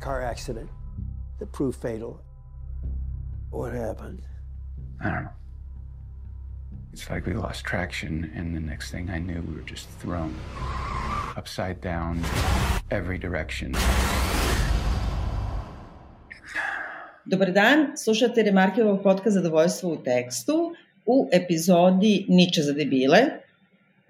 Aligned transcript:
car 0.00 0.22
accident 0.22 0.70
that 1.38 1.52
proved 1.52 1.80
fatal. 1.80 2.20
What 3.50 3.72
happened? 3.72 4.22
I 5.00 5.10
don't 5.10 5.24
know. 5.24 5.30
It's 6.92 7.08
like 7.10 7.26
we 7.26 7.34
lost 7.34 7.64
traction, 7.64 8.32
and 8.34 8.56
the 8.56 8.60
next 8.60 8.90
thing 8.90 9.10
I 9.10 9.18
knew, 9.18 9.40
we 9.42 9.54
were 9.54 9.68
just 9.68 9.88
thrown 10.00 10.34
upside 11.36 11.80
down, 11.80 12.20
every 12.90 13.18
direction. 13.18 13.74
Dobar 17.26 17.50
dan, 17.50 17.96
slušate 17.96 18.42
Remarkevog 18.42 19.02
podcast 19.02 19.34
Zadovoljstvo 19.34 19.90
u 19.92 20.02
tekstu 20.02 20.74
u 21.06 21.28
epizodi 21.32 22.26
Niče 22.28 22.62
za 22.62 22.72
debile. 22.72 23.39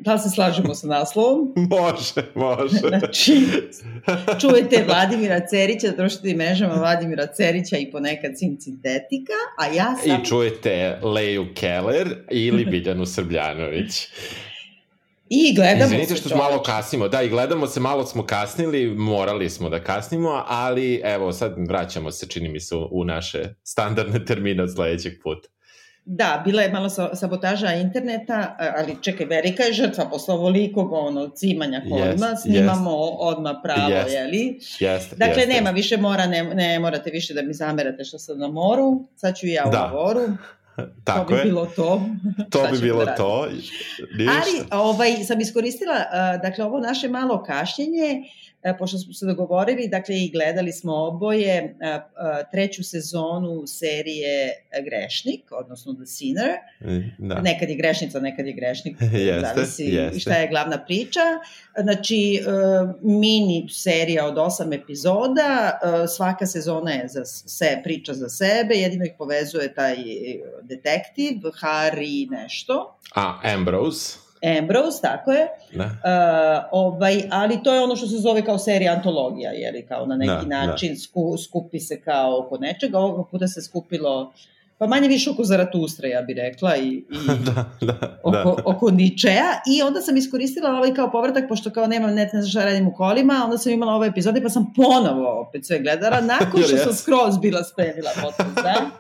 Da 0.03 0.19
se 0.19 0.31
slažemo 0.31 0.75
sa 0.75 0.87
naslovom? 0.87 1.53
može, 1.79 2.23
može. 2.35 2.79
Znači, 2.99 3.47
čujete 4.41 4.85
Vladimira 4.87 5.47
Cerića 5.47 5.87
na 5.87 5.97
društvenim 5.97 6.37
mrežama 6.39 6.75
Vladimira 6.75 7.27
Cerića 7.27 7.77
i 7.77 7.91
ponekad 7.91 8.33
Sintetika, 8.39 9.39
a 9.59 9.67
ja 9.67 9.97
sam... 9.97 10.21
I 10.21 10.25
čujete 10.25 10.99
Leju 11.03 11.47
Keller 11.55 12.09
ili 12.31 12.65
Biljanu 12.71 13.07
Srbljanović. 13.07 14.09
I 15.29 15.55
gledamo 15.55 15.85
Izvinite 15.85 16.17
se, 16.17 16.29
što 16.29 16.37
malo 16.37 16.63
kasnimo. 16.63 17.09
Da, 17.09 17.23
i 17.23 17.29
gledamo 17.29 17.67
se, 17.67 17.81
malo 17.81 18.07
smo 18.07 18.27
kasnili, 18.27 18.87
morali 18.87 19.51
smo 19.51 19.69
da 19.69 19.85
kasnimo, 19.85 20.45
ali 20.47 21.01
evo, 21.05 21.33
sad 21.33 21.55
vraćamo 21.69 22.11
se, 22.11 22.29
čini 22.29 22.49
mi 22.49 22.61
se, 22.61 22.75
u 22.91 23.05
naše 23.05 23.55
standardne 23.63 24.25
termine 24.25 24.63
od 24.63 24.75
sledećeg 24.75 25.13
puta. 25.23 25.49
Da, 26.05 26.43
bila 26.45 26.63
je 26.63 26.73
malo 26.73 26.89
sabotaža 27.15 27.73
interneta, 27.73 28.57
ali 28.77 28.97
čekaj, 29.03 29.27
velika 29.27 29.63
je 29.63 29.73
žrtva 29.73 30.11
posle 30.11 30.35
ovolikog 30.35 30.93
ono, 30.93 31.29
cimanja 31.29 31.83
kolima, 31.91 32.27
yes, 32.27 32.43
snimamo 32.43 32.91
yes. 32.91 33.17
odmah 33.19 33.57
pravo, 33.63 33.91
yes. 33.91 34.13
jeli? 34.13 34.59
Jeste, 34.79 35.17
dakle, 35.17 35.43
jeste. 35.43 35.55
nema 35.55 35.71
više 35.71 35.97
mora, 35.97 36.27
ne, 36.27 36.45
ne 36.45 36.79
morate 36.79 37.11
više 37.11 37.35
da 37.35 37.43
mi 37.43 37.55
zamerate 37.55 38.05
što 38.05 38.19
sam 38.19 38.39
na 38.39 38.49
moru, 38.49 39.09
sad 39.17 39.37
ću 39.37 39.47
i 39.47 39.53
ja 39.53 39.65
da. 39.65 39.91
u 39.93 39.97
moru. 39.97 40.21
Tako 41.05 41.25
to 41.25 41.35
bi 41.35 41.41
je. 41.41 41.45
bilo 41.45 41.67
to. 41.67 42.03
To 42.51 42.69
bi 42.73 42.79
bilo 42.79 43.07
to. 43.17 43.49
Ništa. 44.19 44.33
Ali 44.33 44.83
ovaj, 44.83 45.17
sam 45.25 45.41
iskoristila, 45.41 45.95
dakle, 46.43 46.65
ovo 46.65 46.81
naše 46.81 47.09
malo 47.09 47.43
kašnjenje, 47.43 48.23
pošto 48.79 48.99
smo 48.99 49.13
se 49.13 49.27
dogovorili, 49.27 49.89
dakle, 49.89 50.17
i 50.17 50.31
gledali 50.31 50.73
smo 50.73 50.95
oboje 50.95 51.77
treću 52.51 52.85
sezonu 52.85 53.67
serije 53.67 54.53
Grešnik, 54.85 55.53
odnosno 55.53 55.95
The 55.95 56.07
Sinner. 56.07 56.51
Da. 57.19 57.41
Nekad 57.41 57.69
je 57.69 57.77
grešnica, 57.77 58.21
nekad 58.21 58.47
je 58.47 58.53
grešnik, 58.53 58.97
jeste, 59.13 59.41
zavisi 59.41 59.85
jeste. 59.85 60.21
šta 60.21 60.35
je 60.35 60.49
glavna 60.49 60.85
priča. 60.85 61.21
Znači, 61.83 62.41
mini 63.03 63.69
serija 63.71 64.27
od 64.27 64.39
osam 64.39 64.73
epizoda, 64.73 65.79
svaka 66.17 66.47
sezona 66.47 66.91
je 66.91 67.09
za 67.09 67.25
se, 67.25 67.81
priča 67.85 68.15
za 68.15 68.29
sebe, 68.29 68.75
jedino 68.75 69.05
ih 69.05 69.13
povezuje 69.19 69.75
taj 69.75 69.97
detektiv, 70.63 71.35
Harry 71.61 72.31
nešto. 72.31 72.99
A, 73.15 73.41
Ambrose. 73.45 74.30
Ambrose, 74.59 75.03
tako 75.03 75.33
je. 75.33 75.49
Da. 75.75 75.85
Uh, 75.85 76.69
ovaj, 76.73 77.23
ali 77.31 77.63
to 77.63 77.75
je 77.75 77.81
ono 77.81 77.97
što 77.97 78.07
se 78.07 78.17
zove 78.17 78.45
kao 78.45 78.59
serija 78.59 78.93
antologija, 78.93 79.51
jer 79.51 79.89
kao 79.89 80.07
na 80.07 80.17
neki 80.17 80.47
da, 80.47 80.65
način 80.67 80.93
da. 80.93 80.99
Sku, 80.99 81.37
skupi 81.39 81.81
se 81.81 82.01
kao 82.01 82.39
oko 82.39 82.59
nečega. 82.59 82.99
Ovog 82.99 83.31
puta 83.31 83.49
se 83.49 83.63
skupilo 83.63 84.33
pa 84.81 84.87
manje 84.87 85.09
više 85.09 85.31
oko 85.31 85.45
Zaratustra, 85.45 86.09
ja 86.09 86.23
bih 86.23 86.37
rekla, 86.37 86.77
i, 86.77 86.89
i 86.89 87.05
da, 87.47 87.65
da, 87.81 88.21
oko, 88.23 88.33
da. 88.33 88.63
oko 88.65 88.91
Ničeja. 88.91 89.61
I 89.67 89.83
onda 89.83 90.01
sam 90.01 90.17
iskoristila 90.17 90.71
ovaj 90.71 90.95
kao 90.95 91.11
povratak, 91.11 91.45
pošto 91.49 91.71
kao 91.71 91.87
nemam 91.87 92.15
net 92.15 92.33
ne 92.33 92.43
znam 92.43 92.51
šta 92.51 92.65
radim 92.65 92.89
u 92.89 92.95
kolima, 92.95 93.41
onda 93.45 93.59
sam 93.59 93.73
imala 93.73 93.93
ove 93.93 94.07
epizode, 94.07 94.43
pa 94.43 94.49
sam 94.49 94.73
ponovo 94.77 95.41
opet 95.49 95.67
sve 95.67 95.79
gledala, 95.79 96.21
nakon 96.39 96.63
što 96.63 96.77
sam 96.77 96.95
skroz 96.95 97.39
bila 97.39 97.65
spremila 97.65 98.11
podcast, 98.23 98.55
da? 98.55 98.91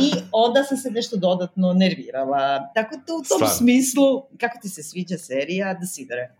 I 0.00 0.12
onda 0.32 0.64
sam 0.64 0.76
se 0.76 0.90
nešto 0.90 1.16
dodatno 1.16 1.72
nervirala. 1.72 2.72
Tako 2.74 2.96
da 2.96 3.14
u 3.14 3.16
tom 3.16 3.24
Stvarno. 3.24 3.48
smislu, 3.48 4.22
kako 4.40 4.58
ti 4.62 4.68
se 4.68 4.82
sviđa 4.82 5.18
serija 5.18 5.74
The 5.74 5.86
Sidere? 5.86 6.34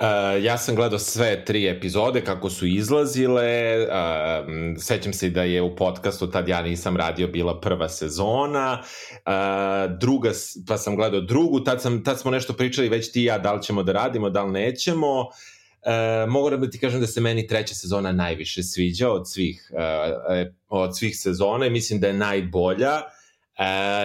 Uh, 0.00 0.44
ja 0.44 0.58
sam 0.58 0.74
gledao 0.74 0.98
sve 0.98 1.44
tri 1.44 1.68
epizode 1.68 2.24
kako 2.24 2.50
su 2.50 2.66
izlazile, 2.66 3.78
uh, 3.82 4.46
sećam 4.78 5.12
se 5.12 5.30
da 5.30 5.42
je 5.42 5.62
u 5.62 5.76
podcastu 5.76 6.30
tad 6.30 6.48
ja 6.48 6.62
nisam 6.62 6.96
radio 6.96 7.28
bila 7.28 7.60
prva 7.60 7.88
sezona, 7.88 8.82
uh, 8.82 9.98
druga, 9.98 10.30
pa 10.68 10.78
sam 10.78 10.96
gledao 10.96 11.20
drugu, 11.20 11.60
tad, 11.60 11.82
sam, 11.82 12.04
tad 12.04 12.20
smo 12.20 12.30
nešto 12.30 12.52
pričali 12.52 12.88
već 12.88 13.12
ti 13.12 13.22
i 13.22 13.24
ja 13.24 13.38
da 13.38 13.52
li 13.52 13.62
ćemo 13.62 13.82
da 13.82 13.92
radimo, 13.92 14.30
da 14.30 14.42
li 14.42 14.52
nećemo, 14.52 15.20
uh, 15.20 16.28
mogu 16.28 16.50
da 16.50 16.70
ti 16.70 16.78
kažem 16.78 17.00
da 17.00 17.06
se 17.06 17.20
meni 17.20 17.46
treća 17.46 17.74
sezona 17.74 18.12
najviše 18.12 18.62
sviđa 18.62 19.10
od 19.10 19.30
svih, 19.30 19.70
uh, 19.72 20.46
od 20.68 20.98
svih 20.98 21.16
sezona 21.18 21.66
i 21.66 21.70
mislim 21.70 22.00
da 22.00 22.06
je 22.06 22.12
najbolja, 22.12 23.00
E, 23.00 23.23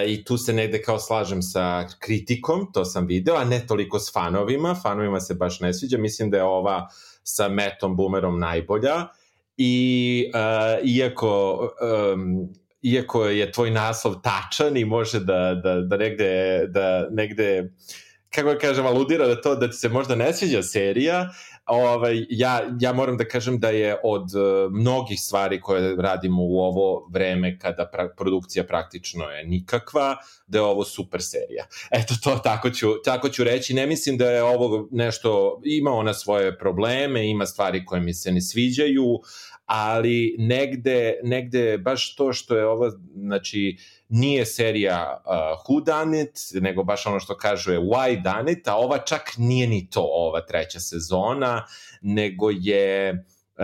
I 0.07 0.23
tu 0.23 0.37
se 0.37 0.53
negde 0.53 0.81
kao 0.81 0.99
slažem 0.99 1.41
sa 1.41 1.87
kritikom, 1.99 2.71
to 2.73 2.85
sam 2.85 3.07
video, 3.07 3.35
a 3.35 3.45
ne 3.45 3.67
toliko 3.67 3.99
s 3.99 4.13
fanovima. 4.13 4.75
Fanovima 4.83 5.19
se 5.19 5.33
baš 5.33 5.59
ne 5.59 5.73
sviđa. 5.73 5.97
Mislim 5.97 6.29
da 6.29 6.37
je 6.37 6.43
ova 6.43 6.87
sa 7.23 7.49
Metom 7.49 7.95
Boomerom 7.95 8.39
najbolja. 8.39 9.07
I 9.57 10.25
uh, 10.33 10.87
iako, 10.87 11.59
um, 12.13 12.49
iako 12.81 13.25
je 13.25 13.51
tvoj 13.51 13.71
naslov 13.71 14.15
tačan 14.21 14.77
i 14.77 14.85
može 14.85 15.19
da, 15.19 15.61
da, 15.63 15.81
da 15.81 15.97
negde, 15.97 16.65
da 16.67 17.07
negde 17.11 17.71
kako 18.29 18.49
da 18.49 18.57
kažem, 18.57 18.85
aludira 18.85 19.27
da 19.27 19.41
to 19.41 19.55
da 19.55 19.69
ti 19.69 19.77
se 19.77 19.89
možda 19.89 20.15
ne 20.15 20.33
sviđa 20.33 20.63
serija, 20.63 21.29
ovaj, 21.69 22.25
ja, 22.29 22.61
ja 22.79 22.93
moram 22.93 23.17
da 23.17 23.25
kažem 23.27 23.59
da 23.59 23.69
je 23.69 23.97
od 24.03 24.23
uh, 24.35 24.71
mnogih 24.71 25.19
stvari 25.21 25.61
koje 25.61 25.95
radimo 25.95 26.43
u 26.43 26.59
ovo 26.59 27.07
vreme 27.11 27.59
kada 27.59 27.89
pra, 27.91 28.09
produkcija 28.17 28.63
praktično 28.63 29.23
je 29.25 29.45
nikakva, 29.45 30.17
da 30.47 30.57
je 30.57 30.61
ovo 30.61 30.83
super 30.83 31.21
serija. 31.21 31.65
Eto 31.91 32.13
to 32.23 32.39
tako 32.43 32.69
ću, 32.69 32.87
tako 33.03 33.29
ću 33.29 33.43
reći. 33.43 33.73
Ne 33.73 33.87
mislim 33.87 34.17
da 34.17 34.31
je 34.31 34.43
ovo 34.43 34.87
nešto, 34.91 35.61
ima 35.63 35.91
ona 35.91 36.13
svoje 36.13 36.57
probleme, 36.57 37.29
ima 37.29 37.45
stvari 37.45 37.85
koje 37.85 38.01
mi 38.01 38.13
se 38.13 38.31
ne 38.31 38.41
sviđaju, 38.41 39.19
ali 39.65 40.35
negde, 40.39 41.19
negde 41.23 41.77
baš 41.77 42.15
to 42.15 42.33
što 42.33 42.57
je 42.57 42.67
ovo, 42.67 42.91
znači, 43.15 43.77
nije 44.09 44.45
serija 44.45 45.23
uh, 45.25 45.31
Who 45.67 45.83
Done 45.85 46.21
It, 46.21 46.39
nego 46.53 46.83
baš 46.83 47.05
ono 47.05 47.19
što 47.19 47.37
kažu 47.37 47.71
je 47.71 47.79
Why 47.79 48.23
Done 48.23 48.51
It, 48.51 48.67
a 48.67 48.75
ova 48.75 48.97
čak 48.97 49.33
nije 49.37 49.67
ni 49.67 49.89
to 49.89 50.01
ova 50.01 50.41
treća 50.41 50.79
sezona, 50.79 51.65
nego 52.01 52.49
je 52.49 53.11
uh, 53.11 53.63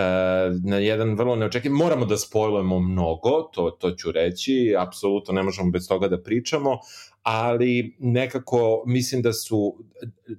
na 0.64 0.78
jedan 0.78 1.16
vrlo 1.16 1.36
neočekivan, 1.36 1.78
moramo 1.78 2.06
da 2.06 2.18
spojlujemo 2.18 2.80
mnogo, 2.80 3.42
to, 3.42 3.70
to 3.70 3.92
ću 3.92 4.12
reći, 4.12 4.76
apsolutno 4.80 5.34
ne 5.34 5.44
možemo 5.44 5.72
bez 5.72 5.88
toga 5.88 6.08
da 6.08 6.22
pričamo, 6.22 6.80
ali 7.24 7.96
nekako 8.00 8.84
mislim 8.86 9.22
da 9.22 9.34
su 9.34 9.78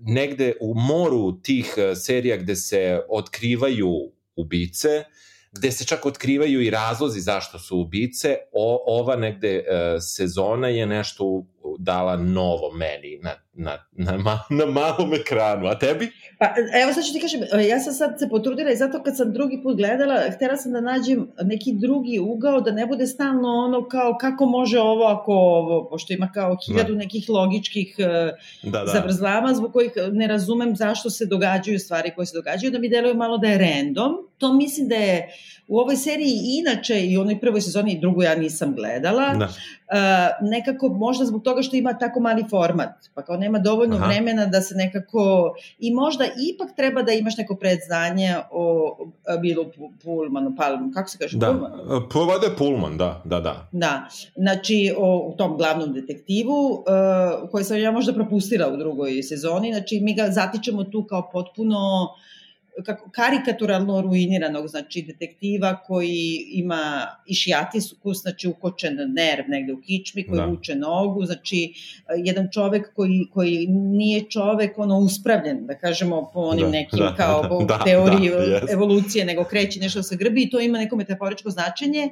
negde 0.00 0.52
u 0.60 0.74
moru 0.74 1.32
tih 1.42 1.74
serija 1.94 2.36
gde 2.36 2.56
se 2.56 3.00
otkrivaju 3.08 3.92
ubice, 4.36 5.04
gde 5.58 5.72
se 5.72 5.84
čak 5.84 6.06
otkrivaju 6.06 6.62
i 6.62 6.70
razlozi 6.70 7.20
zašto 7.20 7.58
su 7.58 7.78
ubice, 7.78 8.36
o, 8.52 9.00
ova 9.00 9.16
negde 9.16 9.56
e, 9.56 9.62
sezona 10.00 10.68
je 10.68 10.86
nešto 10.86 11.44
dala 11.78 12.16
novo 12.16 12.72
meni 12.72 13.18
na, 13.22 13.34
na, 13.56 13.78
na, 13.92 14.16
ma, 14.16 14.40
na 14.50 14.66
malom 14.66 15.14
ekranu, 15.14 15.66
a 15.66 15.78
tebi? 15.78 16.10
Pa 16.38 16.46
evo 16.82 16.92
sad 16.92 17.04
ću 17.04 17.12
ti 17.12 17.20
kažem, 17.20 17.40
ja 17.68 17.80
sam 17.80 17.92
sad 17.92 18.18
se 18.18 18.28
potrudila 18.28 18.70
i 18.70 18.76
zato 18.76 19.02
kad 19.02 19.16
sam 19.16 19.32
drugi 19.32 19.60
put 19.62 19.76
gledala, 19.76 20.20
htela 20.34 20.56
sam 20.56 20.72
da 20.72 20.80
nađem 20.80 21.28
neki 21.42 21.72
drugi 21.72 22.18
ugao, 22.18 22.60
da 22.60 22.70
ne 22.70 22.86
bude 22.86 23.06
stalno 23.06 23.48
ono 23.48 23.88
kao 23.88 24.16
kako 24.20 24.46
može 24.46 24.80
ovo 24.80 25.04
ako 25.04 25.32
ovo, 25.32 25.88
pošto 25.90 26.12
ima 26.12 26.30
kao 26.34 26.56
hiljadu 26.66 26.92
da. 26.92 26.98
nekih 26.98 27.28
logičkih 27.28 27.96
da, 28.62 28.78
da. 28.84 28.86
zavrzlama 28.86 29.54
zbog 29.54 29.72
kojih 29.72 29.92
ne 30.12 30.26
razumem 30.26 30.76
zašto 30.76 31.10
se 31.10 31.26
događaju 31.26 31.78
stvari 31.78 32.12
koje 32.14 32.26
se 32.26 32.36
događaju, 32.36 32.72
da 32.72 32.78
mi 32.78 32.88
deluje 32.88 33.14
malo 33.14 33.38
da 33.38 33.48
je 33.48 33.58
random. 33.58 34.12
To 34.38 34.52
mislim 34.52 34.88
da 34.88 34.94
je 34.94 35.28
u 35.68 35.78
ovoj 35.78 35.96
seriji 35.96 36.40
inače 36.60 37.00
i 37.06 37.18
u 37.18 37.20
onoj 37.20 37.40
prvoj 37.40 37.60
sezoni 37.60 37.92
i 37.92 38.00
drugu 38.00 38.22
ja 38.22 38.34
nisam 38.34 38.74
gledala. 38.74 39.34
Da. 39.34 39.44
Uh, 39.44 40.48
nekako 40.50 40.88
možda 40.88 41.24
zbog 41.24 41.42
toga 41.42 41.62
što 41.62 41.76
ima 41.76 41.98
tako 41.98 42.20
mali 42.20 42.44
format, 42.50 42.90
pa 43.14 43.22
kao 43.22 43.36
nema 43.46 43.58
dovoljno 43.58 43.96
Aha. 43.96 44.06
vremena 44.06 44.46
da 44.46 44.60
se 44.60 44.74
nekako 44.74 45.54
i 45.78 45.94
možda 45.94 46.24
ipak 46.24 46.76
treba 46.76 47.02
da 47.02 47.12
imaš 47.12 47.36
neko 47.36 47.56
predznanje 47.56 48.36
o, 48.50 48.96
o 49.34 49.38
Bilu 49.40 49.64
Pullmanu, 50.02 50.54
Palmu, 50.56 50.90
kako 50.94 51.08
se 51.10 51.18
kaže? 51.18 51.38
Da, 51.38 51.46
Pullman? 51.46 51.72
Povode 52.12 52.48
Pullman, 52.58 52.96
da, 52.98 53.22
da, 53.24 53.40
da. 53.40 53.68
Da, 53.72 54.08
znači 54.36 54.94
o, 54.98 55.30
u 55.32 55.36
tom 55.36 55.56
glavnom 55.56 55.92
detektivu 55.92 56.72
uh, 56.72 57.50
koji 57.50 57.64
sam 57.64 57.78
ja 57.78 57.90
možda 57.90 58.12
propustila 58.12 58.68
u 58.68 58.76
drugoj 58.76 59.22
sezoni, 59.22 59.72
znači 59.72 60.00
mi 60.00 60.14
ga 60.14 60.30
zatičemo 60.30 60.84
tu 60.84 61.04
kao 61.04 61.30
potpuno 61.32 61.78
kako, 62.84 63.10
karikaturalno 63.10 64.00
ruiniranog, 64.00 64.68
znači 64.68 65.02
detektiva 65.02 65.82
koji 65.86 66.44
ima 66.50 67.06
išijatisus, 67.26 68.22
znači 68.22 68.48
ukočen 68.48 68.96
nerv 69.14 69.44
negde 69.48 69.72
u 69.72 69.80
kičmi, 69.80 70.26
koji 70.26 70.40
da. 70.40 70.46
vuče 70.46 70.74
nogu, 70.74 71.24
znači 71.24 71.74
jedan 72.16 72.48
čovek 72.52 72.94
koji, 72.94 73.26
koji 73.32 73.66
nije 73.68 74.30
čovek 74.30 74.78
ono 74.78 74.98
uspravljen, 74.98 75.66
da 75.66 75.78
kažemo 75.78 76.30
po 76.34 76.40
onim 76.40 76.64
da, 76.64 76.70
nekim 76.70 76.98
da, 76.98 77.14
kao 77.16 77.42
da, 77.42 77.64
da, 77.64 77.84
teoriji 77.84 78.30
da, 78.30 78.36
yes. 78.36 78.72
evolucije, 78.72 79.24
nego 79.24 79.44
kreće 79.44 79.80
nešto 79.80 80.02
sa 80.02 80.14
grbi 80.14 80.42
i 80.42 80.50
to 80.50 80.60
ima 80.60 80.78
neko 80.78 80.96
metaforičko 80.96 81.50
značenje, 81.50 82.10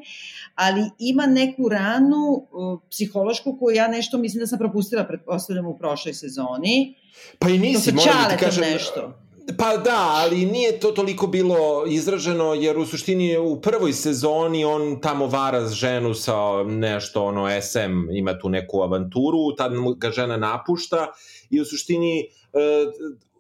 ali 0.55 0.81
ima 0.99 1.26
neku 1.26 1.69
ranu 1.69 2.46
uh, 2.52 2.81
psihološku 2.90 3.56
koju 3.58 3.76
ja 3.76 3.88
nešto 3.88 4.19
mislim 4.19 4.40
da 4.40 4.46
sam 4.46 4.58
propustila, 4.58 5.05
pretpostavljam, 5.05 5.67
u 5.67 5.78
prošloj 5.78 6.14
sezoni. 6.14 6.94
Pa 7.38 7.49
i 7.49 7.58
nisi, 7.58 7.93
moram 7.93 8.22
da 8.31 8.37
ti 8.37 8.44
kažem, 8.44 8.64
nešto 8.72 9.23
Pa 9.58 9.76
da, 9.76 10.11
ali 10.14 10.44
nije 10.44 10.81
to 10.81 10.91
toliko 10.91 11.26
bilo 11.26 11.85
izraženo, 11.88 12.55
jer 12.55 12.79
u 12.79 12.87
suštini 12.87 13.37
u 13.37 13.61
prvoj 13.61 13.93
sezoni 13.93 14.64
on 14.64 15.00
tamo 15.00 15.26
vara 15.26 15.69
ženu 15.69 16.14
sa 16.14 16.62
nešto, 16.62 17.25
ono, 17.25 17.61
SM, 17.62 18.11
ima 18.12 18.38
tu 18.38 18.49
neku 18.49 18.82
avanturu, 18.82 19.55
tad 19.56 19.73
ga 19.96 20.11
žena 20.11 20.37
napušta 20.37 21.12
i 21.50 21.61
u 21.61 21.64
suštini 21.64 22.20
e, 22.20 22.26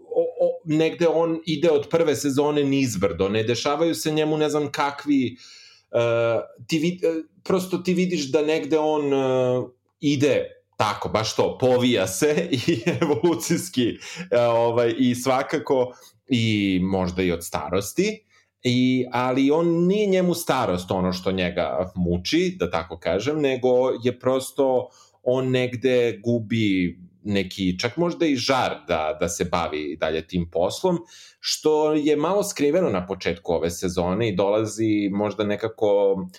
o, 0.00 0.22
o, 0.40 0.60
negde 0.64 1.08
on 1.08 1.40
ide 1.46 1.70
od 1.70 1.88
prve 1.90 2.16
sezone 2.16 2.64
nizbrdo, 2.64 3.28
ne 3.28 3.42
dešavaju 3.42 3.94
se 3.94 4.12
njemu 4.12 4.36
ne 4.36 4.48
znam 4.48 4.72
kakvi, 4.72 5.36
e, 5.90 5.98
ti 6.66 6.78
vid, 6.78 7.04
e, 7.04 7.14
prosto 7.44 7.78
ti 7.78 7.94
vidiš 7.94 8.30
da 8.32 8.42
negde 8.42 8.78
on 8.78 9.02
ide 10.00 10.53
tako, 10.76 11.08
baš 11.08 11.36
to, 11.36 11.58
povija 11.58 12.06
se 12.06 12.48
i 12.50 12.80
evolucijski 13.02 13.88
e, 14.30 14.40
ovaj, 14.40 14.94
i 14.98 15.14
svakako 15.14 15.92
i 16.28 16.80
možda 16.82 17.22
i 17.22 17.32
od 17.32 17.44
starosti, 17.44 18.24
I, 18.66 19.06
ali 19.12 19.50
on 19.50 19.86
nije 19.86 20.06
njemu 20.06 20.34
starost 20.34 20.90
ono 20.90 21.12
što 21.12 21.32
njega 21.32 21.92
muči, 21.94 22.56
da 22.58 22.70
tako 22.70 22.98
kažem, 22.98 23.40
nego 23.40 23.68
je 24.02 24.18
prosto 24.20 24.88
on 25.22 25.50
negde 25.50 26.20
gubi 26.24 26.98
neki, 27.24 27.78
čak 27.78 27.96
možda 27.96 28.26
i 28.26 28.36
žar 28.36 28.74
da, 28.88 29.16
da 29.20 29.28
se 29.28 29.44
bavi 29.44 29.96
dalje 30.00 30.26
tim 30.26 30.50
poslom, 30.50 30.98
što 31.40 31.92
je 31.92 32.16
malo 32.16 32.42
skriveno 32.42 32.90
na 32.90 33.06
početku 33.06 33.52
ove 33.52 33.70
sezone 33.70 34.28
i 34.28 34.36
dolazi 34.36 35.08
možda 35.12 35.44
nekako 35.44 36.16
mm, 36.18 36.30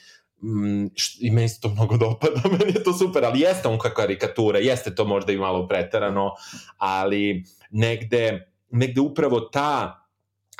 i 1.19 1.31
meni 1.31 1.50
se 1.50 1.62
to 1.62 1.69
mnogo 1.69 1.97
dopada, 1.97 2.42
meni 2.59 2.74
je 2.75 2.83
to 2.83 2.94
super, 2.94 3.25
ali 3.25 3.39
jeste 3.39 3.68
on 3.68 3.80
kao 3.80 3.92
karikatura, 3.92 4.59
jeste 4.59 4.95
to 4.95 5.06
možda 5.06 5.31
i 5.31 5.38
malo 5.38 5.68
preterano, 5.68 6.31
ali 6.77 7.44
negde, 7.71 8.51
negde 8.71 9.01
upravo 9.01 9.39
ta 9.39 10.01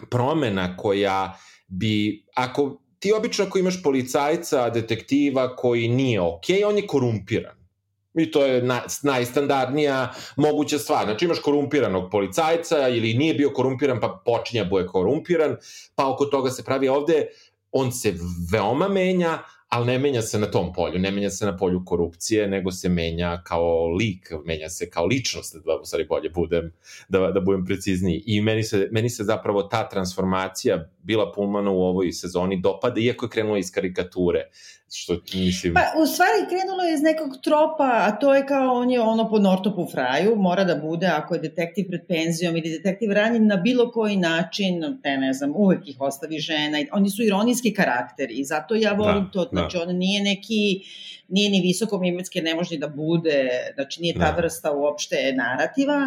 promena 0.09 0.77
koja 0.77 1.37
bi, 1.67 2.25
ako 2.35 2.81
ti 2.99 3.13
obično 3.13 3.45
ako 3.45 3.57
imaš 3.59 3.83
policajca, 3.83 4.69
detektiva 4.69 5.55
koji 5.55 5.87
nije 5.87 6.21
okej, 6.21 6.57
okay, 6.57 6.67
on 6.67 6.77
je 6.77 6.87
korumpiran. 6.87 7.65
I 8.13 8.31
to 8.31 8.45
je 8.45 8.61
na, 8.61 8.81
najstandardnija 9.03 10.13
moguća 10.35 10.79
stvar. 10.79 11.05
Znači 11.05 11.25
imaš 11.25 11.39
korumpiranog 11.39 12.11
policajca 12.11 12.87
ili 12.87 13.13
nije 13.13 13.33
bio 13.33 13.49
korumpiran 13.49 13.99
pa 13.99 14.21
počinje 14.25 14.63
da 14.63 14.69
bude 14.69 14.87
korumpiran, 14.87 15.57
pa 15.95 16.09
oko 16.09 16.25
toga 16.25 16.51
se 16.51 16.63
pravi 16.63 16.87
ovde, 16.87 17.27
on 17.71 17.91
se 17.91 18.13
veoma 18.51 18.87
menja, 18.87 19.39
ali 19.69 19.85
ne 19.85 20.00
menja 20.00 20.21
se 20.21 20.39
na 20.39 20.51
tom 20.51 20.73
polju, 20.73 21.00
ne 21.00 21.12
menja 21.12 21.29
se 21.29 21.45
na 21.45 21.57
polju 21.57 21.81
korupcije, 21.85 22.47
nego 22.47 22.71
se 22.71 22.89
menja 22.89 23.41
kao 23.44 23.88
lik, 23.88 24.31
menja 24.45 24.69
se 24.69 24.89
kao 24.89 25.06
ličnost, 25.06 25.56
da 25.65 25.79
u 25.81 25.85
stvari 25.85 26.06
bolje 26.06 26.29
budem, 26.29 26.71
da, 27.09 27.31
da 27.31 27.39
budem 27.39 27.65
precizniji. 27.65 28.23
I 28.25 28.41
meni 28.41 28.63
se, 28.63 28.89
meni 28.91 29.09
se 29.09 29.23
zapravo 29.23 29.63
ta 29.63 29.89
transformacija 29.89 30.89
bila 31.03 31.31
Pullmana 31.31 31.71
u 31.71 31.81
ovoj 31.81 32.12
sezoni 32.12 32.62
dopada, 32.62 33.01
iako 33.01 33.25
je 33.25 33.29
krenula 33.29 33.57
iz 33.57 33.71
karikature. 33.71 34.50
Što 34.93 35.19
mislim... 35.33 35.73
Pa, 35.73 36.01
u 36.01 36.05
stvari 36.05 36.49
krenulo 36.49 36.83
je 36.83 36.93
iz 36.93 37.01
nekog 37.01 37.29
tropa, 37.43 37.89
a 38.07 38.19
to 38.19 38.35
je 38.35 38.45
kao 38.45 38.73
on 38.73 38.91
je 38.91 39.01
ono 39.01 39.29
po 39.29 39.39
Nortopu 39.39 39.87
fraju, 39.91 40.35
mora 40.35 40.63
da 40.63 40.75
bude 40.75 41.07
ako 41.07 41.33
je 41.35 41.41
detektiv 41.41 41.85
pred 41.87 42.01
penzijom 42.07 42.57
ili 42.57 42.69
detektiv 42.69 43.11
ranjen 43.11 43.47
na 43.47 43.55
bilo 43.55 43.91
koji 43.91 44.17
način, 44.17 44.99
te 45.03 45.17
ne 45.17 45.33
znam, 45.33 45.51
uvek 45.55 45.87
ih 45.87 45.95
ostavi 45.99 46.39
žena. 46.39 46.77
Oni 46.91 47.09
su 47.09 47.23
ironijski 47.23 47.73
karakteri 47.73 48.33
i 48.33 48.43
zato 48.43 48.75
ja 48.75 48.93
volim 48.93 49.23
da, 49.23 49.31
to. 49.31 49.49
Znači, 49.51 49.77
da. 49.77 49.83
on 49.83 49.95
nije 49.95 50.23
neki 50.23 50.81
nije 51.27 51.50
ni 51.50 51.62
visoko 51.62 52.00
mimetske, 52.00 52.42
ne 52.42 52.56
može 52.56 52.77
da 52.77 52.88
bude, 52.88 53.50
znači 53.75 54.01
nije 54.01 54.13
ta 54.13 54.31
da. 54.31 54.38
vrsta 54.38 54.72
uopšte 54.72 55.33
narativa, 55.36 56.00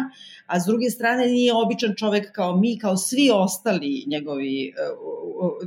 a 0.45 0.59
s 0.59 0.65
druge 0.65 0.89
strane 0.89 1.27
nije 1.27 1.53
običan 1.53 1.95
čovek 1.97 2.31
kao 2.31 2.57
mi, 2.57 2.79
kao 2.79 2.97
svi 2.97 3.29
ostali 3.33 4.03
njegovi, 4.07 4.67
e, 4.67 4.71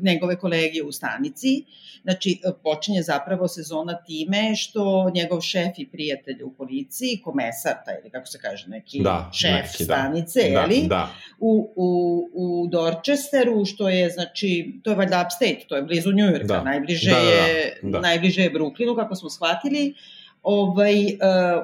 njegove 0.02 0.38
kolege 0.38 0.82
u 0.82 0.92
stanici. 0.92 1.64
Znači, 2.02 2.40
počinje 2.62 3.02
zapravo 3.02 3.48
sezona 3.48 4.02
time 4.04 4.56
što 4.56 5.10
njegov 5.14 5.40
šef 5.40 5.78
i 5.78 5.88
prijatelj 5.88 6.42
u 6.42 6.50
policiji, 6.50 7.20
komesar, 7.24 7.74
taj 7.84 7.94
ili 8.00 8.10
kako 8.10 8.26
se 8.26 8.38
kaže, 8.38 8.68
neki 8.68 9.02
da, 9.02 9.30
šef 9.32 9.50
neki, 9.52 9.84
da. 9.84 9.84
stanice, 9.84 10.40
da, 10.40 10.60
jeli? 10.60 10.86
Da. 10.88 11.10
U, 11.38 11.72
u, 11.76 12.30
u 12.31 12.31
Dorchesteru, 12.72 13.64
što 13.64 13.88
je, 13.88 14.10
znači, 14.10 14.80
to 14.84 14.90
je 14.90 14.96
valjda 14.96 15.22
upstate, 15.26 15.66
to 15.68 15.76
je 15.76 15.82
blizu 15.82 16.12
Njujorka, 16.12 16.46
da. 16.46 16.62
najbliže, 16.64 17.10
da, 17.10 17.16
da, 17.16 17.24
da. 17.24 17.30
je, 17.30 17.78
da. 17.82 18.00
najbliže 18.00 18.42
je 18.42 18.52
Brooklynu, 18.52 18.96
kako 18.96 19.14
smo 19.14 19.30
shvatili, 19.30 19.94
ovaj, 20.42 21.04
uh, 21.04 21.12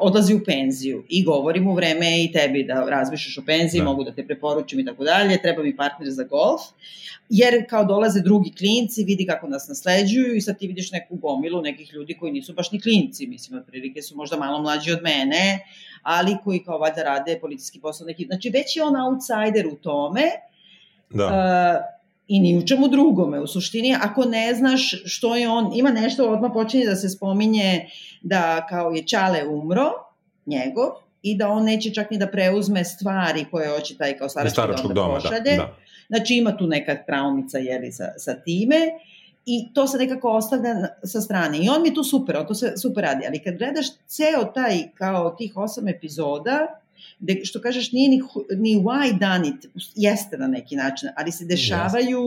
odlazi 0.00 0.34
u 0.34 0.44
penziju 0.44 1.04
i 1.08 1.24
govori 1.24 1.60
mu 1.60 1.74
vreme 1.74 2.24
i 2.24 2.32
tebi 2.32 2.64
da 2.64 2.84
razmišljaš 2.88 3.38
o 3.38 3.42
penziji, 3.46 3.80
da. 3.80 3.84
mogu 3.84 4.04
da 4.04 4.12
te 4.14 4.26
preporučim 4.26 4.80
i 4.80 4.84
tako 4.84 5.04
dalje, 5.04 5.42
treba 5.42 5.62
mi 5.62 5.76
partner 5.76 6.10
za 6.10 6.24
golf, 6.24 6.60
jer 7.28 7.66
kao 7.70 7.84
dolaze 7.84 8.20
drugi 8.20 8.52
klinci, 8.58 9.04
vidi 9.04 9.26
kako 9.26 9.48
nas 9.48 9.68
nasleđuju 9.68 10.36
i 10.36 10.40
sad 10.40 10.58
ti 10.58 10.66
vidiš 10.66 10.92
neku 10.92 11.16
gomilu 11.16 11.62
nekih 11.62 11.92
ljudi 11.92 12.14
koji 12.14 12.32
nisu 12.32 12.54
baš 12.54 12.72
ni 12.72 12.80
klinci, 12.80 13.26
mislim, 13.26 13.58
otprilike 13.60 14.02
su 14.02 14.16
možda 14.16 14.36
malo 14.36 14.62
mlađi 14.62 14.92
od 14.92 15.02
mene, 15.02 15.58
ali 16.02 16.36
koji 16.44 16.58
kao 16.64 16.78
valjda 16.78 17.02
rade 17.02 17.38
policijski 17.40 17.80
posao 17.80 18.06
neki, 18.06 18.24
znači 18.24 18.50
već 18.50 18.76
je 18.76 18.82
on 18.82 18.96
outsider 18.96 19.66
u 19.66 19.76
tome, 19.76 20.22
da. 21.10 21.26
Uh, 21.26 21.98
i 22.28 22.40
ni 22.40 22.58
u 22.58 22.66
čemu 22.66 22.88
drugome. 22.88 23.40
U 23.40 23.46
suštini, 23.46 23.96
ako 24.02 24.24
ne 24.24 24.54
znaš 24.54 25.02
što 25.04 25.36
je 25.36 25.48
on, 25.48 25.70
ima 25.74 25.90
nešto, 25.90 26.30
odmah 26.30 26.50
počinje 26.54 26.86
da 26.86 26.96
se 26.96 27.08
spominje 27.08 27.86
da 28.22 28.66
kao 28.68 28.90
je 28.90 29.06
Čale 29.06 29.46
umro, 29.46 29.90
njegov, 30.46 30.90
i 31.22 31.36
da 31.36 31.48
on 31.48 31.64
neće 31.64 31.94
čak 31.94 32.10
ni 32.10 32.18
da 32.18 32.26
preuzme 32.26 32.84
stvari 32.84 33.44
koje 33.50 33.68
hoće 33.68 33.96
taj 33.96 34.18
kao 34.18 34.28
starački 34.28 34.60
dom 34.82 34.88
da 34.88 34.94
doma, 34.94 35.08
da, 35.08 35.14
pošalje. 35.14 35.40
Da, 35.40 35.56
da. 35.56 35.76
Znači 36.08 36.34
ima 36.34 36.56
tu 36.56 36.66
neka 36.66 36.96
traumica 37.06 37.58
jeli, 37.58 37.92
sa, 37.92 38.04
sa 38.16 38.34
time 38.34 38.76
i 39.46 39.68
to 39.74 39.86
se 39.86 39.98
nekako 39.98 40.30
ostavlja 40.30 40.74
sa 41.04 41.20
strane. 41.20 41.58
I 41.58 41.68
on 41.68 41.82
mi 41.82 41.94
tu 41.94 42.04
super, 42.04 42.36
on 42.36 42.46
to 42.46 42.54
se 42.54 42.76
super 42.76 43.04
radi, 43.04 43.26
ali 43.26 43.38
kad 43.38 43.56
gledaš 43.56 43.86
ceo 44.06 44.44
taj 44.54 44.88
kao 44.94 45.30
tih 45.30 45.56
osam 45.56 45.88
epizoda, 45.88 46.58
de, 47.18 47.40
što 47.44 47.60
kažeš 47.60 47.92
nije 47.92 48.08
ni, 48.08 48.20
ni 48.56 48.76
why 48.76 49.18
done 49.18 49.48
it, 49.48 49.70
jeste 49.94 50.38
na 50.38 50.46
neki 50.46 50.76
način, 50.76 51.08
ali 51.16 51.32
se 51.32 51.44
dešavaju 51.44 52.22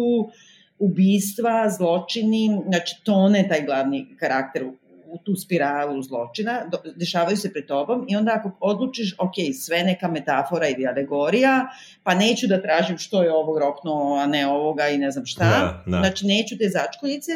ubistva, 0.79 1.69
zločini, 1.69 2.62
znači 2.68 2.95
Tone, 3.04 3.47
taj 3.49 3.66
glavni 3.66 4.16
karakter 4.19 4.63
u, 4.63 4.73
u 5.06 5.18
tu 5.18 5.35
spiralu 5.35 6.01
zločina, 6.01 6.61
do, 6.71 6.78
dešavaju 6.95 7.37
se 7.37 7.51
pred 7.54 7.66
tobom 7.66 8.06
i 8.09 8.16
onda 8.16 8.31
ako 8.35 8.51
odlučiš, 8.59 9.16
ok, 9.19 9.33
sve 9.61 9.83
neka 9.83 10.07
metafora 10.07 10.68
ili 10.68 10.87
alegorija, 10.87 11.68
pa 12.04 12.16
neću 12.16 12.47
da 12.47 12.61
tražim 12.61 12.97
što 12.97 13.23
je 13.23 13.33
ovog 13.33 13.57
rokno, 13.57 14.16
a 14.16 14.25
ne 14.25 14.47
ovoga 14.47 14.87
i 14.87 14.97
ne 14.97 15.11
znam 15.11 15.25
šta, 15.25 15.49
da, 15.49 15.83
da. 15.92 15.97
znači 15.97 16.25
neću 16.25 16.57
te 16.57 16.69
začkoljice, 16.69 17.31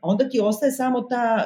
onda 0.00 0.28
ti 0.28 0.40
ostaje 0.40 0.72
samo 0.72 1.00
ta 1.00 1.44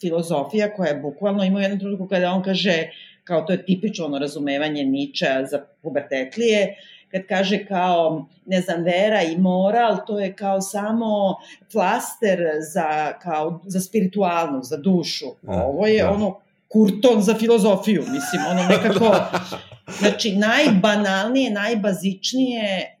filozofija 0.00 0.74
koja 0.74 0.88
je 0.88 1.00
bukvalno 1.00 1.44
ima 1.44 1.58
u 1.58 1.62
jednom 1.62 1.80
trenutku 1.80 2.08
kada 2.08 2.30
on 2.30 2.42
kaže 2.42 2.90
kao 3.32 3.42
to 3.42 3.52
je 3.52 3.64
tipično 3.64 4.04
ono 4.04 4.18
razumevanje 4.18 4.84
Niča 4.84 5.46
za 5.50 5.64
pubertetlije, 5.82 6.76
kad 7.10 7.22
kaže 7.28 7.66
kao, 7.66 8.26
ne 8.46 8.60
znam, 8.60 8.84
vera 8.84 9.22
i 9.22 9.36
moral, 9.36 9.96
to 10.06 10.18
je 10.20 10.32
kao 10.32 10.60
samo 10.60 11.36
flaster 11.72 12.38
za, 12.72 13.12
kao, 13.22 13.60
za 13.66 13.80
spiritualnost, 13.80 14.70
za 14.70 14.76
dušu. 14.76 15.26
Da, 15.42 15.52
Ovo 15.52 15.86
je 15.86 16.02
da. 16.02 16.10
ono 16.10 16.40
kurton 16.68 17.22
za 17.22 17.34
filozofiju, 17.34 18.02
mislim, 18.02 18.42
ono 18.50 18.62
nekako, 18.68 19.16
znači 20.00 20.36
najbanalnije, 20.36 21.50
najbazičnije 21.50 22.96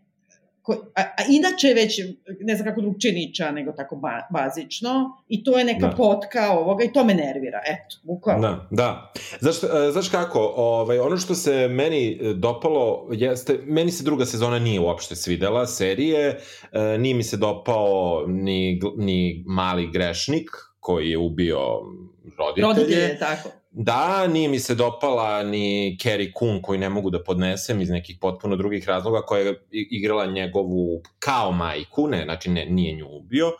Ko, 0.62 0.72
a, 0.94 1.00
a 1.00 1.22
inače 1.28 1.74
već, 1.74 2.00
ne 2.40 2.54
znam 2.56 2.68
kako 2.68 2.80
drugčije 2.80 3.14
niča, 3.14 3.50
nego 3.50 3.72
tako 3.72 3.96
ba, 3.96 4.28
bazično, 4.30 5.16
i 5.28 5.44
to 5.44 5.58
je 5.58 5.64
neka 5.64 5.86
da. 5.86 5.96
potka 5.96 6.50
ovoga 6.50 6.84
i 6.84 6.92
to 6.92 7.04
me 7.04 7.14
nervira, 7.14 7.60
eto, 7.66 7.96
bukvalno. 8.02 8.48
Da, 8.48 8.66
da. 8.70 9.12
Znaš, 9.40 9.62
e, 9.62 9.90
znaš 9.92 10.08
kako, 10.08 10.52
ovaj, 10.56 10.98
ono 10.98 11.16
što 11.16 11.34
se 11.34 11.68
meni 11.68 12.12
e, 12.12 12.34
dopalo 12.34 13.08
jeste, 13.12 13.58
meni 13.64 13.90
se 13.90 14.04
druga 14.04 14.24
sezona 14.24 14.58
nije 14.58 14.80
uopšte 14.80 15.16
svidela, 15.16 15.66
serije, 15.66 16.40
e, 16.72 16.98
nije 16.98 17.14
mi 17.14 17.22
se 17.22 17.36
dopao 17.36 18.24
ni, 18.26 18.80
ni 18.96 19.44
mali 19.46 19.90
grešnik, 19.92 20.50
koji 20.80 21.10
je 21.10 21.18
ubio 21.18 21.58
roditelje. 22.38 22.66
Roditelje, 22.66 23.18
tako. 23.18 23.61
Da, 23.72 24.26
nije 24.26 24.48
mi 24.48 24.60
se 24.60 24.74
dopala 24.74 25.42
ni 25.42 25.98
Carrie 26.02 26.32
Coon 26.38 26.62
koju 26.62 26.78
ne 26.78 26.88
mogu 26.88 27.10
da 27.10 27.22
podnesem 27.24 27.80
iz 27.80 27.90
nekih 27.90 28.16
potpuno 28.20 28.56
drugih 28.56 28.88
razloga 28.88 29.22
koja 29.22 29.40
je 29.40 29.62
igrala 29.70 30.26
njegovu 30.26 31.02
kao 31.18 31.52
majku, 31.52 32.08
ne, 32.08 32.24
znači 32.24 32.50
ne, 32.50 32.66
nije 32.66 32.96
nju 32.96 33.06
ubio 33.10 33.52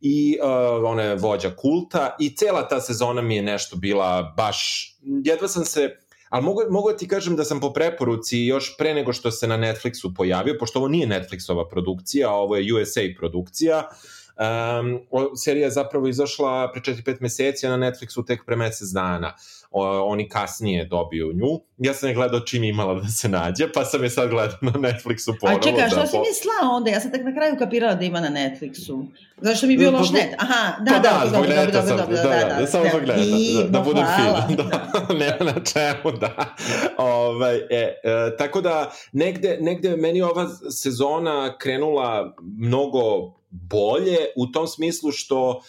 i 0.00 0.38
uh, 0.42 0.90
ona 0.90 1.02
je 1.02 1.16
vođa 1.16 1.50
kulta 1.56 2.16
i 2.20 2.36
cela 2.36 2.68
ta 2.68 2.80
sezona 2.80 3.22
mi 3.22 3.36
je 3.36 3.42
nešto 3.42 3.76
bila 3.76 4.34
baš, 4.36 4.90
jedva 5.24 5.48
sam 5.48 5.64
se 5.64 5.90
ali 6.28 6.44
mogu, 6.44 6.60
mogu 6.70 6.90
da 6.90 6.96
ti 6.96 7.08
kažem 7.08 7.36
da 7.36 7.44
sam 7.44 7.60
po 7.60 7.72
preporuci 7.72 8.38
još 8.38 8.76
pre 8.78 8.94
nego 8.94 9.12
što 9.12 9.30
se 9.30 9.46
na 9.46 9.58
Netflixu 9.58 10.14
pojavio, 10.16 10.56
pošto 10.60 10.78
ovo 10.78 10.88
nije 10.88 11.06
Netflixova 11.06 11.68
produkcija, 11.70 12.30
ovo 12.30 12.56
je 12.56 12.74
USA 12.74 13.00
produkcija, 13.18 13.88
Um, 14.34 15.00
serija 15.36 15.64
je 15.64 15.70
zapravo 15.70 16.08
izašla 16.08 16.72
pre 16.72 16.82
4-5 16.82 17.16
meseci, 17.20 17.66
a 17.66 17.76
na 17.76 17.76
Netflixu 17.76 18.26
tek 18.26 18.44
pre 18.46 18.56
mesec 18.56 18.88
dana. 18.88 19.34
O, 19.70 20.02
oni 20.06 20.28
kasnije 20.28 20.84
dobiju 20.84 21.32
nju. 21.32 21.60
Ja 21.78 21.94
sam 21.94 22.08
je 22.08 22.14
gledao 22.14 22.40
čim 22.40 22.64
imala 22.64 22.94
da 22.94 23.08
se 23.08 23.28
nađe, 23.28 23.72
pa 23.72 23.84
sam 23.84 24.02
je 24.02 24.10
sad 24.10 24.30
gledao 24.30 24.58
na 24.60 24.70
Netflixu 24.72 25.32
ponovo. 25.40 25.58
A 25.58 25.62
čekaj, 25.62 25.88
što 25.88 26.00
da, 26.00 26.06
si 26.06 26.18
mi 26.18 26.24
slao 26.42 26.72
onda? 26.72 26.90
Ja 26.90 27.00
sam 27.00 27.10
tak 27.10 27.20
na 27.24 27.34
kraju 27.34 27.56
kapirala 27.58 27.94
da 27.94 28.04
ima 28.04 28.20
na 28.20 28.28
Netflixu. 28.28 29.06
Zašto 29.40 29.66
mi 29.66 29.72
je 29.72 29.78
bio 29.78 29.90
loš 29.90 30.10
net? 30.10 30.34
Aha, 30.38 30.76
da, 30.80 30.92
pa 30.92 30.98
da, 30.98 31.08
da, 31.08 31.28
zbog 31.28 31.46
dobro, 31.46 31.64
dobro, 31.72 31.88
sam, 31.88 31.96
da, 31.96 32.06
da, 32.06 32.22
da, 32.22 32.54
da, 32.54 32.60
da, 32.60 32.66
samo 32.66 32.84
zbog 32.90 33.00
neta, 33.00 33.62
da, 33.62 33.68
da 33.68 33.80
budem 33.80 34.06
fin. 34.16 34.56
Da, 34.56 34.62
da. 35.08 35.14
nema 35.14 35.52
na 35.52 35.64
čemu, 35.64 36.18
da. 36.18 36.54
Ovaj, 36.98 37.56
e, 37.56 37.62
e, 37.70 38.36
tako 38.38 38.60
da, 38.60 38.90
negde, 39.12 39.58
negde 39.60 39.96
meni 39.96 40.22
ova 40.22 40.48
sezona 40.70 41.58
krenula 41.58 42.34
mnogo 42.58 43.34
bolje 43.54 44.18
u 44.36 44.46
tom 44.46 44.66
smislu 44.66 45.12
što 45.12 45.60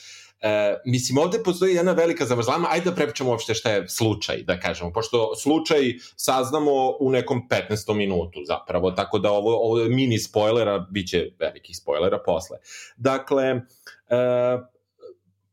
E, 0.45 0.77
mislim, 0.85 1.17
ovde 1.17 1.43
postoji 1.43 1.75
jedna 1.75 1.91
velika 1.91 2.25
zavrzlama, 2.25 2.67
ajde 2.71 2.89
da 2.89 2.95
prepričamo 2.95 3.29
uopšte 3.29 3.53
šta 3.53 3.71
je 3.71 3.87
slučaj, 3.87 4.43
da 4.43 4.59
kažemo, 4.59 4.93
pošto 4.93 5.35
slučaj 5.35 5.93
saznamo 6.15 6.97
u 6.99 7.11
nekom 7.11 7.41
15. 7.49 7.93
minutu 7.93 8.39
zapravo, 8.47 8.91
tako 8.91 9.19
da 9.19 9.31
ovo, 9.31 9.55
ovo 9.55 9.79
je 9.79 9.89
mini 9.89 10.19
spoilera, 10.19 10.87
bit 10.91 11.09
će 11.09 11.31
velikih 11.39 11.77
spoilera 11.77 12.19
posle. 12.25 12.57
Dakle, 12.97 13.43
e, 13.43 13.61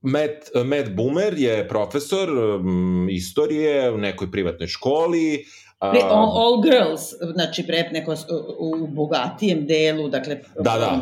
Matt, 0.02 0.50
Matt 0.64 0.90
Boomer 0.90 1.34
je 1.38 1.68
profesor 1.68 2.30
um, 2.30 3.08
istorije 3.10 3.90
u 3.90 3.98
nekoj 3.98 4.30
privatnoj 4.30 4.66
školi, 4.66 5.44
Pre, 5.90 6.00
all, 6.00 6.38
all 6.38 6.62
girls, 6.62 7.00
znači 7.32 7.66
prep 7.66 7.92
neko 7.92 8.14
u 8.58 8.86
bogatijem 8.86 9.66
delu, 9.66 10.08
dakle, 10.08 10.38
da, 10.56 10.78
da. 10.78 11.00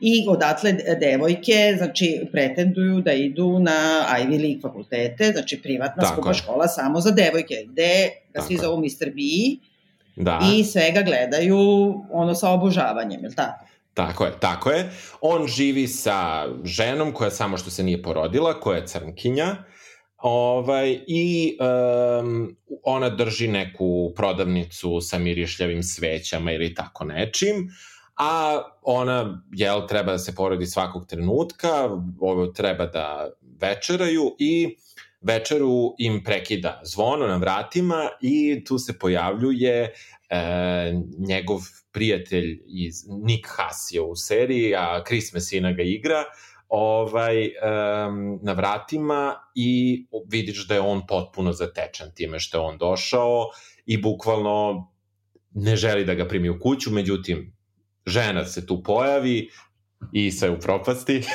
I 0.00 0.24
odatle 0.28 0.72
devojke, 1.00 1.74
znači, 1.76 2.26
pretenduju 2.32 3.00
da 3.00 3.12
idu 3.12 3.58
na 3.58 4.06
Ivy 4.18 4.42
League 4.42 4.60
fakultete, 4.62 5.32
znači 5.32 5.62
privatna 5.62 6.02
Tako 6.02 6.14
skupa 6.14 6.30
je. 6.30 6.34
škola 6.34 6.68
samo 6.68 7.00
za 7.00 7.10
devojke, 7.10 7.54
gde 7.66 8.10
ga 8.34 8.42
svi 8.42 8.56
zovu 8.56 8.78
Mr. 8.78 9.10
B 9.10 9.20
da. 10.16 10.40
i 10.54 10.64
sve 10.64 10.92
ga 10.92 11.02
gledaju 11.02 11.58
ono 12.12 12.34
sa 12.34 12.50
obožavanjem, 12.50 13.22
je 13.22 13.28
li 13.28 13.34
tako? 13.34 13.64
Tako 13.94 14.24
je, 14.24 14.32
tako 14.40 14.70
je. 14.70 14.90
On 15.20 15.46
živi 15.46 15.88
sa 15.88 16.46
ženom 16.64 17.12
koja 17.12 17.30
samo 17.30 17.56
što 17.56 17.70
se 17.70 17.82
nije 17.82 18.02
porodila, 18.02 18.60
koja 18.60 18.76
je 18.76 18.86
crnkinja, 18.86 19.56
Ovaj, 20.28 21.00
I 21.06 21.56
um, 21.60 22.56
ona 22.82 23.08
drži 23.08 23.48
neku 23.48 24.12
prodavnicu 24.16 25.00
sa 25.00 25.18
mirišljavim 25.18 25.82
svećama 25.82 26.52
ili 26.52 26.74
tako 26.74 27.04
nečim, 27.04 27.68
a 28.16 28.62
ona, 28.82 29.42
jel, 29.52 29.86
treba 29.86 30.12
da 30.12 30.18
se 30.18 30.34
porodi 30.34 30.66
svakog 30.66 31.06
trenutka, 31.06 31.70
ovo 32.20 32.46
treba 32.46 32.86
da 32.86 33.30
večeraju 33.60 34.34
i 34.38 34.76
večeru 35.20 35.94
im 35.98 36.24
prekida 36.24 36.80
zvono 36.84 37.26
na 37.26 37.36
vratima 37.36 38.08
i 38.20 38.64
tu 38.64 38.78
se 38.78 38.98
pojavljuje 38.98 39.82
e, 39.82 39.92
njegov 41.18 41.60
prijatelj 41.92 42.62
iz 42.66 42.94
Nick 43.08 43.46
Haas 43.56 43.88
je 43.90 44.00
u 44.00 44.16
seriji, 44.16 44.74
a 44.74 45.04
Chris 45.06 45.32
Messina 45.32 45.72
ga 45.72 45.82
igra, 45.82 46.24
ovaj, 46.68 47.36
um, 47.46 48.38
na 48.42 48.52
vratima 48.52 49.34
i 49.54 50.04
vidiš 50.28 50.68
da 50.68 50.74
je 50.74 50.80
on 50.80 51.06
potpuno 51.06 51.52
zatečan 51.52 52.10
time 52.14 52.40
što 52.40 52.58
je 52.58 52.62
on 52.62 52.78
došao 52.78 53.46
i 53.86 54.02
bukvalno 54.02 54.88
ne 55.54 55.76
želi 55.76 56.04
da 56.04 56.14
ga 56.14 56.28
primi 56.28 56.48
u 56.48 56.60
kuću, 56.60 56.90
međutim, 56.90 57.56
žena 58.06 58.44
se 58.44 58.66
tu 58.66 58.82
pojavi 58.82 59.48
i 60.12 60.30
sve 60.30 60.50
u 60.50 60.60
propasti. 60.60 61.22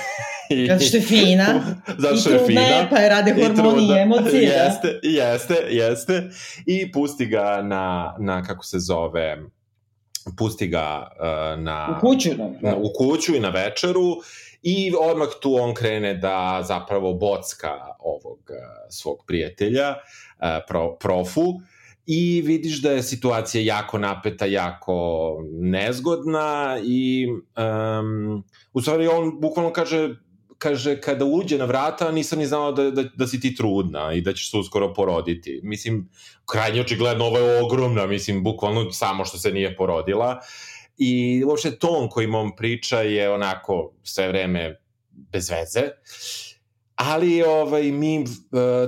I, 0.50 0.67
Zato 0.67 0.85
što 0.85 0.97
je 0.97 1.03
fina. 1.03 1.61
Zato 2.03 2.15
što 2.15 2.29
je 2.29 2.39
fina. 2.47 2.88
Pa 2.89 2.97
je 2.97 3.09
rade 3.09 3.33
hormoni 3.33 3.83
i, 3.83 3.88
i 3.88 4.01
emocije. 4.01 4.41
Jeste, 4.41 5.00
jeste, 5.03 5.55
jeste. 5.69 6.29
I 6.65 6.91
pusti 6.91 7.25
ga 7.25 7.61
na, 7.61 8.15
na 8.19 8.43
kako 8.43 8.65
se 8.65 8.79
zove, 8.79 9.38
pusti 10.38 10.67
ga 10.67 11.07
uh, 11.19 11.63
na... 11.63 11.97
U 11.97 12.01
kuću. 12.01 12.29
Na, 12.61 12.75
u 12.75 12.93
kuću 12.97 13.35
i 13.35 13.39
na 13.39 13.50
večeru 13.50 14.17
i 14.62 14.94
odmah 15.00 15.27
tu 15.41 15.56
on 15.56 15.74
krene 15.74 16.13
da 16.13 16.62
zapravo 16.68 17.13
bocka 17.13 17.74
ovog 18.00 18.39
uh, 18.50 18.56
svog 18.89 19.24
prijatelja, 19.27 19.89
uh, 19.89 20.48
pro, 20.68 20.96
profu, 20.96 21.53
i 22.06 22.41
vidiš 22.46 22.82
da 22.82 22.91
je 22.91 23.03
situacija 23.03 23.75
jako 23.75 23.98
napeta, 23.98 24.46
jako 24.46 25.38
nezgodna 25.51 26.80
i 26.84 27.27
um, 27.27 28.44
u 28.74 28.82
stvari 28.82 29.08
on 29.08 29.39
bukvalno 29.39 29.74
kaže 29.74 30.15
kaže, 30.62 31.00
kada 31.01 31.25
uđe 31.25 31.58
na 31.58 31.65
vrata, 31.65 32.12
nisam 32.12 32.39
ni 32.39 32.46
znao 32.46 32.72
da, 32.72 32.91
da, 32.91 33.03
da 33.15 33.27
si 33.27 33.39
ti 33.39 33.56
trudna 33.56 34.13
i 34.13 34.22
da 34.22 34.34
ćeš 34.34 34.51
se 34.51 34.58
uskoro 34.58 34.94
poroditi. 34.94 35.60
Mislim, 35.63 36.10
krajnje 36.51 36.82
očigledno 36.82 37.25
ovo 37.25 37.38
je 37.38 37.63
ogromna, 37.63 38.06
mislim, 38.06 38.44
bukvalno 38.44 38.91
samo 38.91 39.25
što 39.25 39.38
se 39.38 39.51
nije 39.51 39.75
porodila. 39.75 40.39
I 40.98 41.43
uopšte 41.48 41.79
ton 41.79 42.10
kojim 42.10 42.36
on 42.36 42.55
priča 42.55 43.01
je 43.01 43.29
onako 43.29 43.93
sve 44.03 44.27
vreme 44.27 44.79
bez 45.12 45.50
veze. 45.50 45.81
Ali 46.95 47.43
ovaj, 47.43 47.83
mi, 47.83 48.19
uh, 48.19 48.27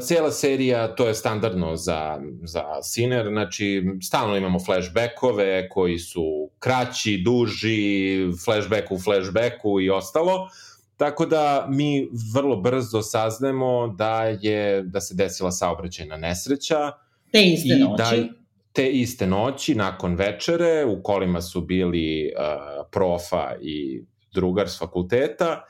cela 0.01 0.31
serija, 0.31 0.95
to 0.95 1.07
je 1.07 1.13
standardno 1.13 1.75
za, 1.75 2.19
za 2.43 2.63
Sinner, 2.83 3.27
znači 3.27 3.83
stalno 4.03 4.38
imamo 4.38 4.60
flashbackove 4.60 5.69
koji 5.69 6.00
su 6.00 6.50
kraći, 6.60 7.22
duži, 7.25 8.17
flashback 8.45 8.91
u 8.91 9.00
flashbacku 9.00 9.81
i 9.81 9.89
ostalo. 9.89 10.50
Tako 10.98 11.25
da 11.25 11.67
mi 11.69 12.10
vrlo 12.33 12.55
brzo 12.55 13.01
saznemo 13.01 13.88
da 13.88 14.24
je 14.24 14.83
da 14.83 15.01
se 15.01 15.15
desila 15.15 15.51
saobraćajna 15.51 16.17
nesreća. 16.17 16.91
Te 17.31 17.43
iste 17.43 17.75
noći. 17.75 17.98
Da, 17.98 18.42
te 18.74 18.89
iste 18.89 19.27
noći, 19.27 19.75
nakon 19.75 20.15
večere, 20.15 20.86
u 20.86 21.03
kolima 21.03 21.42
su 21.42 21.62
bili 21.62 22.32
uh, 22.38 22.88
profa 22.92 23.56
i 23.62 24.03
drugar 24.34 24.70
s 24.70 24.80
fakulteta 24.80 25.65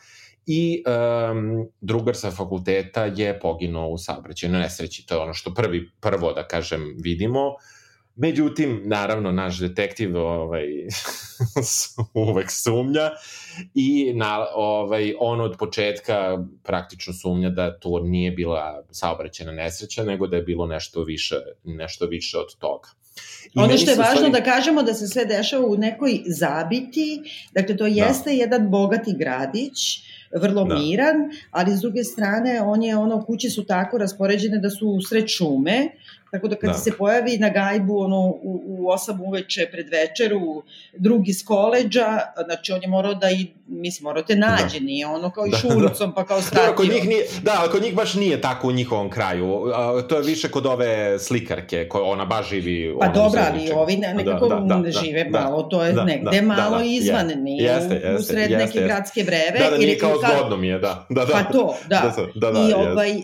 i 0.46 0.84
um, 0.88 1.70
drugar 1.82 2.16
sa 2.16 2.32
fakulteta 2.32 3.06
je 3.06 3.40
poginuo 3.40 3.88
u 3.88 3.98
saobraćajnoj 3.98 4.62
nesreći. 4.62 5.06
To 5.08 5.16
je 5.16 5.22
ono 5.22 5.34
što 5.34 5.54
prvi, 5.54 5.92
prvo, 6.00 6.34
da 6.34 6.48
kažem, 6.48 6.96
vidimo. 7.04 7.56
Međutim, 8.16 8.82
naravno, 8.86 9.32
naš 9.32 9.60
detektiv 9.60 10.18
ovaj, 10.18 10.66
uvek 12.30 12.52
sumnja 12.52 13.12
i 13.74 14.14
na, 14.16 14.46
ovaj, 14.56 15.14
on 15.20 15.42
od 15.42 15.58
početka 15.58 16.46
praktično 16.64 17.14
sumnja 17.14 17.50
da 17.50 17.80
to 17.80 18.00
nije 18.00 18.32
bila 18.32 18.84
saobraćena 18.92 19.52
nesreća, 19.52 20.04
nego 20.04 20.28
da 20.28 20.36
je 20.36 20.44
bilo 20.44 20.68
nešto 20.68 21.04
više, 21.04 21.36
nešto 21.64 22.06
više 22.06 22.38
od 22.38 22.56
toga. 22.60 22.90
I 23.54 23.60
ono 23.60 23.78
što 23.78 23.92
je 23.92 23.98
važno 23.98 24.16
stvari... 24.16 24.32
da 24.32 24.44
kažemo 24.44 24.84
da 24.84 24.94
se 24.94 25.08
sve 25.08 25.26
dešava 25.26 25.66
u 25.66 25.78
nekoj 25.78 26.22
zabiti, 26.26 27.22
dakle 27.54 27.78
to 27.78 27.84
da. 27.84 27.90
jeste 27.90 28.30
da. 28.30 28.32
jedan 28.32 28.70
bogati 28.70 29.16
gradić, 29.18 30.04
vrlo 30.42 30.64
da. 30.64 30.76
miran, 30.76 31.16
ali 31.52 31.78
s 31.78 31.82
druge 31.82 32.04
strane 32.04 32.62
on 32.62 32.84
je 32.84 32.98
ono 32.98 33.26
kuće 33.26 33.50
su 33.50 33.66
tako 33.66 33.98
raspoređene 33.98 34.60
da 34.60 34.70
su 34.70 34.88
usred 34.88 35.28
šume, 35.28 35.90
Tako 36.34 36.48
da 36.48 36.56
kad 36.56 36.70
da. 36.70 36.78
se 36.78 36.92
pojavi 36.98 37.38
na 37.38 37.50
gajbu 37.50 38.00
ono, 38.00 38.20
u, 38.22 38.62
u 38.66 38.86
8 38.86 39.28
uveče 39.28 39.68
pred 39.72 39.90
večeru 39.90 40.64
drugi 40.98 41.32
iz 41.32 41.46
koleđa, 41.46 42.20
znači 42.46 42.72
on 42.72 42.82
je 42.82 42.88
morao 42.88 43.14
da 43.14 43.30
i, 43.32 43.48
mislim, 43.68 44.04
morao 44.04 44.24
te 44.24 44.36
nađe, 44.36 44.80
da. 44.80 44.86
nije 44.86 45.08
ono 45.08 45.32
kao 45.32 45.46
i 45.46 45.52
da, 45.52 45.58
šurucom 45.58 46.10
da. 46.10 46.16
pa 46.16 46.26
kao 46.26 46.42
statio. 46.42 46.70
Da, 46.70 46.76
kod 46.76 46.90
njih 46.90 47.08
nije, 47.08 47.26
da, 47.42 47.68
kod 47.72 47.84
njih 47.84 47.96
baš 47.96 48.14
nije 48.14 48.42
tako 48.42 48.68
u 48.68 48.72
njihovom 48.72 49.10
kraju. 49.10 49.62
to 50.10 50.16
je 50.16 50.24
više 50.24 50.52
kod 50.52 50.66
ove 50.66 51.20
slikarke, 51.20 51.88
koja 51.90 52.04
ona 52.04 52.26
baš 52.26 52.50
živi 52.50 52.96
Pa 53.00 53.08
dobro, 53.08 53.42
ali 53.52 53.72
ovi 53.72 53.98
nekako 53.98 54.48
da, 54.48 54.56
da, 54.56 54.76
da, 54.76 54.92
žive 54.92 55.24
da, 55.24 55.40
malo, 55.40 55.64
to 55.64 55.84
je 55.84 55.94
da, 55.94 56.04
negde 56.04 56.42
da, 56.42 56.48
malo 56.48 56.78
da, 56.78 56.84
da, 56.84 56.84
izvan, 56.84 57.30
je, 57.30 57.36
nije 57.36 57.64
jeste, 57.64 57.94
jeste, 57.94 58.16
u 58.16 58.22
sred 58.22 58.52
jeste, 58.52 58.66
neke 58.66 58.78
jeste. 58.78 58.84
gradske 58.84 59.24
breve. 59.24 59.60
Da, 59.60 59.70
da, 59.70 59.78
nije 59.78 59.98
kao 59.98 60.16
zgodno 60.18 60.58
mi 60.58 60.68
je, 60.68 60.80
da. 60.80 61.06
da, 61.10 61.26
da. 61.26 61.32
Pa 61.32 61.44
to, 61.44 61.76
da. 61.90 62.14
da, 62.36 62.52
da, 62.52 62.52
da 62.52 62.60
I, 62.70 62.74
ovaj, 62.74 63.12
uh, 63.12 63.24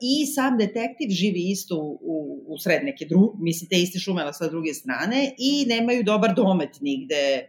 I 0.00 0.26
sam 0.26 0.58
detektiv 0.58 1.08
živi 1.10 1.50
isto 1.50 1.76
u 2.00 2.35
u 2.46 2.58
sred 2.58 2.84
neke 2.84 3.04
druge, 3.04 3.36
mislim, 3.38 3.68
te 3.68 3.76
iste 3.76 3.98
šume, 3.98 4.22
ali 4.22 4.34
sa 4.34 4.48
druge 4.48 4.74
strane, 4.74 5.34
i 5.38 5.64
nemaju 5.68 6.02
dobar 6.02 6.34
domet 6.34 6.80
nigde 6.80 7.48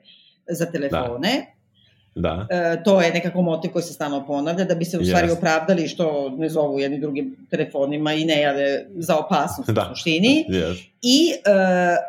za 0.50 0.66
telefone. 0.66 1.54
Da. 2.16 2.48
E, 2.50 2.84
to 2.84 3.02
je 3.02 3.12
nekako 3.14 3.42
motiv 3.42 3.72
koji 3.72 3.84
se 3.84 3.94
stalno 3.94 4.26
ponavlja, 4.28 4.66
da 4.66 4.76
bi 4.76 4.86
se 4.86 4.98
u 5.00 5.06
stvari 5.06 5.28
Yes. 5.28 5.38
opravdali 5.38 5.88
što 5.88 6.30
ne 6.30 6.50
zovu 6.50 6.80
jedni 6.80 7.00
drugim 7.00 7.48
telefonima 7.50 8.14
i 8.14 8.26
ne 8.26 8.42
jave 8.42 8.86
za 8.96 9.18
opasnost 9.18 9.70
Da. 9.70 9.82
u 9.82 9.96
suštini. 9.96 10.46
Yes. 10.50 10.84
I 11.02 11.30
e, 11.32 11.38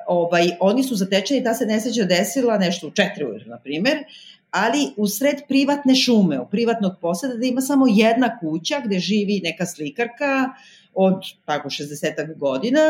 ovaj, 0.07 0.51
oni 0.61 0.83
su 0.83 0.95
zatečeni, 0.97 1.45
ta 1.45 1.55
se 1.55 1.67
nesreća 1.67 2.05
desila 2.05 2.59
nešto 2.59 2.87
u 2.87 2.91
četiri 2.91 3.25
ujutru, 3.25 3.51
na 3.51 3.59
primer, 3.59 3.99
ali 4.51 4.79
u 4.97 5.07
sred 5.07 5.37
privatne 5.49 5.95
šume, 5.95 6.41
u 6.41 6.49
privatnog 6.49 6.93
poseda, 7.01 7.35
da 7.35 7.47
ima 7.47 7.61
samo 7.61 7.87
jedna 7.89 8.39
kuća 8.39 8.81
gde 8.85 8.99
živi 8.99 9.41
neka 9.45 9.67
slikarka 9.67 10.49
od 11.01 11.23
tako 11.45 11.69
60 11.69 12.39
godina, 12.39 12.81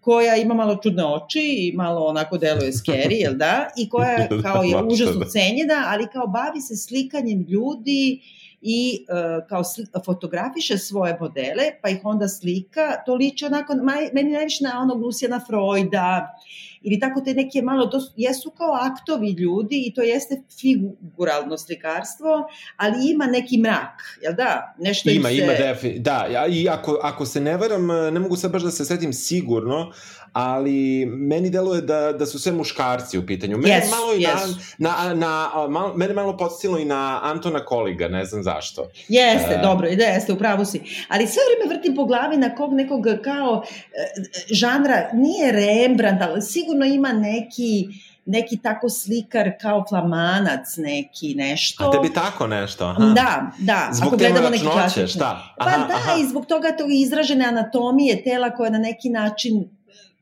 koja 0.00 0.36
ima 0.36 0.54
malo 0.54 0.76
čudne 0.82 1.04
oči 1.04 1.40
i 1.58 1.72
malo 1.76 2.06
onako 2.06 2.38
deluje 2.38 2.72
scary, 2.72 3.20
jel 3.20 3.34
da? 3.34 3.70
I 3.76 3.88
koja 3.88 4.28
kao 4.42 4.62
je 4.62 4.82
užasno 4.82 5.20
da. 5.20 5.28
cenjena, 5.28 5.84
ali 5.86 6.08
kao 6.12 6.26
bavi 6.26 6.60
se 6.60 6.76
slikanjem 6.76 7.46
ljudi 7.48 8.20
i 8.62 9.06
uh, 9.08 9.48
kao 9.48 9.64
sli, 9.64 9.86
fotografiše 10.04 10.78
svoje 10.78 11.16
modele, 11.20 11.64
pa 11.82 11.88
ih 11.88 12.00
onda 12.04 12.28
slika, 12.28 13.02
to 13.06 13.14
liči 13.14 13.44
onako, 13.44 13.74
maj, 13.74 14.10
meni 14.12 14.32
najviše 14.32 14.64
na 14.64 14.80
onog 14.80 15.02
Lucijana 15.02 15.40
Freuda, 15.46 16.38
ili 16.82 17.00
tako 17.00 17.20
te 17.20 17.34
neke 17.34 17.62
malo, 17.62 17.86
to 17.86 18.00
su- 18.00 18.12
jesu 18.16 18.50
kao 18.50 18.72
aktovi 18.72 19.30
ljudi 19.30 19.84
i 19.86 19.94
to 19.94 20.02
jeste 20.02 20.42
figuralno 20.60 21.58
slikarstvo, 21.58 22.28
ali 22.76 23.10
ima 23.10 23.26
neki 23.26 23.58
mrak, 23.58 24.18
jel 24.22 24.34
da? 24.34 24.74
Nešto 24.78 25.10
im 25.10 25.16
Ima, 25.16 25.28
se... 25.28 25.34
ima 25.36 25.52
definitivno. 25.52 26.02
Da, 26.02 26.26
ja, 26.32 26.46
i 26.46 26.68
ako, 26.68 26.98
ako 27.02 27.26
se 27.26 27.40
ne 27.40 27.56
varam, 27.56 27.86
ne 27.86 28.20
mogu 28.20 28.36
sad 28.36 28.52
baš 28.52 28.62
da 28.62 28.70
se 28.70 28.84
setim 28.84 29.12
sigurno, 29.12 29.92
ali 30.32 31.06
meni 31.06 31.50
deluje 31.50 31.80
da, 31.80 32.12
da 32.12 32.26
su 32.26 32.38
sve 32.38 32.52
muškarci 32.52 33.18
u 33.18 33.26
pitanju. 33.26 33.58
Mene 33.58 33.74
Jesu, 33.74 33.90
malo 33.90 34.14
i 34.14 34.22
na, 34.22 34.34
na, 34.78 35.14
na, 35.14 35.68
malo, 35.68 35.94
mene 35.96 36.14
malo 36.14 36.36
podsjetilo 36.36 36.78
i 36.78 36.84
na 36.84 37.20
Antona 37.22 37.64
Koliga, 37.64 38.08
ne 38.08 38.24
znam 38.24 38.42
zašto. 38.42 38.88
Jeste, 39.08 39.54
E. 39.54 39.62
dobro, 39.62 39.88
i 39.88 39.96
da 39.96 40.04
jeste, 40.04 40.32
u 40.32 40.38
pravu 40.38 40.64
si. 40.64 40.80
Ali 41.08 41.26
sve 41.26 41.42
vreme 41.48 41.74
vrtim 41.74 41.96
po 41.96 42.04
glavi 42.04 42.36
na 42.36 42.54
kog 42.54 42.72
nekog 42.72 43.04
kao 43.24 43.62
e, 43.64 44.22
žanra, 44.54 45.10
nije 45.12 45.52
Rembrandt, 45.52 46.22
ali 46.22 46.42
sigurno 46.42 46.86
ima 46.86 47.12
neki 47.12 47.88
neki 48.26 48.56
tako 48.62 48.88
slikar 48.88 49.50
kao 49.60 49.84
flamanac 49.88 50.76
neki 50.76 51.34
nešto. 51.34 51.84
A 51.84 51.90
tebi 51.90 52.14
tako 52.14 52.46
nešto? 52.46 52.84
Aha. 52.84 53.04
Da, 53.04 53.50
da. 53.58 53.88
Zbog 53.92 54.08
ako 54.08 54.16
gledamo 54.16 54.50
neki 54.50 54.64
klasični. 54.64 55.08
šta? 55.08 55.54
Pa 55.58 55.64
da, 55.64 56.20
i 56.20 56.28
zbog 56.28 56.46
toga 56.46 56.76
tog 56.78 56.92
izražene 56.92 57.44
anatomije 57.44 58.22
tela 58.24 58.50
koja 58.50 58.70
na 58.70 58.78
neki 58.78 59.10
način 59.10 59.68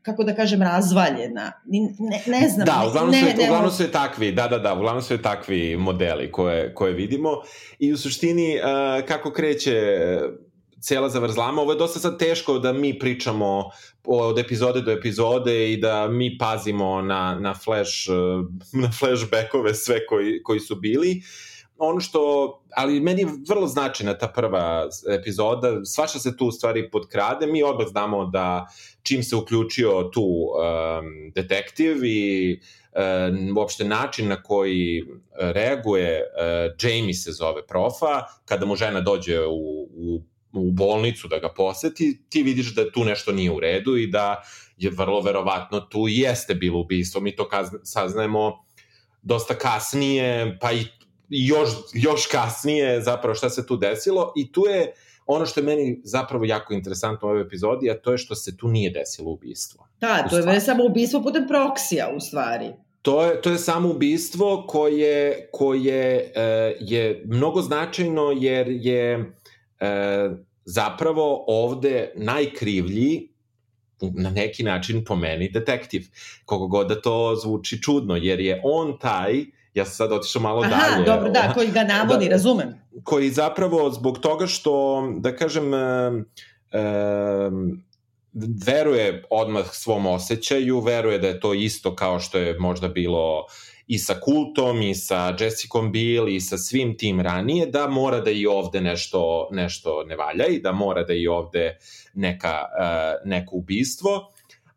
kako 0.01 0.23
da 0.23 0.35
kažem, 0.35 0.61
razvaljena. 0.61 1.51
Ne, 1.65 2.39
ne 2.39 2.49
znam. 2.49 2.65
Da, 2.65 2.85
uglavnom, 2.87 3.11
ne, 3.11 3.19
su, 3.19 3.37
ne, 3.37 3.43
uglavnom 3.43 3.71
su 3.71 3.83
je 3.83 3.91
takvi, 3.91 4.31
da, 4.31 4.47
da, 4.47 4.59
da, 4.59 4.73
uglavnom 4.73 5.01
su 5.01 5.13
je 5.13 5.21
takvi 5.21 5.77
modeli 5.77 6.31
koje, 6.31 6.73
koje 6.73 6.93
vidimo 6.93 7.29
i 7.79 7.93
u 7.93 7.97
suštini 7.97 8.55
uh, 8.55 9.07
kako 9.07 9.31
kreće 9.31 9.99
uh, 10.15 10.51
cela 10.81 11.09
zavrzlama, 11.09 11.61
ovo 11.61 11.71
je 11.71 11.77
dosta 11.77 11.99
sad 11.99 12.19
teško 12.19 12.59
da 12.59 12.73
mi 12.73 12.99
pričamo 12.99 13.69
od 14.05 14.39
epizode 14.39 14.81
do 14.81 14.91
epizode 14.91 15.71
i 15.73 15.77
da 15.77 16.07
mi 16.07 16.37
pazimo 16.37 17.01
na, 17.01 17.37
na 17.39 17.53
flash, 17.53 18.09
uh, 18.09 18.45
na 18.83 18.91
flashbackove 18.91 19.73
sve 19.73 20.05
koji, 20.05 20.43
koji 20.43 20.59
su 20.59 20.75
bili. 20.75 21.21
Ono 21.83 21.99
što, 21.99 22.21
ali 22.75 22.99
meni 22.99 23.21
je 23.21 23.27
vrlo 23.49 23.67
značajna 23.67 24.13
ta 24.17 24.27
prva 24.27 24.89
epizoda, 25.19 25.85
svašta 25.85 26.19
se 26.19 26.37
tu 26.37 26.47
u 26.47 26.51
stvari 26.51 26.91
podkrade, 26.91 27.47
mi 27.47 27.63
odmah 27.63 27.87
znamo 27.87 28.25
da 28.25 28.67
čim 29.03 29.23
se 29.23 29.35
uključio 29.35 30.09
tu 30.13 30.21
um, 30.21 31.31
detektiv 31.35 32.05
i 32.05 32.59
um, 32.93 33.57
uopšte 33.57 33.83
način 33.83 34.27
na 34.27 34.43
koji 34.43 35.05
reaguje, 35.39 36.21
uh, 36.21 36.75
Jamie 36.81 37.13
se 37.13 37.31
zove 37.31 37.65
profa, 37.67 38.21
kada 38.45 38.65
mu 38.65 38.75
žena 38.75 39.01
dođe 39.01 39.39
u, 39.45 39.81
u, 39.81 40.21
u 40.53 40.71
bolnicu 40.71 41.27
da 41.27 41.39
ga 41.39 41.49
poseti, 41.49 42.21
ti 42.29 42.43
vidiš 42.43 42.75
da 42.75 42.91
tu 42.91 43.03
nešto 43.03 43.31
nije 43.31 43.51
u 43.51 43.59
redu 43.59 43.97
i 43.97 44.07
da 44.07 44.43
je 44.77 44.89
vrlo 44.89 45.21
verovatno 45.21 45.79
tu 45.79 46.05
jeste 46.07 46.55
bilo 46.55 46.79
ubistvo. 46.79 47.21
Mi 47.21 47.35
to 47.35 47.49
saznajemo 47.83 48.65
dosta 49.21 49.53
kasnije, 49.53 50.57
pa 50.61 50.71
i 50.71 50.85
još, 51.31 51.69
još 51.93 52.25
kasnije 52.25 53.01
zapravo 53.01 53.35
šta 53.35 53.49
se 53.49 53.65
tu 53.67 53.77
desilo 53.77 54.33
i 54.35 54.51
tu 54.51 54.65
je 54.69 54.93
ono 55.25 55.45
što 55.45 55.59
je 55.59 55.63
meni 55.63 56.01
zapravo 56.03 56.45
jako 56.45 56.73
interesantno 56.73 57.27
u 57.27 57.31
ovoj 57.31 57.41
epizodi, 57.41 57.91
a 57.91 58.01
to 58.01 58.11
je 58.11 58.17
što 58.17 58.35
se 58.35 58.57
tu 58.57 58.67
nije 58.67 58.89
desilo 58.89 59.31
ubistvo. 59.31 59.87
Da, 60.01 60.27
to 60.29 60.37
je 60.37 60.61
samo 60.61 60.85
ubistvo 60.85 61.23
putem 61.23 61.47
proksija, 61.47 62.11
u 62.15 62.19
stvari. 62.19 62.71
To 63.01 63.25
je, 63.25 63.41
to 63.41 63.49
je 63.49 63.57
samo 63.57 63.89
ubistvo 63.89 64.65
koje, 64.67 65.49
koje 65.51 66.31
e, 66.35 66.75
je 66.79 67.23
mnogo 67.25 67.61
značajno 67.61 68.31
jer 68.39 68.67
je 68.69 69.33
e, 69.79 70.29
zapravo 70.65 71.43
ovde 71.47 72.13
najkrivlji 72.15 73.31
na 74.01 74.29
neki 74.29 74.63
način 74.63 75.05
po 75.05 75.15
meni 75.15 75.49
detektiv. 75.49 76.01
Koliko 76.45 76.67
god 76.67 76.87
da 76.87 77.01
to 77.01 77.35
zvuči 77.43 77.81
čudno, 77.81 78.15
jer 78.15 78.39
je 78.39 78.61
on 78.63 78.99
taj, 78.99 79.45
ja 79.73 79.85
sam 79.85 79.93
sad 79.93 80.11
otišao 80.11 80.41
malo 80.41 80.61
Aha, 80.63 80.89
dalje. 80.89 81.05
dobro, 81.05 81.29
da, 81.29 81.51
koji 81.53 81.71
ga 81.71 81.83
navodi, 81.83 82.25
Da. 82.25 82.31
razumem. 82.31 82.81
koji 83.03 83.29
zapravo 83.29 83.89
zbog 83.89 84.19
toga 84.19 84.47
što, 84.47 85.03
da 85.17 85.35
kažem, 85.35 85.73
um, 85.73 86.25
um, 86.73 87.83
veruje 88.65 89.23
odmah 89.29 89.65
svom 89.71 90.05
osjećaju, 90.05 90.79
veruje 90.79 91.19
da 91.19 91.27
je 91.27 91.39
to 91.39 91.53
isto 91.53 91.95
kao 91.95 92.19
što 92.19 92.37
je 92.37 92.59
možda 92.59 92.87
bilo 92.87 93.45
i 93.87 93.97
sa 93.99 94.15
Kultom, 94.19 94.81
i 94.81 94.95
sa 94.95 95.35
Jessicom 95.39 95.91
Biel, 95.91 96.29
i 96.29 96.39
sa 96.41 96.57
svim 96.57 96.97
tim 96.97 97.21
ranije, 97.21 97.65
da 97.65 97.87
mora 97.87 98.19
da 98.19 98.31
i 98.31 98.45
ovde 98.47 98.81
nešto, 98.81 99.47
nešto 99.51 100.03
ne 100.03 100.15
valja 100.15 100.45
i 100.47 100.59
da 100.59 100.71
mora 100.71 101.03
da 101.03 101.13
i 101.13 101.27
ovde 101.27 101.77
neka, 102.13 102.49
uh, 102.79 103.29
neko 103.29 103.55
ubistvo, 103.55 104.31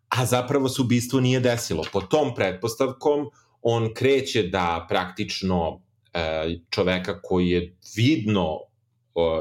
a 0.08 0.26
zapravo 0.26 0.68
se 0.68 0.82
ubistvo 0.82 1.20
nije 1.20 1.40
desilo. 1.40 1.84
Po 1.92 2.00
tom 2.00 2.34
pretpostavkom 2.34 3.30
on 3.64 3.94
kreće 3.94 4.42
da 4.42 4.86
praktično 4.88 5.82
e, 6.14 6.54
čoveka 6.70 7.20
koji 7.22 7.48
je 7.48 7.76
vidno 7.96 8.58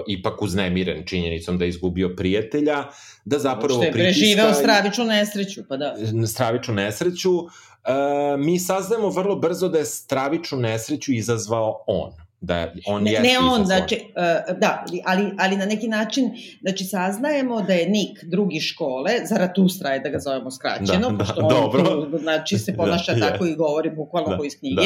ipak 0.07 0.41
uznemiren 0.41 1.05
činjenicom 1.05 1.57
da 1.57 1.65
je 1.65 1.69
izgubio 1.69 2.15
prijatelja, 2.17 2.83
da 3.25 3.39
zapravo 3.39 3.73
Što 3.73 3.83
je 3.83 3.91
pritiska 3.91 4.19
preživeo 4.19 4.53
stravičnu 4.53 5.05
nesreću, 5.05 5.61
pa 5.69 5.77
da. 5.77 5.95
stravičnu 6.27 6.73
nesreću. 6.73 7.29
E, 7.39 8.37
mi 8.37 8.59
saznajemo 8.59 9.09
vrlo 9.09 9.35
brzo 9.35 9.69
da 9.69 9.77
je 9.77 9.85
stravičnu 9.85 10.59
nesreću 10.59 11.13
izazvao 11.13 11.83
on. 11.87 12.11
Da 12.43 12.71
on 12.85 13.03
Ne, 13.03 13.11
jeste 13.11 13.27
ne 13.27 13.39
on, 13.39 13.65
znači, 13.65 13.95
uh, 13.95 14.57
da, 14.59 14.85
ali, 15.05 15.31
ali 15.39 15.57
na 15.57 15.65
neki 15.65 15.87
način, 15.87 16.31
znači, 16.61 16.83
saznajemo 16.83 17.61
da 17.61 17.73
je 17.73 17.89
Nik 17.89 18.23
drugi 18.23 18.59
škole, 18.59 19.11
Zaratustra 19.25 19.89
je 19.89 19.99
da 19.99 20.09
ga 20.09 20.19
zovemo 20.19 20.51
skraćeno, 20.51 21.09
Da, 21.09 21.15
da, 21.15 21.17
pošto 21.17 21.41
on 21.41 21.49
dobro. 21.49 21.83
tu, 21.83 22.17
znači, 22.17 22.57
se 22.57 22.71
Da, 22.73 22.77
ponaša 22.77 23.11
je. 23.11 23.19
tako 23.19 23.45
i 23.45 23.55
govori 23.55 23.89
bukvalno 23.89 24.29
Da, 24.29 24.37
ko 24.37 24.43
iz 24.43 24.59
knjige. 24.59 24.81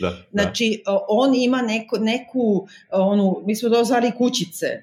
Da, 0.00 0.10
da. 0.10 0.16
Znači, 0.32 0.82
o, 0.86 1.06
on 1.08 1.34
ima 1.34 1.62
neko, 1.62 1.98
neku, 1.98 2.66
onu, 2.92 3.42
mi 3.46 3.56
smo 3.56 3.68
to 3.68 3.84
zvali 3.84 4.12
kućice, 4.18 4.82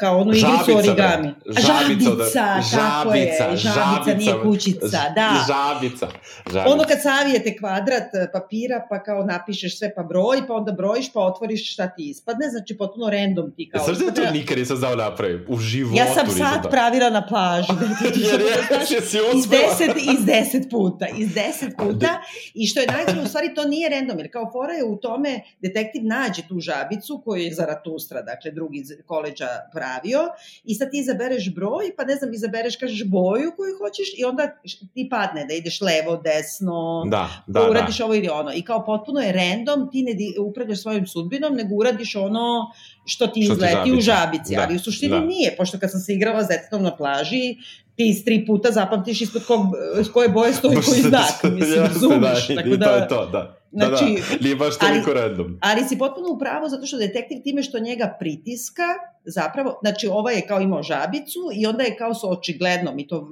kao 0.00 0.18
onu 0.18 0.30
igricu 0.30 0.46
Žabica, 0.56 0.78
origami. 0.78 1.34
bre. 1.44 1.54
A, 1.56 1.60
Žabica, 1.60 2.10
žabica, 2.10 2.40
da. 2.40 2.62
tako 2.76 3.14
je, 3.14 3.36
Žabica, 3.38 3.56
žabica, 3.56 4.16
nije 4.18 4.34
kućica, 4.42 5.02
da. 5.14 5.30
Žabica. 5.48 6.06
žabica. 6.52 6.72
Ono 6.72 6.82
kad 6.88 7.02
savijete 7.02 7.56
kvadrat 7.56 8.14
e, 8.14 8.32
papira, 8.32 8.86
pa 8.90 9.02
kao 9.02 9.24
napišeš 9.24 9.78
sve 9.78 9.94
pa 9.94 10.02
broj, 10.02 10.46
pa 10.48 10.54
onda 10.54 10.72
brojiš, 10.72 11.12
pa 11.12 11.20
otvoriš 11.20 11.72
šta 11.72 11.88
ti 11.88 12.10
ispadne, 12.10 12.48
znači 12.50 12.76
potpuno 12.78 13.10
random 13.10 13.52
ti 13.56 13.70
kao... 13.72 13.84
Znaš 13.84 13.98
da 13.98 14.04
ja 14.04 14.14
to 14.28 14.32
nikad 14.32 14.58
nisam 14.58 14.76
znao 14.76 14.96
napravim? 14.96 15.44
U 15.48 15.58
životu 15.58 15.96
Ja 15.96 16.06
sam 16.14 16.26
sad 16.30 16.62
to- 16.62 16.70
pravila 16.70 17.10
na 17.10 17.26
plaži. 17.26 17.68
Jer 18.30 18.40
je, 18.40 18.46
iz 18.90 19.14
uspela. 19.34 19.62
deset, 19.62 19.96
iz 19.96 20.24
deset 20.26 20.70
puta, 20.70 21.06
iz 21.16 21.34
deset 21.34 21.72
puta 21.78 22.20
i 22.54 22.66
što 22.66 22.80
je 22.80 22.86
najgore, 22.86 23.20
u 23.20 23.28
stvari 23.28 23.54
to 23.54 23.64
nije 23.64 23.88
random, 23.88 24.18
jer 24.18 24.32
kao 24.32 24.50
fora 24.52 24.72
je 24.72 24.84
u 24.84 24.96
tome 24.96 25.40
detektiv 25.60 26.02
nađe 26.04 26.42
tu 26.48 26.60
žabicu 26.60 27.22
koju 27.24 27.42
je 27.42 27.54
Zaratustra, 27.54 28.22
dakle 28.22 28.50
drugi 28.50 28.78
iz 28.78 28.88
koleđa 29.06 29.46
pravio 29.68 30.20
i 30.64 30.74
sad 30.74 30.90
ti 30.90 30.98
izabereš 30.98 31.54
broj, 31.54 31.92
pa 31.96 32.04
ne 32.04 32.16
znam, 32.16 32.34
izabereš, 32.34 32.76
kažeš 32.76 33.04
boju 33.06 33.52
koju 33.56 33.74
hoćeš 33.78 34.08
i 34.16 34.24
onda 34.24 34.48
ti 34.94 35.08
padne 35.10 35.44
da 35.44 35.54
ideš 35.54 35.80
levo, 35.80 36.16
desno, 36.18 37.04
Da, 37.06 37.28
da, 37.46 37.52
da, 37.52 37.60
da. 37.60 37.70
uradiš 37.70 38.00
ovo 38.00 38.14
ili 38.14 38.28
ono. 38.30 38.52
I 38.52 38.62
kao 38.62 38.84
potpuno 38.84 39.20
je 39.20 39.32
random, 39.32 39.90
ti 39.90 40.02
ne 40.02 40.12
upravljaš 40.40 40.78
svojim 40.78 41.06
sudbinom, 41.06 41.54
nego 41.54 41.74
uradiš 41.74 42.16
ono 42.16 42.66
što 43.04 43.26
ti 43.26 43.42
Što 43.42 43.54
ti 43.54 43.56
izleti 43.56 43.76
u 43.88 44.00
žabica. 44.00 44.12
žabici. 44.14 44.54
Da, 44.54 44.62
Ali 44.62 44.76
u 44.76 44.80
suštini 44.80 45.10
da. 45.10 45.20
nije, 45.22 45.54
pošto 45.56 45.78
kad 45.78 45.90
sam 45.90 46.00
se 46.00 46.12
igrala 46.12 46.44
s 46.44 46.48
detetom 46.48 46.82
na 46.82 46.96
plaži, 46.96 47.56
ti 47.96 48.04
iz 48.06 48.24
tri 48.24 48.46
puta 48.46 48.70
zapamtiš 48.70 49.20
ispod 49.20 49.44
kog, 49.44 49.60
s 49.96 50.08
koje 50.08 50.28
boje 50.28 50.52
stoji 50.52 50.74
koji 50.76 51.00
znak, 51.00 51.22
mislim, 51.44 51.58
Jeste, 51.60 51.80
razumeš. 51.82 52.48
Da, 52.48 52.54
Tako 52.54 52.68
i 52.68 52.72
to 52.72 52.76
da, 52.76 52.90
je 52.90 53.08
to, 53.08 53.26
da. 53.26 53.52
Da, 53.72 53.86
Znači, 53.86 54.04
da, 54.04 54.36
nije 54.40 54.56
baš 54.56 54.74
ali- 54.74 54.90
toliko 54.90 55.12
random. 55.12 55.58
ali 55.62 55.84
si 55.84 55.98
potpuno 55.98 56.28
u 56.28 56.38
pravu 56.38 56.68
zato 56.68 56.86
što 56.86 56.96
detektiv 56.98 57.38
time 57.44 57.62
što 57.62 57.78
njega 57.78 58.16
pritiska, 58.20 58.82
zapravo, 59.26 59.78
znači 59.80 60.08
ovaj 60.08 60.34
je 60.34 60.46
kao 60.46 60.60
imao 60.60 60.82
žabicu 60.82 61.40
i 61.54 61.66
onda 61.66 61.82
je 61.82 61.96
kao 61.96 62.14
su 62.14 62.30
očigledno, 62.30 62.92
mi 62.92 63.06
to 63.06 63.18
uh, 63.18 63.28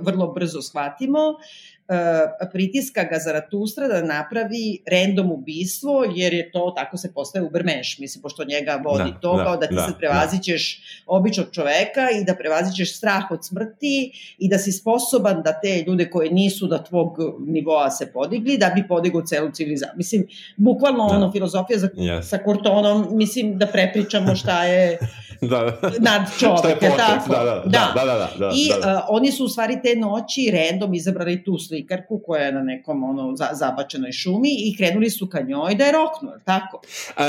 vrlo 0.00 0.32
brzo 0.32 0.62
shvatimo, 0.62 1.20
pritiska 2.52 3.04
ga 3.04 3.18
Zaratustra 3.18 3.88
da 3.88 4.02
napravi 4.02 4.82
random 4.90 5.32
ubistvo, 5.32 6.04
jer 6.14 6.34
je 6.34 6.50
to, 6.52 6.72
tako 6.76 6.96
se 6.96 7.12
postaje 7.14 7.44
ubermenš, 7.44 7.98
mislim, 7.98 8.22
pošto 8.22 8.44
njega 8.44 8.82
vodi 8.84 9.10
da, 9.12 9.20
to, 9.20 9.36
da, 9.36 9.44
kao 9.44 9.56
da 9.56 9.66
ti 9.66 9.74
da, 9.74 9.82
sad 9.82 9.98
prevazićeš 9.98 10.76
da. 10.76 10.82
običnog 11.06 11.46
čoveka 11.52 12.08
i 12.20 12.24
da 12.24 12.34
prevazićeš 12.34 12.96
strah 12.96 13.30
od 13.30 13.46
smrti 13.46 14.12
i 14.38 14.48
da 14.48 14.58
si 14.58 14.72
sposoban 14.72 15.42
da 15.42 15.60
te 15.60 15.84
ljude 15.86 16.10
koje 16.10 16.30
nisu 16.30 16.66
da 16.66 16.84
tvog 16.84 17.18
nivoa 17.46 17.90
se 17.90 18.12
podigli, 18.12 18.58
da 18.58 18.72
bi 18.74 18.88
podigao 18.88 19.22
celu 19.22 19.50
civilizaciju. 19.50 19.96
Mislim, 19.96 20.26
bukvalno 20.56 21.08
da. 21.08 21.16
ono, 21.16 21.32
filozofija 21.32 21.78
za, 21.78 21.88
yes. 21.88 22.22
sa 22.22 22.38
Kurtonom, 22.38 23.06
mislim 23.10 23.58
da 23.58 23.66
prepričamo 23.66 24.36
šta 24.36 24.64
je 24.64 24.98
da, 25.40 25.48
da. 25.82 25.90
nad 25.98 26.22
čovek, 26.38 26.58
šta 26.58 26.68
je 26.68 26.76
počet, 26.76 26.96
tako? 26.96 27.32
Da, 27.32 27.44
da, 27.44 27.44
da, 27.44 27.92
da, 27.94 28.04
da, 28.04 28.14
da, 28.14 28.28
da, 28.38 28.52
I 28.54 28.68
da, 28.68 28.86
da. 28.86 28.94
Uh, 28.94 29.04
oni 29.08 29.32
su 29.32 29.44
u 29.44 29.48
stvari 29.48 29.78
te 29.82 29.96
noći 29.96 30.52
random 30.52 30.94
izabrali 30.94 31.44
tu 31.44 31.58
slikarku 31.78 32.22
koja 32.26 32.42
je 32.42 32.52
na 32.52 32.62
nekom 32.62 33.04
ono, 33.04 33.36
za, 33.36 33.48
zabačenoj 33.52 34.12
šumi 34.12 34.50
i 34.58 34.76
krenuli 34.76 35.10
su 35.10 35.28
ka 35.28 35.40
njoj 35.40 35.74
da 35.74 35.84
je 35.84 35.92
roknu, 35.92 36.30
tako? 36.44 36.80
Uh, 37.16 37.24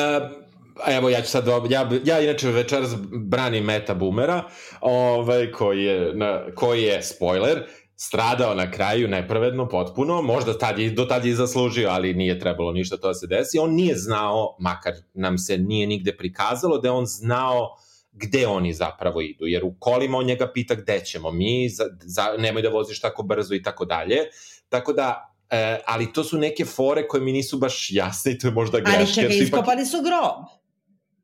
evo 0.88 1.10
ja 1.10 1.22
ću 1.22 1.30
sad, 1.30 1.46
ja, 1.70 1.90
ja 2.06 2.20
inače 2.20 2.52
večeras 2.52 2.96
branim 3.12 3.64
Meta 3.64 3.94
Boomera, 3.94 4.44
ovaj, 4.82 5.52
koji 5.52 5.84
je, 5.84 6.16
na, 6.16 6.42
koji 6.56 6.84
je, 6.84 7.04
spoiler, 7.04 7.64
stradao 7.96 8.56
na 8.56 8.72
kraju 8.72 9.08
nepravedno, 9.08 9.68
potpuno, 9.70 10.22
možda 10.22 10.58
tad 10.58 10.80
je, 10.80 10.92
do 10.92 11.06
tad 11.06 11.26
je 11.26 11.36
zaslužio, 11.36 11.90
ali 11.90 12.14
nije 12.14 12.40
trebalo 12.40 12.72
ništa 12.72 12.98
to 12.98 13.08
da 13.08 13.14
se 13.14 13.28
desi. 13.28 13.60
On 13.60 13.74
nije 13.74 13.96
znao, 13.96 14.56
makar 14.60 14.94
nam 15.14 15.38
se 15.38 15.58
nije 15.58 15.88
nigde 15.88 16.18
prikazalo, 16.18 16.78
da 16.78 16.88
je 16.88 16.92
on 16.92 17.06
znao 17.06 17.76
gde 18.20 18.48
oni 18.48 18.74
zapravo 18.74 19.22
idu, 19.22 19.46
jer 19.46 19.66
u 19.66 19.74
kolima 19.80 20.18
on 20.18 20.26
njega 20.26 20.52
pita 20.54 20.76
gde 20.76 21.00
ćemo 21.06 21.32
mi, 21.32 21.70
za, 21.70 21.84
za, 22.02 22.36
nemoj 22.38 22.62
da 22.62 22.70
voziš 22.70 23.02
tako 23.02 23.24
brzo 23.24 23.54
i 23.54 23.64
tako 23.64 23.86
dalje. 23.86 24.18
Tako 24.70 24.94
da, 24.94 25.36
e, 25.50 25.80
ali 25.86 26.14
to 26.14 26.24
su 26.24 26.38
neke 26.38 26.66
fore 26.66 27.08
koje 27.08 27.22
mi 27.22 27.32
nisu 27.32 27.58
baš 27.58 27.88
jasne 27.92 28.32
i 28.32 28.38
to 28.38 28.48
je 28.48 28.54
možda 28.54 28.80
greška. 28.80 29.00
Ali 29.00 29.14
čekaj, 29.14 29.38
iskopali 29.38 29.86
su 29.86 29.98
grob. 30.02 30.60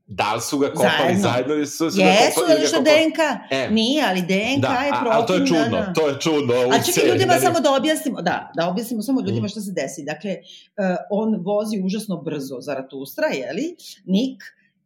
Da 0.08 0.34
li 0.34 0.42
su 0.42 0.58
ga 0.58 0.68
kopali 0.74 0.92
zajedno, 0.98 1.22
zajedno 1.22 1.54
ili 1.54 1.68
su, 1.68 1.92
su 1.92 2.00
Jesu, 2.00 2.42
ga 2.42 2.48
kopali? 2.48 2.68
što 2.68 2.80
DNK. 2.80 3.20
E. 3.52 3.70
Nije, 3.72 4.04
ali 4.08 4.22
DNK 4.22 4.62
da, 4.62 4.68
je 4.68 4.92
protiv. 5.02 5.12
Ali 5.12 5.26
to 5.28 5.34
je 5.34 5.48
čudno, 5.48 5.78
da, 5.78 5.86
da. 5.86 5.94
to 5.94 6.08
je 6.08 6.20
čudno. 6.20 6.54
A 6.54 6.84
čekaj 6.84 7.10
ljudima 7.12 7.34
da 7.34 7.40
samo 7.40 7.60
da 7.60 7.76
objasnimo, 7.76 8.22
da, 8.22 8.52
da 8.56 8.70
objasnimo 8.70 9.02
samo 9.02 9.22
ljudima 9.22 9.46
mm. 9.46 9.50
šta 9.50 9.62
se 9.62 9.72
desi. 9.72 10.04
Dakle, 10.04 10.32
uh, 10.32 10.96
on 11.10 11.44
vozi 11.44 11.82
užasno 11.86 12.18
brzo 12.18 12.58
Zaratustra, 12.62 13.28
jeli, 13.28 13.76
Nik, 14.06 14.44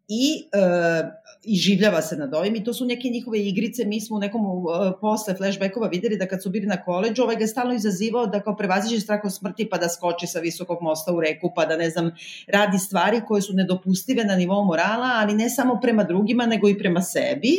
i 0.09 0.49
uh, 0.53 1.09
i 1.43 1.55
življava 1.55 2.01
se 2.01 2.17
nad 2.17 2.33
ovim 2.33 2.55
i 2.55 2.63
to 2.63 2.73
su 2.73 2.85
neke 2.85 3.07
njihove 3.09 3.39
igrice, 3.39 3.85
mi 3.85 4.01
smo 4.01 4.17
u 4.17 4.19
nekom 4.19 4.45
uh, 4.45 4.63
posle 5.01 5.35
flashbackova 5.35 5.87
videli 5.87 6.17
da 6.17 6.27
kad 6.27 6.43
su 6.43 6.49
bili 6.49 6.67
na 6.67 6.83
koleđu, 6.83 7.23
ovaj 7.23 7.35
ga 7.35 7.41
je 7.41 7.47
stalno 7.47 7.73
izazivao 7.73 8.27
da 8.27 8.39
kao 8.39 8.55
prevaziđe 8.55 8.99
strah 8.99 9.19
od 9.23 9.35
smrti 9.35 9.69
pa 9.69 9.77
da 9.77 9.89
skoči 9.89 10.27
sa 10.27 10.39
visokog 10.39 10.77
mosta 10.81 11.13
u 11.13 11.19
reku, 11.19 11.51
pa 11.55 11.65
da 11.65 11.77
ne 11.77 11.89
znam, 11.89 12.11
radi 12.47 12.79
stvari 12.79 13.21
koje 13.27 13.41
su 13.41 13.53
nedopustive 13.53 14.23
na 14.23 14.35
nivou 14.35 14.65
morala, 14.65 15.09
ali 15.15 15.33
ne 15.33 15.49
samo 15.49 15.79
prema 15.81 16.03
drugima, 16.03 16.45
nego 16.45 16.69
i 16.69 16.77
prema 16.77 17.01
sebi. 17.01 17.57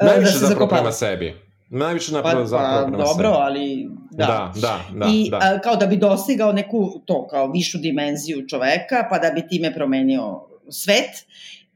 Uh, 0.00 0.06
Najviše 0.06 0.32
da 0.32 0.38
se 0.38 0.46
zapravo 0.46 0.68
prema 0.68 0.92
sebi. 0.92 1.34
Najviše 1.70 2.12
napravo 2.12 2.40
pa, 2.40 2.46
zapravo 2.46 2.86
prema 2.86 3.04
Dobro, 3.04 3.28
sebi. 3.28 3.38
ali 3.40 3.88
da. 4.10 4.52
Da, 4.54 4.60
da, 4.60 4.80
da. 4.98 5.06
I 5.12 5.30
da. 5.30 5.38
A, 5.42 5.58
kao 5.60 5.76
da 5.76 5.86
bi 5.86 5.96
dostigao 5.96 6.52
neku 6.52 7.00
to, 7.04 7.26
kao 7.26 7.50
višu 7.50 7.78
dimenziju 7.78 8.48
čoveka, 8.48 9.06
pa 9.10 9.18
da 9.18 9.30
bi 9.30 9.48
time 9.48 9.74
promenio 9.74 10.40
svet. 10.70 11.26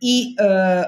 I 0.00 0.36
uh, 0.40 0.84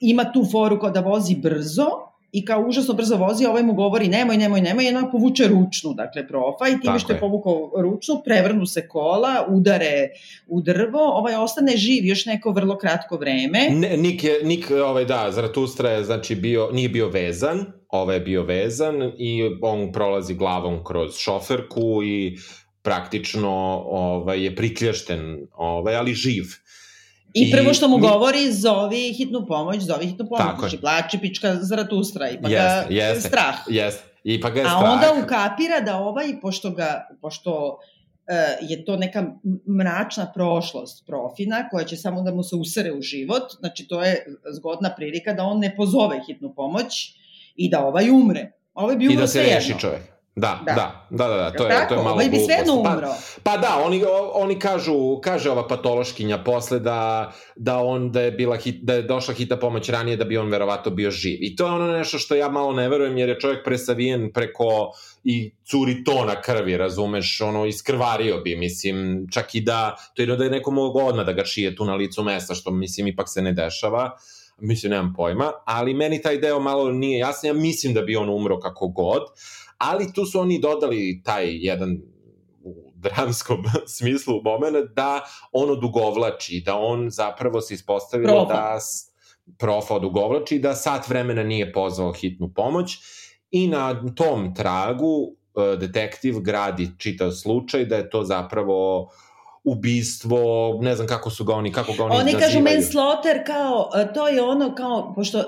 ima 0.00 0.32
tu 0.32 0.44
foru 0.52 0.80
kao 0.80 0.90
da 0.90 1.00
vozi 1.00 1.34
brzo 1.34 1.86
i 2.32 2.44
kao 2.44 2.64
užasno 2.68 2.94
brzo 2.94 3.16
vozi, 3.16 3.46
ovaj 3.46 3.62
mu 3.62 3.74
govori 3.74 4.08
nemoj, 4.08 4.36
nemoj, 4.36 4.60
nemoj, 4.60 4.84
i 4.84 4.88
ona 4.88 5.10
povuče 5.10 5.48
ručnu, 5.48 5.94
dakle, 5.94 6.28
profa 6.28 6.68
i 6.68 6.80
time 6.80 6.98
što 6.98 7.12
je 7.12 7.20
povukao 7.20 7.70
ručnu, 7.76 8.22
prevrnu 8.24 8.66
se 8.66 8.88
kola, 8.88 9.46
udare 9.48 10.08
u 10.46 10.60
drvo, 10.60 11.00
ovaj 11.00 11.34
ostane 11.34 11.76
živ 11.76 12.04
još 12.04 12.26
neko 12.26 12.50
vrlo 12.50 12.78
kratko 12.78 13.16
vreme. 13.16 13.68
Ne, 13.70 13.96
Nik, 13.96 14.24
je, 14.24 14.40
Nik 14.44 14.70
ovaj, 14.70 15.04
da, 15.04 15.30
Zaratustra 15.30 15.90
je, 15.90 16.04
znači, 16.04 16.34
bio, 16.34 16.68
nije 16.72 16.88
bio 16.88 17.08
vezan, 17.08 17.66
ovaj 17.88 18.16
je 18.16 18.20
bio 18.20 18.42
vezan 18.42 19.12
i 19.18 19.42
on 19.62 19.92
prolazi 19.92 20.34
glavom 20.34 20.84
kroz 20.84 21.16
šoferku 21.18 22.02
i 22.04 22.36
praktično 22.82 23.82
ovaj, 23.86 24.44
je 24.44 24.56
prikljašten, 24.56 25.46
ovaj, 25.52 25.96
ali 25.96 26.14
živ. 26.14 26.44
I 27.36 27.50
prvo 27.52 27.74
što 27.74 27.88
mu 27.88 27.98
mi... 27.98 28.08
govori, 28.08 28.52
zovi 28.52 29.12
hitnu 29.12 29.46
pomoć, 29.46 29.82
zovi 29.82 30.06
hitnu 30.06 30.26
pomoć. 30.28 30.46
Tako 30.46 30.60
znači, 30.60 30.80
plači 30.80 31.18
pička 31.18 31.54
zaratustra 31.60 32.30
i 32.30 32.42
pa 32.42 32.48
yes, 32.48 32.52
ga 32.52 32.86
yes, 32.90 33.26
strah. 33.26 33.54
Jeste, 33.68 34.04
i 34.24 34.40
pa 34.40 34.50
ga 34.50 34.60
je 34.60 34.66
A 34.66 34.68
strah. 34.68 34.90
A 34.90 34.92
onda 34.92 35.24
ukapira 35.24 35.80
da 35.80 35.96
ovaj, 35.96 36.40
pošto, 36.42 36.70
ga, 36.70 37.08
pošto 37.20 37.78
uh, 38.30 38.70
je 38.70 38.84
to 38.84 38.96
neka 38.96 39.24
mračna 39.78 40.32
prošlost 40.34 41.06
profina 41.06 41.68
koja 41.68 41.84
će 41.84 41.96
samo 41.96 42.22
da 42.22 42.34
mu 42.34 42.42
se 42.42 42.56
usere 42.56 42.92
u 42.92 43.02
život, 43.02 43.42
znači 43.58 43.88
to 43.88 44.02
je 44.04 44.24
zgodna 44.52 44.94
prilika 44.96 45.32
da 45.32 45.44
on 45.44 45.58
ne 45.58 45.76
pozove 45.76 46.20
hitnu 46.26 46.54
pomoć 46.56 47.14
i 47.56 47.70
da 47.70 47.86
ovaj 47.86 48.10
umre. 48.10 48.52
Ovaj 48.74 48.96
bi 48.96 49.08
umro 49.08 49.18
I 49.18 49.20
da 49.20 49.26
se 49.26 49.42
reši 49.42 49.74
čovek. 49.78 50.15
Da, 50.38 50.60
da, 50.66 50.74
da, 50.74 51.06
da, 51.10 51.28
da, 51.28 51.36
da 51.36 51.50
to, 51.50 51.64
je, 51.64 51.70
Tako, 51.70 51.88
to 51.88 51.94
je 51.94 52.04
malo 52.04 52.14
ovaj 52.14 52.28
bi 52.28 52.36
sve 52.36 52.72
umro. 52.72 53.08
Pa, 53.42 53.50
pa 53.50 53.56
da, 53.56 53.82
oni, 53.84 54.04
oni 54.32 54.58
kažu, 54.58 55.20
kaže 55.20 55.50
ova 55.50 55.68
patološkinja 55.68 56.38
posle 56.44 56.78
da, 56.78 57.32
da 57.56 57.78
on, 57.78 58.12
da 58.12 58.20
je, 58.20 58.30
bila 58.30 58.56
hit, 58.56 58.82
da 58.82 58.94
je 58.94 59.02
došla 59.02 59.34
hita 59.34 59.56
pomoć 59.56 59.88
ranije 59.88 60.16
da 60.16 60.24
bi 60.24 60.38
on 60.38 60.50
verovato 60.50 60.90
bio 60.90 61.10
živ. 61.10 61.38
I 61.40 61.56
to 61.56 61.66
je 61.66 61.72
ono 61.72 61.86
nešto 61.92 62.18
što 62.18 62.34
ja 62.34 62.48
malo 62.48 62.72
ne 62.72 62.88
verujem 62.88 63.18
jer 63.18 63.28
je 63.28 63.40
čovjek 63.40 63.64
presavijen 63.64 64.32
preko 64.32 64.92
i 65.24 65.52
curi 65.64 66.04
tona 66.04 66.40
krvi, 66.42 66.76
razumeš, 66.76 67.40
ono, 67.40 67.66
iskrvario 67.66 68.40
bi, 68.40 68.56
mislim, 68.56 69.26
čak 69.32 69.54
i 69.54 69.60
da, 69.60 69.96
to 70.14 70.22
je 70.22 70.26
da 70.26 70.44
je 70.44 70.50
neko 70.50 70.70
mogo 70.70 71.00
odmah 71.00 71.26
da 71.26 71.32
ga 71.32 71.44
šije 71.44 71.76
tu 71.76 71.84
na 71.84 71.94
licu 71.94 72.22
mesta, 72.22 72.54
što 72.54 72.70
mislim 72.70 73.06
ipak 73.06 73.28
se 73.28 73.42
ne 73.42 73.52
dešava. 73.52 74.10
Mislim, 74.58 74.90
nemam 74.90 75.12
pojma, 75.16 75.52
ali 75.64 75.94
meni 75.94 76.22
taj 76.22 76.38
deo 76.38 76.60
malo 76.60 76.92
nije 76.92 77.18
jasno, 77.18 77.46
ja 77.46 77.52
mislim 77.52 77.94
da 77.94 78.02
bi 78.02 78.16
on 78.16 78.30
umro 78.30 78.60
kako 78.60 78.88
god, 78.88 79.22
ali 79.78 80.12
tu 80.12 80.24
su 80.24 80.40
oni 80.40 80.58
dodali 80.58 81.22
taj 81.24 81.46
jedan 81.50 81.98
u 82.62 82.92
dramskom 82.94 83.64
smislu 83.96 84.42
moment 84.42 84.76
da 84.96 85.20
on 85.52 85.70
odugovlači, 85.70 86.62
da 86.66 86.76
on 86.76 87.10
zapravo 87.10 87.60
se 87.60 87.74
ispostavilo 87.74 88.46
profa. 88.46 88.54
da 88.54 88.78
profa 89.58 89.94
odugovlači, 89.94 90.58
da 90.58 90.74
sat 90.74 91.08
vremena 91.08 91.42
nije 91.42 91.72
pozvao 91.72 92.12
hitnu 92.12 92.52
pomoć 92.54 92.98
i 93.50 93.68
na 93.68 94.14
tom 94.14 94.54
tragu 94.54 95.32
e, 95.72 95.76
detektiv 95.76 96.40
gradi 96.40 96.90
čitav 96.98 97.30
slučaj 97.30 97.84
da 97.84 97.96
je 97.96 98.10
to 98.10 98.24
zapravo 98.24 99.02
uh, 99.02 99.08
ubistvo, 99.66 100.38
ne 100.82 100.94
znam 100.94 101.06
kako 101.08 101.30
su 101.30 101.44
ga 101.44 101.54
oni, 101.54 101.72
kako 101.72 101.92
ga 101.92 102.04
oni, 102.04 102.16
oni 102.16 102.32
kažu 102.32 102.60
manslaughter 102.60 103.46
kao, 103.46 103.90
e, 103.96 104.12
to 104.14 104.28
je 104.28 104.42
ono 104.42 104.74
kao, 104.74 105.12
pošto 105.14 105.38
uh, 105.38 105.44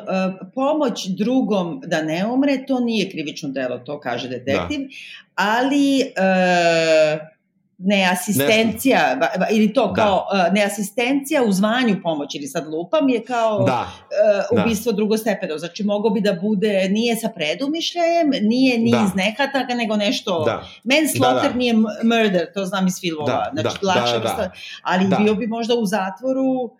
pomoć 0.54 1.06
drugom 1.06 1.82
da 1.86 2.02
ne 2.02 2.26
umre, 2.26 2.66
to 2.66 2.80
nije 2.80 3.10
krivično 3.10 3.48
delo, 3.48 3.78
to 3.78 4.00
kaže 4.00 4.28
detektiv, 4.28 4.80
da. 4.80 4.86
ali 5.34 6.00
uh, 6.00 7.37
neasistencija, 7.78 9.14
Nešto. 9.14 9.44
ili 9.50 9.72
to 9.72 9.86
da. 9.86 9.94
kao 9.94 10.26
da. 10.32 10.50
neasistencija 10.50 11.42
u 11.42 11.52
zvanju 11.52 11.96
pomoći, 12.02 12.38
ili 12.38 12.46
sad 12.46 12.66
lupam, 12.66 13.08
je 13.08 13.24
kao 13.24 13.64
da. 13.64 13.88
uh, 14.52 14.62
ubistvo 14.64 14.92
da. 14.92 14.96
drugostepeno. 14.96 15.58
Znači, 15.58 15.84
mogo 15.84 16.10
bi 16.10 16.20
da 16.20 16.32
bude, 16.32 16.88
nije 16.88 17.16
sa 17.16 17.28
predumišljajem, 17.28 18.30
nije 18.42 18.78
ni 18.78 18.90
da. 18.90 19.04
iz 19.06 19.14
nehataka, 19.14 19.74
nego 19.74 19.96
nešto... 19.96 20.44
Da. 20.44 20.62
Manslaughter 20.84 21.48
da, 21.48 21.52
da. 21.52 21.58
nije 21.58 21.74
murder, 22.02 22.52
to 22.54 22.64
znam 22.64 22.86
iz 22.86 23.00
filmova. 23.00 23.50
Da. 23.52 23.62
Znači, 23.62 23.76
da. 23.82 23.88
lakše 23.88 24.12
da, 24.12 24.18
da, 24.18 24.34
da. 24.36 24.50
ali 24.82 25.08
da. 25.08 25.16
bio 25.16 25.34
bi 25.34 25.46
možda 25.46 25.74
u 25.74 25.86
zatvoru 25.86 26.70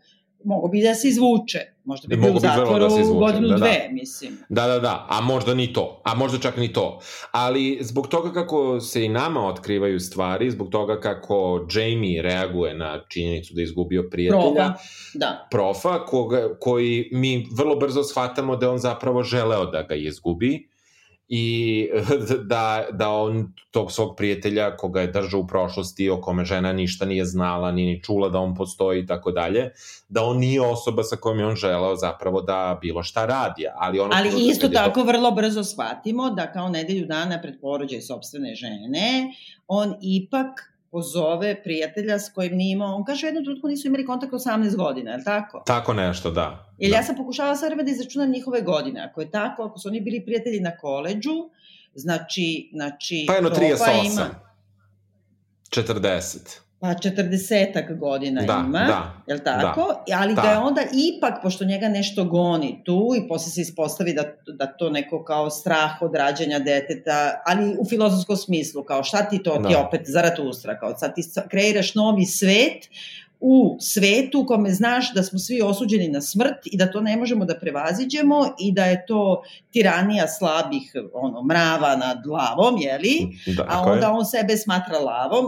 mogo 0.45 0.69
bi 0.69 0.83
da 0.83 0.95
se 0.95 1.09
izvuče. 1.09 1.59
Možda 1.88 2.09
bi 2.09 2.16
bio 2.16 2.33
u 2.33 2.40
zatvoru 2.40 2.85
da 2.85 2.90
se 2.90 3.01
izvuče, 3.01 3.18
godinu, 3.18 3.48
da, 3.48 3.55
da. 3.55 3.59
dve, 3.59 3.88
mislim. 3.92 4.38
Da, 4.48 4.66
da, 4.66 4.79
da, 4.79 5.07
a 5.09 5.20
možda 5.20 5.55
ni 5.55 5.72
to, 5.72 6.03
a 6.05 6.14
možda 6.14 6.38
čak 6.38 6.57
ni 6.57 6.72
to. 6.72 7.01
Ali 7.31 7.79
zbog 7.81 8.09
toga 8.09 8.33
kako 8.33 8.81
se 8.81 9.05
i 9.05 9.09
nama 9.09 9.46
otkrivaju 9.46 10.01
stvari, 10.01 10.51
zbog 10.51 10.68
toga 10.68 11.01
kako 11.01 11.66
Jamie 11.74 12.22
reaguje 12.22 12.74
na 12.74 13.01
činjenicu 13.09 13.55
da 13.55 13.61
je 13.61 13.64
izgubio 13.64 14.09
prijatelja, 14.11 14.42
profa, 14.55 14.74
da. 15.14 15.48
profa 15.51 16.07
koga, 16.07 16.48
koji 16.61 17.09
mi 17.12 17.46
vrlo 17.59 17.77
brzo 17.77 18.03
shvatamo 18.03 18.57
da 18.57 18.70
on 18.70 18.79
zapravo 18.79 19.22
želeo 19.22 19.66
da 19.66 19.83
ga 19.83 19.94
izgubi, 19.94 20.68
i 21.29 21.88
da, 22.45 22.87
da 22.93 23.11
on 23.11 23.53
tog 23.71 23.93
svog 23.93 24.17
prijatelja 24.17 24.77
koga 24.77 25.01
je 25.01 25.07
držao 25.07 25.41
u 25.41 25.47
prošlosti, 25.47 26.11
o 26.11 26.21
kome 26.21 26.45
žena 26.45 26.73
ništa 26.73 27.07
nije 27.07 27.25
znala, 27.25 27.73
ni 27.73 27.87
ni 27.87 28.03
čula 28.03 28.29
da 28.29 28.38
on 28.38 28.55
postoji 28.55 29.03
i 29.03 29.07
tako 29.07 29.33
dalje, 29.33 29.71
da 30.09 30.23
on 30.23 30.38
nije 30.38 30.61
osoba 30.61 31.03
sa 31.03 31.17
kojom 31.17 31.38
je 31.38 31.47
on 31.47 31.57
želeo 31.57 31.97
zapravo 31.97 32.41
da 32.43 32.79
bilo 32.83 33.03
šta 33.03 33.27
radi. 33.27 33.64
Ali, 33.77 34.01
ono 34.01 34.11
ali 34.14 34.49
isto 34.49 34.69
tako 34.69 35.01
to... 35.01 35.07
vrlo 35.07 35.31
brzo 35.31 35.64
shvatimo 35.64 36.31
da 36.31 36.53
kao 36.53 36.69
nedelju 36.69 37.07
dana 37.07 37.41
pred 37.43 37.61
porođaj 37.61 38.01
sobstvene 38.01 38.55
žene, 38.55 39.33
on 39.67 39.95
ipak 40.03 40.78
pozove 40.90 41.62
prijatelja 41.62 42.18
s 42.18 42.33
kojim 42.33 42.57
nije 42.57 42.72
imao, 42.72 42.94
on 42.94 43.05
kaže 43.05 43.27
u 43.27 43.29
jednom 43.29 43.44
trenutku 43.44 43.68
nisu 43.68 43.88
imali 43.88 44.07
kontakt 44.07 44.33
18 44.33 44.77
godina, 44.77 45.11
je 45.11 45.16
li 45.16 45.24
tako? 45.24 45.62
Tako 45.66 45.92
nešto, 45.92 46.31
da. 46.31 46.72
Jer 46.79 46.90
da. 46.90 46.96
ja 46.96 47.03
sam 47.03 47.16
pokušala 47.16 47.57
sa 47.57 47.66
vreme 47.66 47.83
da 47.83 47.90
izračunam 47.90 48.31
njihove 48.31 48.61
godine. 48.61 49.01
Ako 49.01 49.20
je 49.20 49.31
tako, 49.31 49.62
ako 49.62 49.79
su 49.79 49.88
oni 49.88 50.01
bili 50.01 50.24
prijatelji 50.24 50.61
na 50.61 50.77
koleđu, 50.77 51.51
znači... 51.94 52.70
znači 52.72 53.24
pa 53.29 53.35
jedno 53.35 53.51
38. 53.51 54.12
Ima, 54.12 54.40
40. 55.70 56.67
pa 56.81 56.95
četrdesetak 56.95 57.99
godina 57.99 58.43
Da, 58.43 58.64
ima, 58.67 58.79
da, 58.79 59.12
jel 59.27 59.38
tako? 59.45 59.95
Ali 60.17 60.35
Da. 60.35 60.43
ga 60.43 60.49
je 60.49 60.59
onda 60.59 60.81
ipak, 60.83 61.35
pošto 61.43 61.64
njega 61.64 61.88
nešto 61.88 62.25
goni 62.25 62.83
tu 62.85 63.09
i 63.25 63.29
posle 63.29 63.53
se 63.53 63.61
ispostavi 63.61 64.14
da, 64.14 64.23
da 64.47 64.67
to 64.67 64.91
neko 64.91 65.25
kao 65.25 65.51
strah 65.51 66.03
od 66.03 66.14
rađanja 66.14 66.59
deteta, 66.59 67.43
ali 67.47 67.77
u 67.81 67.85
filozofskom 67.85 68.37
smislu, 68.37 68.85
kao 68.85 69.05
šta 69.05 69.29
ti 69.29 69.43
to, 69.43 69.57
ti 69.57 69.73
Da. 69.73 69.87
opet 69.87 70.01
Zaratustra, 70.07 70.79
kao 70.79 70.97
sad 70.97 71.14
ti 71.14 71.23
kreiraš 71.49 71.95
novi 71.95 72.25
svet, 72.27 72.88
u 73.41 73.77
svetu 73.81 74.41
u 74.41 74.47
kome 74.47 74.71
znaš 74.71 75.14
da 75.14 75.23
smo 75.23 75.38
svi 75.38 75.62
osuđeni 75.62 76.09
na 76.09 76.21
smrt 76.21 76.57
i 76.64 76.77
da 76.77 76.91
to 76.91 77.01
ne 77.01 77.17
možemo 77.17 77.45
da 77.45 77.59
prevaziđemo 77.59 78.47
i 78.61 78.73
da 78.73 78.85
je 78.85 79.07
to 79.07 79.43
tiranija 79.73 80.29
slabih 80.29 80.93
ono, 81.12 81.43
mrava 81.43 81.97
nad 81.97 82.27
lavom, 82.27 82.81
jeli? 82.81 83.38
Da, 83.57 83.67
a 83.69 83.81
onda 83.81 84.12
on 84.12 84.25
sebe 84.25 84.57
smatra 84.57 84.99
lavom, 84.99 85.45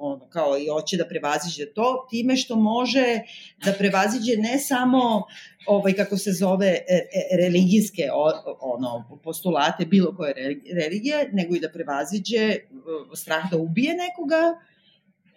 ono, 0.00 0.28
kao 0.28 0.58
i 0.58 0.66
hoće 0.68 0.96
da 0.96 1.08
prevaziđe 1.08 1.66
to, 1.74 2.06
time 2.10 2.36
što 2.36 2.56
može 2.56 3.20
da 3.64 3.72
prevaziđe 3.72 4.36
ne 4.36 4.58
samo 4.58 5.22
ovaj 5.66 5.92
kako 5.92 6.16
se 6.16 6.32
zove 6.32 6.66
e, 6.66 6.84
e, 6.88 7.36
religijske 7.42 8.02
ono 8.60 9.20
postulate 9.24 9.84
bilo 9.84 10.16
koje 10.16 10.34
re- 10.34 10.82
religije, 10.82 11.30
nego 11.32 11.54
i 11.54 11.60
da 11.60 11.70
prevaziđe 11.72 12.38
e, 12.38 12.60
strah 13.14 13.50
da 13.50 13.56
ubije 13.56 13.94
nekoga 13.94 14.42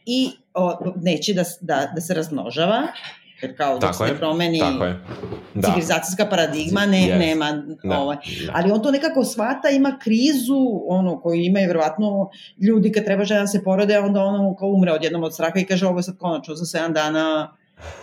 i 0.06 0.30
o, 0.54 0.94
neće 0.96 1.34
da, 1.34 1.44
da, 1.62 1.92
da 1.96 2.02
se 2.02 2.14
razmnožava, 2.14 2.88
jer 3.42 3.58
kao 3.58 3.80
dok 3.80 3.96
se 3.96 4.04
ne 4.04 4.18
promeni 4.18 4.60
Tako 4.60 4.86
je. 4.86 5.00
Da. 5.54 5.68
civilizacijska 5.68 6.26
paradigma, 6.26 6.86
ne, 6.86 6.98
Yes. 6.98 7.20
nema 7.20 7.52
Da, 7.84 8.00
ovaj, 8.00 8.18
da. 8.46 8.52
ali 8.56 8.72
on 8.72 8.82
to 8.82 8.92
nekako 8.92 9.24
shvata, 9.24 9.70
ima 9.70 9.98
krizu, 10.02 10.82
ono, 10.88 11.22
koju 11.22 11.42
imaju 11.42 11.68
verovatno 11.68 12.30
ljudi 12.62 12.92
kad 12.92 13.06
treba 13.06 13.24
žena 13.24 13.42
da 13.42 13.48
se 13.48 13.64
porode, 13.64 14.00
onda 14.00 14.22
ono 14.24 14.56
kao 14.56 14.70
umre 14.70 14.92
odjednom 14.92 15.24
od 15.24 15.34
straha 15.34 15.60
i 15.60 15.66
kaže 15.66 15.88
ovo 15.88 16.00
je 16.00 16.04
sad 16.04 16.18
konačno 16.18 16.56
za 16.56 16.80
7 16.80 16.94
dana 16.94 17.56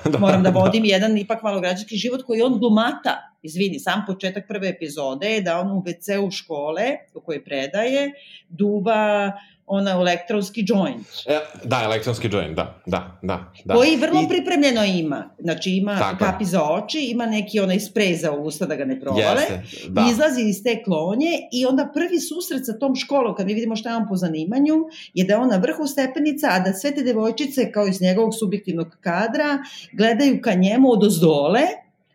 moram 0.21 0.43
da 0.43 0.51
vodim 0.51 0.85
jedan 0.85 1.19
ipak 1.19 1.43
malo 1.43 1.61
građanski 1.61 1.97
život 1.97 2.23
koji 2.23 2.43
on 2.43 2.59
glumata. 2.59 3.33
Izvini, 3.43 3.79
sam 3.79 4.05
početak 4.07 4.49
prve 4.49 4.69
epizode 4.69 5.27
je 5.27 5.41
da 5.41 5.61
on 5.61 5.71
u 5.71 5.83
WC-u 5.83 6.31
škole 6.31 6.83
u 7.15 7.21
kojoj 7.21 7.45
predaje 7.45 8.13
duva 8.49 9.33
ona 9.67 9.91
elektronski 9.91 10.65
joint. 10.69 11.07
E, 11.27 11.41
da, 11.65 11.81
elektronski 11.85 12.29
joint, 12.33 12.57
da, 12.57 12.75
da, 12.87 13.19
da. 13.23 13.53
da. 13.65 13.75
Koji 13.75 13.97
vrlo 13.97 14.23
I- 14.23 14.29
pripremljeno 14.29 14.85
ima. 14.85 15.31
Znači 15.39 15.71
ima 15.71 15.99
Tako 15.99 16.25
kapi 16.25 16.45
za 16.45 16.63
oči, 16.63 16.99
ima 17.11 17.27
neki 17.27 17.61
onaj 17.61 17.81
sprej 17.81 18.17
za 18.17 18.33
usta 18.33 18.67
da 18.67 18.75
ga 18.77 18.85
ne 18.85 19.01
provale. 19.01 19.43
Jeste, 19.43 19.63
da. 19.89 20.07
izlazi 20.11 20.43
iz 20.43 20.63
te 20.63 20.83
klonje 20.85 21.31
i 21.53 21.67
onda 21.67 21.91
prvi 21.95 22.21
susret 22.21 22.67
sa 22.67 22.79
tom 22.79 22.97
školom, 22.97 23.35
kad 23.35 23.47
mi 23.47 23.55
vidimo 23.55 23.77
šta 23.77 23.91
je 23.91 23.97
on 23.97 24.09
po 24.09 24.17
zanimanju, 24.17 24.75
je 25.15 25.25
da 25.25 25.33
je 25.33 25.39
on 25.39 25.49
na 25.49 25.57
vrhu 25.57 25.87
stepenica, 25.87 26.49
a 26.51 26.61
da 26.61 26.73
sve 26.73 26.95
te 26.95 27.03
devojčice, 27.03 27.73
kao 27.73 27.87
iz 27.87 28.01
njegovog 28.01 28.33
subjektivnog 28.39 28.97
kadra, 29.01 29.59
gledaju 29.93 30.41
ka 30.43 30.55
njemu 30.55 30.91
od 30.93 31.05
ozdole, 31.05 31.61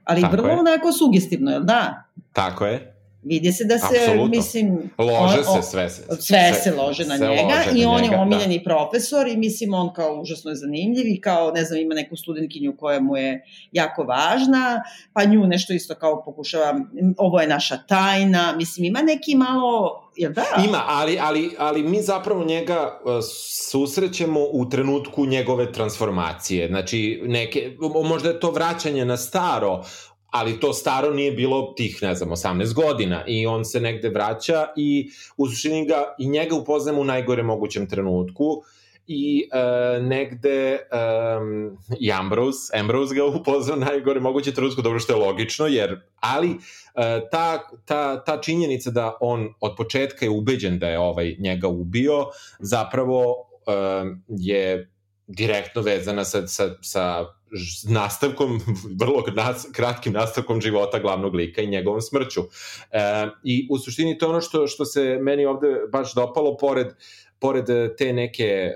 ali 0.04 0.22
Tako 0.22 0.36
vrlo 0.36 0.50
je. 0.50 0.60
onako 0.60 0.92
sugestivno, 0.92 1.52
jel 1.52 1.64
da? 1.64 2.04
Tako 2.34 2.66
je. 2.66 2.91
Vidi 3.24 3.52
se 3.52 3.64
da 3.66 3.78
se, 3.80 3.86
Apsolutno. 3.98 4.26
mislim... 4.28 4.90
Lože 4.98 5.14
on- 5.40 5.46
on- 5.48 5.64
se 5.64 5.70
sve. 5.70 5.90
se- 5.90 6.04
Sve 6.20 6.54
se 6.54 6.72
lože 6.74 7.06
na 7.06 7.18
se 7.18 7.24
njega 7.26 7.42
lože 7.58 7.72
i 7.74 7.82
na 7.82 7.90
on 7.90 8.02
njega, 8.02 8.06
je 8.06 8.18
da. 8.18 8.22
omiljeni 8.22 8.64
profesor 8.64 9.28
i 9.28 9.38
mislim 9.38 9.74
on 9.74 9.94
kao 9.94 10.14
užasno 10.16 10.52
je 10.52 10.56
zanimljiv 10.56 11.08
i 11.08 11.22
kao 11.22 11.52
ne 11.52 11.64
znam 11.64 11.80
ima 11.80 11.96
neku 11.96 12.16
studentkinju 12.16 12.76
koja 12.78 13.00
mu 13.00 13.18
je 13.18 13.42
jako 13.72 14.04
važna 14.04 14.84
pa 15.14 15.24
nju 15.24 15.48
nešto 15.48 15.74
isto 15.74 15.96
kao 15.96 16.24
pokušava 16.24 16.70
"M, 16.94 17.16
ovo 17.18 17.42
je 17.42 17.48
naša 17.48 17.78
tajna 17.80 18.54
mislim 18.54 18.86
ima 18.86 19.02
neki 19.02 19.36
malo 19.36 19.98
jel 20.16 20.32
da? 20.34 20.44
Ima, 20.68 20.84
ali, 20.86 21.18
ali, 21.20 21.52
ali 21.58 21.84
mi 21.84 22.02
zapravo 22.02 22.44
njega 22.46 23.00
uh, 23.06 23.12
susrećemo 23.62 24.40
u 24.44 24.70
trenutku 24.70 25.26
njegove 25.26 25.72
transformacije. 25.72 26.68
Znači, 26.68 27.22
neke, 27.26 27.72
možda 28.04 28.30
je 28.30 28.40
to 28.40 28.52
vraćanje 28.52 29.06
na 29.06 29.18
staro, 29.18 29.84
ali 30.32 30.60
to 30.60 30.74
staro 30.74 31.14
nije 31.14 31.32
bilo 31.32 31.74
tih, 31.78 32.00
ne 32.02 32.16
znam, 32.16 32.30
18 32.30 32.74
godina 32.74 33.24
i 33.28 33.46
on 33.46 33.66
se 33.66 33.80
negde 33.80 34.10
vraća 34.10 34.68
i 34.78 35.10
u 35.38 35.48
suštini 35.48 35.86
ga 35.88 36.16
i 36.20 36.28
njega 36.28 36.56
upoznamo 36.56 37.02
u 37.02 37.06
najgore 37.06 37.44
mogućem 37.44 37.90
trenutku 37.90 38.64
i 39.08 39.50
uh, 39.54 40.06
negde 40.06 40.80
um, 40.92 41.78
i 42.00 42.12
Ambrose, 42.12 42.80
Ambrose 42.80 43.16
ga 43.16 43.26
upoznao 43.26 43.78
najgore 43.78 44.20
mogućem 44.20 44.54
trenutku, 44.54 44.82
dobro 44.82 45.00
što 45.00 45.14
je 45.14 45.26
logično, 45.26 45.68
jer, 45.68 46.02
ali 46.20 46.50
uh, 46.50 46.60
ta, 47.32 47.60
ta, 47.86 48.24
ta 48.24 48.42
činjenica 48.42 48.92
da 48.92 49.18
on 49.22 49.54
od 49.60 49.74
početka 49.78 50.26
je 50.26 50.30
ubeđen 50.30 50.80
da 50.80 50.88
je 50.88 51.00
ovaj 51.00 51.36
njega 51.40 51.68
ubio, 51.68 52.26
zapravo 52.60 53.36
um, 53.36 54.24
je 54.28 54.92
direktno 55.28 55.82
vezana 55.82 56.26
sa, 56.26 56.48
sa, 56.48 56.76
sa 56.82 57.26
nastavkom, 57.84 58.60
vrlo 59.00 59.24
nas, 59.36 59.68
kratkim 59.74 60.14
nastavkom 60.14 60.62
života 60.62 61.00
glavnog 61.00 61.36
lika 61.36 61.62
i 61.62 61.68
njegovom 61.68 62.02
smrću. 62.02 62.42
E, 62.92 63.28
I 63.44 63.68
u 63.72 63.78
suštini 63.78 64.18
to 64.18 64.26
je 64.26 64.30
ono 64.30 64.42
što, 64.42 64.68
što 64.68 64.86
se 64.86 65.18
meni 65.22 65.46
ovde 65.46 65.68
baš 65.92 66.14
dopalo, 66.14 66.58
pored, 66.58 66.88
pored 67.40 67.70
e, 67.70 67.96
te 67.96 68.14
neke 68.14 68.44
e, 68.44 68.74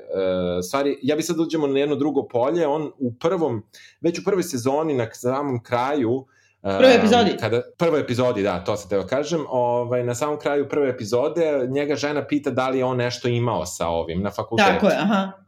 stvari. 0.63 0.97
Ja 1.01 1.15
bi 1.15 1.23
sad 1.23 1.39
uđemo 1.39 1.67
na 1.67 1.79
jedno 1.79 1.95
drugo 1.95 2.27
polje, 2.27 2.67
on 2.67 2.91
u 2.97 3.13
prvom, 3.13 3.63
već 4.01 4.19
u 4.19 4.23
prvoj 4.23 4.43
sezoni, 4.43 4.93
na 4.93 5.13
samom 5.13 5.63
kraju, 5.63 6.25
e, 6.63 6.77
Prvoj 6.77 6.95
epizodi. 6.95 7.37
Kada, 7.39 7.61
prvoj 7.77 7.99
epizodi, 7.99 8.43
da, 8.43 8.63
to 8.63 8.77
se 8.77 8.89
teo 8.89 9.07
kažem. 9.07 9.45
Ovaj, 9.49 10.03
na 10.03 10.15
samom 10.15 10.39
kraju 10.39 10.69
prve 10.69 10.89
epizode 10.89 11.67
njega 11.69 11.95
žena 11.95 12.27
pita 12.27 12.49
da 12.51 12.69
li 12.69 12.77
je 12.77 12.85
on 12.85 12.97
nešto 12.97 13.27
imao 13.27 13.65
sa 13.65 13.87
ovim 13.87 14.21
na 14.21 14.31
fakultetu. 14.31 14.69
Tako 14.71 14.87
je, 14.87 14.97
aha. 14.97 15.44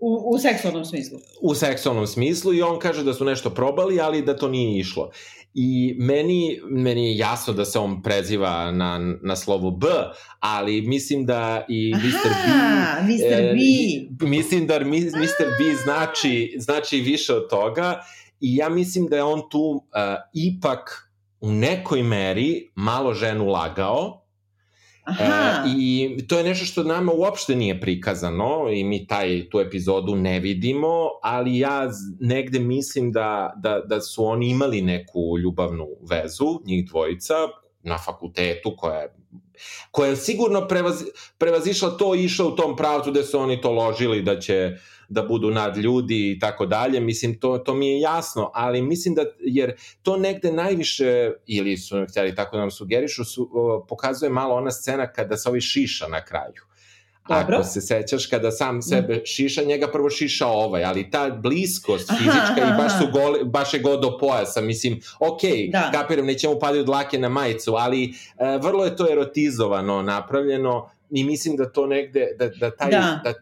U, 0.00 0.34
u 0.34 0.38
seksualnom 0.38 0.84
smislu. 0.84 1.18
u 1.42 1.54
seksualnom 1.54 2.06
smislu 2.06 2.54
i 2.54 2.62
on 2.62 2.78
kaže 2.78 3.04
da 3.04 3.14
su 3.14 3.24
nešto 3.24 3.50
probali, 3.50 4.00
ali 4.00 4.22
da 4.22 4.36
to 4.36 4.48
nije 4.48 4.80
išlo. 4.80 5.10
I 5.54 5.94
meni, 5.98 6.60
meni 6.70 7.06
je 7.06 7.16
jasno 7.16 7.52
da 7.52 7.64
se 7.64 7.78
on 7.78 8.02
preziva 8.02 8.70
na, 8.70 9.16
na 9.22 9.36
slovo 9.36 9.70
B, 9.70 9.86
ali 10.40 10.82
mislim 10.82 11.26
da 11.26 11.64
i 11.68 11.92
Mr. 11.94 12.28
B... 12.28 12.52
Aha, 12.54 13.02
Mr. 13.02 13.32
e, 13.32 13.54
B. 14.10 14.26
Mislim 14.26 14.66
da 14.66 14.80
Mr. 14.80 15.46
B 15.58 15.74
znači, 15.84 16.56
znači 16.58 16.96
više 16.96 17.34
od 17.34 17.50
toga 17.50 18.00
i 18.40 18.56
ja 18.56 18.68
mislim 18.68 19.06
da 19.06 19.16
je 19.16 19.22
on 19.22 19.42
tu 19.50 19.60
uh, 19.60 19.82
ipak 20.34 21.10
u 21.40 21.52
nekoj 21.52 22.02
meri 22.02 22.70
malo 22.74 23.14
ženu 23.14 23.46
lagao, 23.46 24.22
Aha. 25.10 25.64
E, 25.66 25.70
I 25.78 26.26
to 26.28 26.38
je 26.38 26.44
nešto 26.44 26.64
što 26.64 26.82
nama 26.82 27.12
uopšte 27.12 27.56
nije 27.56 27.80
prikazano 27.80 28.70
i 28.72 28.84
mi 28.84 29.06
taj, 29.06 29.48
tu 29.50 29.60
epizodu 29.60 30.16
ne 30.16 30.40
vidimo, 30.40 31.08
ali 31.22 31.58
ja 31.58 31.90
negde 32.20 32.58
mislim 32.58 33.12
da, 33.12 33.52
da, 33.56 33.80
da 33.86 34.00
su 34.00 34.24
oni 34.24 34.50
imali 34.50 34.82
neku 34.82 35.38
ljubavnu 35.38 35.86
vezu, 36.10 36.60
njih 36.64 36.88
dvojica, 36.88 37.34
na 37.82 37.98
fakultetu 37.98 38.74
koja 38.76 38.98
je 38.98 39.14
koja 39.90 40.10
je 40.10 40.16
sigurno 40.16 40.68
prevazi, 40.68 41.04
prevazišla 41.38 41.90
to 41.90 42.14
i 42.14 42.24
išla 42.24 42.46
u 42.46 42.56
tom 42.56 42.76
pravcu 42.76 43.10
da 43.10 43.22
su 43.22 43.38
oni 43.38 43.60
to 43.60 43.70
ložili 43.70 44.22
da 44.22 44.40
će 44.40 44.76
da 45.10 45.22
budu 45.22 45.50
nad 45.50 45.76
ljudi 45.76 46.32
i 46.32 46.38
tako 46.38 46.66
dalje, 46.66 47.00
mislim 47.00 47.40
to, 47.40 47.58
to 47.58 47.74
mi 47.74 47.88
je 47.90 48.00
jasno, 48.00 48.50
ali 48.54 48.82
mislim 48.82 49.14
da, 49.14 49.24
jer 49.40 49.74
to 50.02 50.16
negde 50.16 50.52
najviše, 50.52 51.30
ili 51.46 51.76
su 51.76 52.06
htjeli 52.08 52.34
tako 52.34 52.56
da 52.56 52.60
nam 52.60 52.70
sugerišu, 52.70 53.24
su, 53.24 53.50
o, 53.52 53.86
pokazuje 53.88 54.30
malo 54.30 54.54
ona 54.54 54.70
scena 54.70 55.12
kada 55.12 55.36
se 55.36 55.48
ovi 55.48 55.60
šiša 55.60 56.08
na 56.08 56.24
kraju. 56.24 56.62
Dobro. 57.28 57.56
Ako 57.56 57.64
se 57.64 57.80
sećaš, 57.80 58.26
kada 58.26 58.50
sam 58.50 58.82
sebe 58.82 59.22
šiša, 59.24 59.62
njega 59.62 59.88
prvo 59.92 60.10
šiša 60.10 60.46
ovaj, 60.46 60.84
ali 60.84 61.10
ta 61.10 61.30
bliskost 61.30 62.10
fizička 62.18 62.62
aha, 62.62 62.74
i 62.74 62.82
baš, 62.82 62.92
su 62.98 63.12
gole, 63.12 63.44
baš 63.44 63.74
je 63.74 63.80
go 63.80 63.96
do 63.96 64.18
pojasa, 64.18 64.60
mislim, 64.60 65.00
ok, 65.20 65.40
Da. 65.72 65.90
kapiram, 65.94 66.26
nećemo 66.26 66.58
padati 66.58 66.78
od 66.80 66.86
dlake 66.86 67.18
na 67.18 67.28
majicu, 67.28 67.74
ali 67.74 68.04
e, 68.04 68.12
vrlo 68.62 68.84
je 68.84 68.96
to 68.96 69.12
erotizovano 69.12 70.02
napravljeno 70.02 70.90
i 71.10 71.24
mislim 71.24 71.56
da 71.56 71.72
to 71.72 71.86
negde, 71.86 72.26
da, 72.38 72.48
da 72.48 72.70
taj, 72.70 72.90
Da. 72.90 73.20
da, 73.24 73.34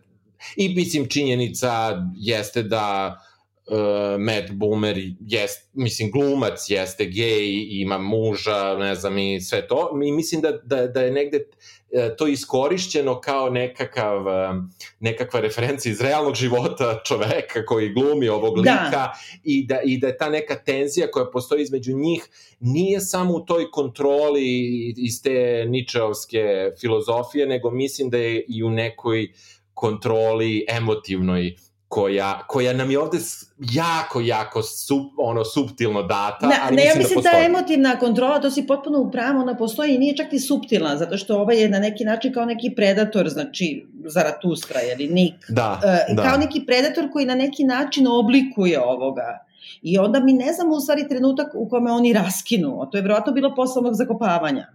i 0.57 0.69
mislim 0.75 1.09
činjenica 1.09 2.03
jeste 2.17 2.63
da 2.63 3.19
uh, 3.67 4.21
Matt 4.21 4.51
Boomer 4.51 4.97
jest, 5.21 5.71
mislim 5.73 6.11
glumac 6.11 6.71
jeste 6.71 7.05
gej, 7.05 7.67
ima 7.71 7.99
muža, 7.99 8.77
ne 8.79 8.95
znam 8.95 9.19
i 9.19 9.41
sve 9.41 9.69
to. 9.69 10.01
I 10.05 10.13
mislim 10.13 10.41
da, 10.41 10.53
da, 10.53 10.87
da 10.87 11.01
je 11.01 11.11
negde 11.11 11.45
e, 11.91 12.17
to 12.17 12.27
iskorišćeno 12.27 13.21
kao 13.21 13.51
nekakav, 13.51 14.29
e, 14.29 14.53
nekakva 15.01 15.41
referencija 15.41 15.93
iz 15.93 16.01
realnog 16.01 16.35
života 16.35 17.01
čoveka 17.07 17.65
koji 17.67 17.93
glumi 17.93 18.29
ovog 18.29 18.65
Da. 18.65 18.71
lika 18.71 19.09
i, 19.45 19.67
da, 19.67 19.81
i 19.85 19.99
da 19.99 20.07
je 20.07 20.17
ta 20.17 20.29
neka 20.29 20.55
tenzija 20.55 21.11
koja 21.11 21.31
postoji 21.31 21.63
između 21.63 21.97
njih 21.97 22.29
nije 22.61 23.01
samo 23.01 23.35
u 23.35 23.41
toj 23.41 23.71
kontroli 23.71 24.59
iz 24.97 25.23
te 25.23 25.65
ničeovske 25.69 26.71
filozofije, 26.81 27.47
nego 27.47 27.71
mislim 27.71 28.11
da 28.11 28.19
je 28.19 28.45
i 28.49 28.63
u 28.63 28.71
nekoj 28.71 29.29
kontroli 29.79 30.65
emotivnoj 30.69 31.55
koja, 31.89 32.39
koja 32.47 32.73
nam 32.73 32.91
je 32.91 32.99
ovde 32.99 33.19
jako, 33.59 34.21
jako 34.21 34.63
sub, 34.63 35.05
ono, 35.19 35.45
subtilno 35.45 36.03
data, 36.03 36.47
ne, 36.47 36.57
ali 36.63 36.77
ne, 36.77 36.83
mislim 36.83 36.89
ja 36.89 36.99
mislim 36.99 37.17
da 37.17 37.23
da 37.23 37.31
postoji. 37.31 37.47
emotivna 37.47 37.99
kontrola, 37.99 38.41
to 38.41 38.51
si 38.51 38.67
potpuno 38.67 38.99
upravo, 39.01 39.41
ona 39.41 39.57
postoji 39.57 39.95
i 39.95 39.99
nije 39.99 40.17
čak 40.17 40.33
ni 40.33 40.41
subtilna, 40.41 40.97
zato 40.97 41.17
što 41.17 41.39
ovaj 41.39 41.63
je 41.63 41.69
na 41.69 41.79
neki 41.79 42.05
način 42.05 42.33
kao 42.33 42.45
neki 42.45 42.73
predator, 42.77 43.29
znači 43.29 43.87
Zaratustra, 44.05 44.81
ili 44.83 45.13
Nik, 45.13 45.35
Da, 45.49 45.81
e, 45.85 46.15
da. 46.15 46.23
kao 46.23 46.37
neki 46.37 46.63
predator 46.67 47.13
koji 47.13 47.27
na 47.27 47.35
neki 47.35 47.65
način 47.65 48.07
oblikuje 48.07 48.81
ovoga. 48.81 49.45
I 49.83 49.99
onda 49.99 50.21
mi 50.21 50.33
ne 50.33 50.53
znamo 50.53 50.75
u 50.75 50.81
stvari 50.81 51.09
trenutak 51.09 51.49
u 51.55 51.69
kome 51.69 51.93
oni 51.93 52.13
raskinu, 52.13 52.83
a 52.83 52.91
to 52.91 52.99
je 52.99 53.03
verovatno 53.03 53.33
bilo 53.33 53.55
posle 53.55 53.83
zakopavanja. 53.93 54.67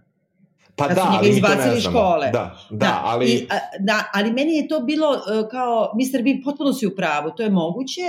Pa 0.76 0.88
da, 0.88 0.94
su 0.94 1.00
njega 1.00 1.18
ali 1.18 1.30
izbacili 1.30 1.70
ne 1.70 1.76
iz 1.76 1.82
škole. 1.82 2.30
Da, 2.32 2.58
da, 2.70 3.00
ali... 3.04 3.26
I, 3.26 3.46
a, 3.50 3.58
da, 3.80 4.04
ali 4.12 4.32
meni 4.32 4.56
je 4.56 4.68
to 4.68 4.80
bilo 4.80 5.10
uh, 5.10 5.48
kao 5.50 5.92
Mr. 5.94 6.22
B, 6.22 6.30
potpuno 6.44 6.72
si 6.72 6.86
u 6.86 6.96
pravu, 6.96 7.30
to 7.36 7.42
je 7.42 7.50
moguće, 7.50 8.02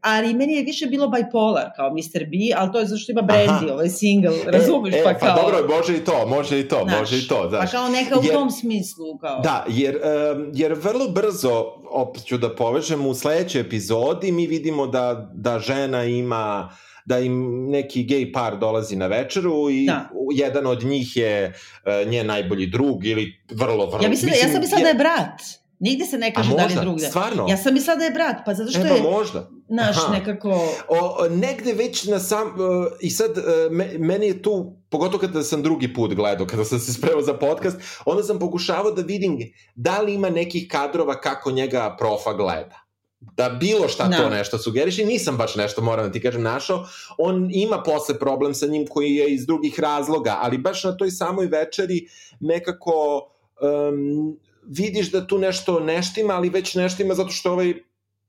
ali 0.00 0.34
meni 0.34 0.52
je 0.52 0.62
više 0.62 0.86
bilo 0.86 1.08
bipolar 1.08 1.70
kao 1.76 1.90
Mr. 1.90 2.24
B, 2.24 2.36
ali 2.56 2.72
to 2.72 2.78
je 2.78 2.86
zašto 2.86 3.12
ima 3.12 3.22
Brandy, 3.22 3.48
Aha. 3.48 3.72
ovaj 3.72 3.88
single, 3.88 4.36
razumeš, 4.46 4.94
e, 4.94 5.04
pa 5.04 5.10
e, 5.10 5.18
kao... 5.18 5.36
Pa 5.36 5.42
dobro, 5.42 5.76
može 5.76 5.96
i 5.96 6.04
to, 6.04 6.26
može 6.26 6.60
i 6.60 6.68
to, 6.68 6.80
znaš, 6.84 6.98
može 7.00 7.18
i 7.18 7.28
to. 7.28 7.42
Pa 7.42 7.56
Znaš. 7.56 7.70
kao 7.70 7.88
neka 7.88 8.18
u 8.18 8.22
Jer- 8.24 8.34
tom 8.34 8.50
smislu, 8.50 9.18
kao... 9.18 9.40
Da, 9.40 9.64
jer, 9.68 9.96
um, 9.96 10.50
jer 10.54 10.72
vrlo 10.72 11.08
brzo, 11.08 11.64
opet 11.90 12.24
ću 12.24 12.38
da 12.38 12.54
povežem, 12.54 13.06
u 13.06 13.14
sledećoj 13.14 13.60
epizodi 13.60 14.32
mi 14.32 14.46
vidimo 14.46 14.86
da, 14.86 15.30
da 15.34 15.58
žena 15.58 16.04
ima 16.04 16.70
da 17.08 17.18
im 17.18 17.66
neki 17.70 18.04
gej 18.04 18.32
par 18.32 18.58
dolazi 18.58 18.96
na 18.96 19.06
večeru 19.06 19.70
i 19.70 19.86
Da. 19.86 20.08
jedan 20.34 20.66
od 20.66 20.84
njih 20.84 21.16
je 21.16 21.52
uh, 21.52 22.10
njen 22.10 22.26
najbolji 22.26 22.66
drug 22.66 23.06
ili 23.06 23.32
vrlo, 23.50 23.86
vrlo... 23.86 24.02
Ja, 24.02 24.08
mislim 24.08 24.30
da, 24.30 24.36
ja 24.36 24.52
sam 24.52 24.60
mislila 24.60 24.82
da 24.82 24.88
je 24.88 24.94
brat. 24.94 25.40
Nigde 25.80 26.04
se 26.04 26.18
ne 26.18 26.34
kaže 26.34 26.48
da 26.48 26.54
li 26.54 26.62
je 26.62 26.66
možda, 26.66 26.80
drugde. 26.80 27.06
stvarno? 27.06 27.46
Ja 27.48 27.56
sam 27.56 27.74
mislila 27.74 27.96
da 27.96 28.04
je 28.04 28.10
brat, 28.10 28.36
pa 28.46 28.54
zato 28.54 28.70
što 28.70 28.80
e, 28.80 28.88
pa 28.88 28.94
je 28.94 29.02
možda. 29.02 29.50
naš 29.68 29.96
Aha. 29.96 30.12
nekako... 30.12 30.50
O, 30.88 30.98
o, 30.98 31.28
negde 31.28 31.72
već 31.72 32.04
na 32.04 32.18
sam, 32.18 32.46
uh, 32.46 32.86
i 33.00 33.10
sad 33.10 33.30
uh, 33.30 33.44
me, 33.70 33.90
meni 33.98 34.26
je 34.26 34.42
tu, 34.42 34.76
pogotovo 34.88 35.18
kada 35.18 35.42
sam 35.42 35.62
drugi 35.62 35.94
put 35.94 36.14
gledao, 36.14 36.46
kada 36.46 36.64
sam 36.64 36.78
se 36.78 36.92
spremao 36.92 37.22
za 37.22 37.34
podcast, 37.34 37.76
onda 38.04 38.22
sam 38.22 38.38
pokušavao 38.38 38.92
da 38.92 39.02
vidim 39.02 39.38
da 39.74 40.00
li 40.00 40.14
ima 40.14 40.30
nekih 40.30 40.68
kadrova 40.68 41.20
kako 41.20 41.50
njega 41.50 41.96
profa 41.98 42.32
gleda 42.32 42.87
da 43.20 43.48
bilo 43.48 43.88
šta 43.88 44.08
Da. 44.08 44.16
to 44.16 44.28
nešto 44.28 44.58
sugeriše, 44.58 45.04
nisam 45.04 45.36
baš 45.36 45.56
nešto, 45.56 45.82
moram 45.82 46.06
da 46.06 46.12
ti 46.12 46.20
kažem, 46.20 46.42
našao. 46.42 46.86
On 47.18 47.48
ima 47.52 47.82
posle 47.82 48.18
problem 48.18 48.54
sa 48.54 48.66
njim 48.66 48.86
koji 48.86 49.14
je 49.14 49.34
iz 49.34 49.46
drugih 49.46 49.80
razloga, 49.80 50.38
ali 50.40 50.58
baš 50.58 50.84
na 50.84 50.96
toj 50.96 51.10
samoj 51.10 51.46
večeri 51.46 52.08
nekako 52.40 53.28
um, 53.60 54.38
vidiš 54.66 55.10
da 55.10 55.26
tu 55.26 55.38
nešto 55.38 55.80
neštima, 55.80 56.34
ali 56.34 56.48
već 56.48 56.74
neštima 56.74 57.14
zato 57.14 57.30
što 57.30 57.52
ovaj 57.52 57.74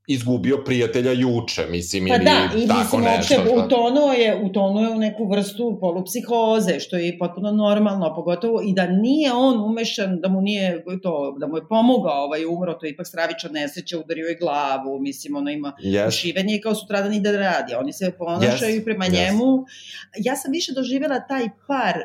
izgubio 0.10 0.58
prijatelja 0.60 1.12
juče, 1.14 1.66
mislim, 1.68 2.08
Pa 2.08 2.16
ili 2.16 2.26
da, 2.26 2.32
i 2.56 2.68
tako 2.68 2.80
mislim, 2.80 3.02
nešto. 3.02 3.36
uopšte 3.36 3.36
šta- 3.36 3.66
utonuo 3.66 4.12
je, 4.14 4.42
utonuo 4.44 4.82
je 4.82 4.90
u 4.90 4.98
neku 4.98 5.26
vrstu 5.28 5.78
polupsihoze, 5.82 6.80
što 6.80 6.98
je 6.98 7.18
potpuno 7.18 7.52
normalno, 7.54 8.16
pogotovo 8.16 8.62
i 8.62 8.74
da 8.74 8.88
nije 8.88 9.34
on 9.34 9.62
umešan, 9.62 10.20
da 10.20 10.30
mu 10.30 10.42
nije 10.42 10.68
to, 11.04 11.36
da 11.40 11.48
mu 11.48 11.58
je 11.58 11.68
pomogao 11.68 12.24
ovaj 12.24 12.46
umro, 12.48 12.74
to 12.74 12.86
je 12.86 12.92
ipak 12.92 13.08
stravična 13.08 13.50
nesreća, 13.52 14.00
udario 14.00 14.26
je 14.26 14.36
glavu, 14.36 15.00
mislim, 15.00 15.36
ono 15.36 15.50
ima 15.52 15.74
Yes. 15.80 16.08
ušivanje 16.08 16.56
i 16.56 16.62
kao 16.62 16.76
sutradan 16.76 17.14
ide 17.14 17.32
da 17.32 17.38
radi, 17.40 17.74
oni 17.76 17.94
se 17.94 18.12
ponašaju 18.14 18.76
Yes, 18.76 18.84
prema 18.84 19.06
yes. 19.06 19.12
njemu. 19.14 19.66
Ja 20.18 20.36
sam 20.36 20.52
više 20.52 20.74
doživjela 20.74 21.20
taj 21.22 21.50
par 21.68 21.96
uh, 21.96 22.04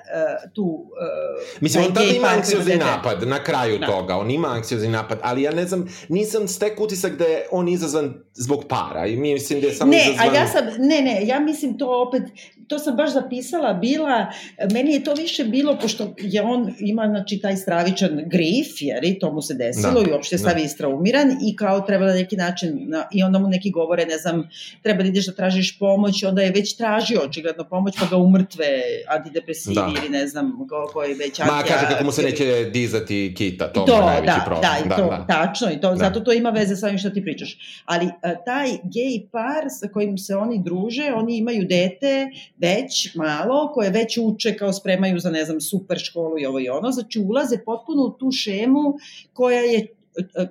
tu... 0.53 0.63
Uh, 0.63 1.61
Mislim, 1.61 1.85
on 1.85 1.95
tada 1.95 2.07
ima 2.09 2.29
anksiozni 2.29 2.77
napad 2.77 3.23
na 3.25 3.39
kraju 3.41 3.79
Da. 3.79 3.87
toga, 3.87 4.17
on 4.17 4.31
ima 4.31 4.49
anksiozni 4.49 4.89
napad, 4.91 5.19
ali 5.23 5.43
ja 5.43 5.53
ne 5.53 5.67
znam, 5.67 5.87
nisam 6.09 6.49
stek 6.49 6.81
utisak 6.81 7.13
da 7.13 7.25
je 7.25 7.47
on 7.51 7.69
izazvan 7.95 8.15
zbog 8.35 8.65
para 8.69 9.07
i 9.07 9.17
mislim 9.17 9.61
da 9.61 9.67
je 9.67 9.75
samo 9.75 9.91
Ne, 9.91 9.99
izazvan... 9.99 10.29
a 10.29 10.35
ja 10.35 10.47
sam, 10.47 10.65
ne, 10.79 11.03
ne, 11.03 11.27
ja 11.27 11.41
mislim 11.41 11.79
to 11.79 12.03
opet, 12.09 12.23
to 12.69 12.79
sam 12.79 12.97
baš 12.97 13.13
zapisala, 13.13 13.73
bila, 13.75 14.27
meni 14.73 14.93
je 14.93 15.05
to 15.05 15.15
više 15.15 15.45
bilo, 15.45 15.79
pošto 15.79 16.15
je 16.19 16.43
on 16.43 16.75
ima, 16.79 17.07
znači, 17.09 17.39
taj 17.39 17.57
stravičan 17.57 18.23
grif, 18.27 18.67
jer 18.81 19.05
i 19.05 19.19
to 19.19 19.33
mu 19.33 19.43
se 19.43 19.55
desilo 19.55 20.03
Da, 20.03 20.11
i 20.11 20.13
uopšte 20.13 20.35
da. 20.37 20.39
stavi 20.41 20.63
istraumiran 20.63 21.31
i 21.43 21.57
kao 21.57 21.81
treba 21.81 22.07
na 22.07 22.13
neki 22.15 22.37
način, 22.37 22.85
na, 22.89 23.05
i 23.13 23.23
onda 23.23 23.39
mu 23.39 23.49
neki 23.49 23.71
govore, 23.71 24.07
ne 24.07 24.19
znam, 24.19 24.49
treba 24.83 25.03
da 25.03 25.09
ideš 25.09 25.27
da 25.27 25.33
tražiš 25.33 25.79
pomoć, 25.79 26.23
onda 26.23 26.43
je 26.43 26.51
već 26.51 26.77
tražio 26.77 27.21
očigledno 27.25 27.65
pomoć, 27.65 27.95
pa 28.01 28.07
ga 28.07 28.17
umrtve 28.17 28.67
antidepresivi 29.09 29.75
Da. 29.75 29.91
ili 29.99 30.09
ne 30.09 30.27
znam, 30.27 30.67
ko, 30.69 30.91
koji 30.93 31.15
već 31.15 31.39
Ma, 31.39 31.63
kaže 31.69 31.87
kako 31.91 32.05
mu 32.05 32.13
se 32.13 32.23
neće 32.23 32.71
dizati 32.73 33.35
kita, 33.37 33.73
to, 33.73 33.81
to, 33.81 33.93
mu 33.97 34.03
je 34.03 34.07
najveći 34.07 34.27
da, 34.39 34.43
problem. 34.47 34.63
da, 34.63 34.79
i 34.85 34.99
to, 34.99 35.25
tačno, 35.29 35.71
i 35.73 35.81
to, 35.81 35.91
Da. 35.91 35.97
zato 35.97 36.21
to 36.21 36.33
ima 36.33 36.51
veze 36.51 36.77
sa 36.77 36.87
ovim 36.87 36.99
što 36.99 37.11
ti 37.11 37.23
pričaš. 37.23 37.59
Ali 37.85 38.09
taj 38.45 38.69
gej 38.71 39.29
par 39.33 39.65
sa 39.69 39.89
kojim 39.89 40.19
se 40.19 40.37
oni 40.37 40.63
druže, 40.65 41.13
oni 41.15 41.37
imaju 41.37 41.65
dete 41.69 42.27
već 42.59 43.15
malo, 43.15 43.73
koje 43.75 43.91
već 43.91 44.19
uče 44.19 44.57
kao 44.57 44.73
spremaju 44.73 45.19
za, 45.19 45.31
ne 45.31 45.45
znam, 45.45 45.61
super 45.61 45.99
školu 45.99 46.39
i 46.39 46.47
ovo 46.47 46.61
i 46.61 46.69
ono, 46.69 46.91
znači 46.91 47.21
ulaze 47.21 47.59
potpuno 47.65 48.03
u 48.03 48.11
tu 48.11 48.31
šemu 48.33 48.95
koja 49.33 49.61
je 49.61 49.79
e, 49.79 49.87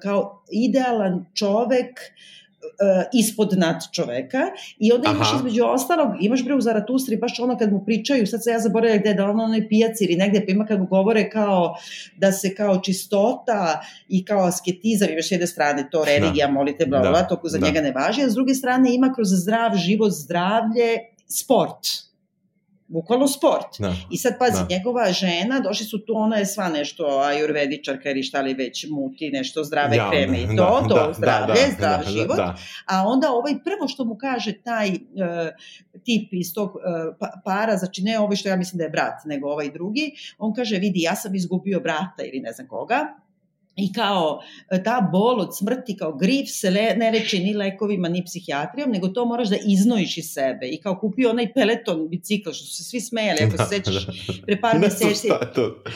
kao 0.01 0.43
idealan 0.51 1.25
čovek 1.33 1.99
e, 1.99 3.09
ispod 3.13 3.53
nad 3.57 3.75
čoveka 3.93 4.41
i 4.79 4.91
onda 4.91 5.09
imaš 5.15 5.27
Aha. 5.27 5.37
između 5.37 5.63
ostalog, 5.65 6.07
imaš 6.21 6.43
bre 6.43 6.55
u 6.55 6.61
Zaratustri 6.61 7.17
baš 7.17 7.39
ono 7.39 7.57
kad 7.57 7.71
mu 7.71 7.85
pričaju, 7.85 8.27
sad 8.27 8.43
se 8.43 8.49
ja 8.51 8.59
zaboravila 8.59 8.97
gde, 8.99 9.13
da 9.13 9.25
ono 9.25 9.43
onoj 9.43 9.69
pijaci 9.69 10.03
ili 10.05 10.15
negde, 10.15 10.45
pa 10.45 10.51
ima 10.51 10.65
kad 10.65 10.79
mu 10.79 10.85
govore 10.85 11.29
kao 11.29 11.75
da 12.17 12.31
se 12.31 12.55
kao 12.55 12.79
čistota 12.81 13.81
i 14.09 14.25
kao 14.25 14.45
asketizam, 14.45 15.09
imaš 15.11 15.27
s 15.27 15.31
jedne 15.31 15.47
strane 15.47 15.87
to 15.91 16.05
religija, 16.05 16.47
molite, 16.51 16.85
bla, 16.85 16.99
bla, 16.99 17.09
bla, 17.09 17.21
Da. 17.21 17.27
to 17.27 17.39
za 17.43 17.57
Da. 17.57 17.65
njega 17.67 17.81
ne 17.81 17.91
važi, 17.91 18.23
a 18.23 18.29
s 18.29 18.33
druge 18.33 18.53
strane 18.53 18.95
ima 18.95 19.13
kroz 19.15 19.27
zdrav 19.31 19.75
život, 19.75 20.11
zdravlje, 20.11 21.12
sport. 21.39 22.13
Bukvalno 22.87 23.27
sport. 23.27 23.79
Da. 23.79 23.95
I 24.11 24.17
sad 24.17 24.33
pazi, 24.39 24.61
Da. 24.69 24.75
njegova 24.75 25.11
žena, 25.11 25.59
došli 25.59 25.85
su 25.85 26.05
tu, 26.05 26.13
ona 26.15 26.37
je 26.37 26.45
sva 26.45 26.69
nešto 26.69 27.05
ajurvedičarka 27.05 28.09
ili 28.09 28.23
šta 28.23 28.41
li 28.41 28.53
već 28.53 28.85
muti, 28.89 29.29
nešto 29.29 29.63
zdrave 29.63 29.95
Javno, 29.95 30.11
kreme 30.11 30.41
i 30.41 30.47
to, 30.47 30.53
da, 30.53 30.87
to 30.87 31.07
da, 31.07 31.13
zdravlje, 31.13 31.53
da, 31.53 31.71
zdrav 31.77 32.03
da, 32.03 32.11
život. 32.11 32.37
Da, 32.37 32.55
A 32.85 33.03
onda 33.07 33.31
ovaj 33.31 33.53
prvo 33.63 33.87
što 33.87 34.05
mu 34.05 34.17
kaže 34.17 34.53
taj 34.63 34.89
uh, 34.89 34.95
tip 36.03 36.33
iz 36.33 36.53
tog 36.53 36.69
uh, 36.69 37.15
pa, 37.19 37.31
para, 37.45 37.77
znači 37.77 38.01
ne 38.03 38.19
ovaj 38.19 38.35
što 38.35 38.49
ja 38.49 38.55
mislim 38.55 38.77
da 38.77 38.83
je 38.83 38.89
brat, 38.89 39.25
nego 39.25 39.49
ovaj 39.49 39.71
drugi, 39.71 40.11
on 40.37 40.53
kaže, 40.53 40.77
vidi, 40.77 41.01
ja 41.01 41.15
sam 41.15 41.35
izgubio 41.35 41.79
brata 41.79 42.23
ili 42.23 42.39
ne 42.39 42.51
znam 42.51 42.67
koga, 42.67 43.07
I 43.75 43.93
kao 43.93 44.39
e, 44.71 44.83
ta 44.83 45.09
bol 45.11 45.39
od 45.39 45.57
smrti 45.57 45.97
kao 45.97 46.13
grif 46.13 46.49
se 46.49 46.69
le, 46.69 46.95
ne 46.97 47.11
leči 47.11 47.39
ni 47.39 47.53
lekovima 47.53 48.09
ni 48.09 48.23
psihijatrijom, 48.25 48.91
nego 48.91 49.07
to 49.07 49.25
moraš 49.25 49.49
da 49.49 49.55
iznojiš 49.57 50.17
iz 50.17 50.25
sebe. 50.27 50.67
I 50.67 50.77
kao 50.77 50.95
kupio 50.95 51.29
onaj 51.29 51.53
peleton 51.53 52.09
bicikl, 52.09 52.51
što 52.51 52.65
su 52.65 52.73
se 52.73 52.83
svi 52.83 53.01
smejali, 53.01 53.39
ako 53.41 53.57
se 53.57 53.65
sećaš, 53.75 54.05
pre 54.45 54.61
par 54.61 54.79
meseci. 54.79 55.27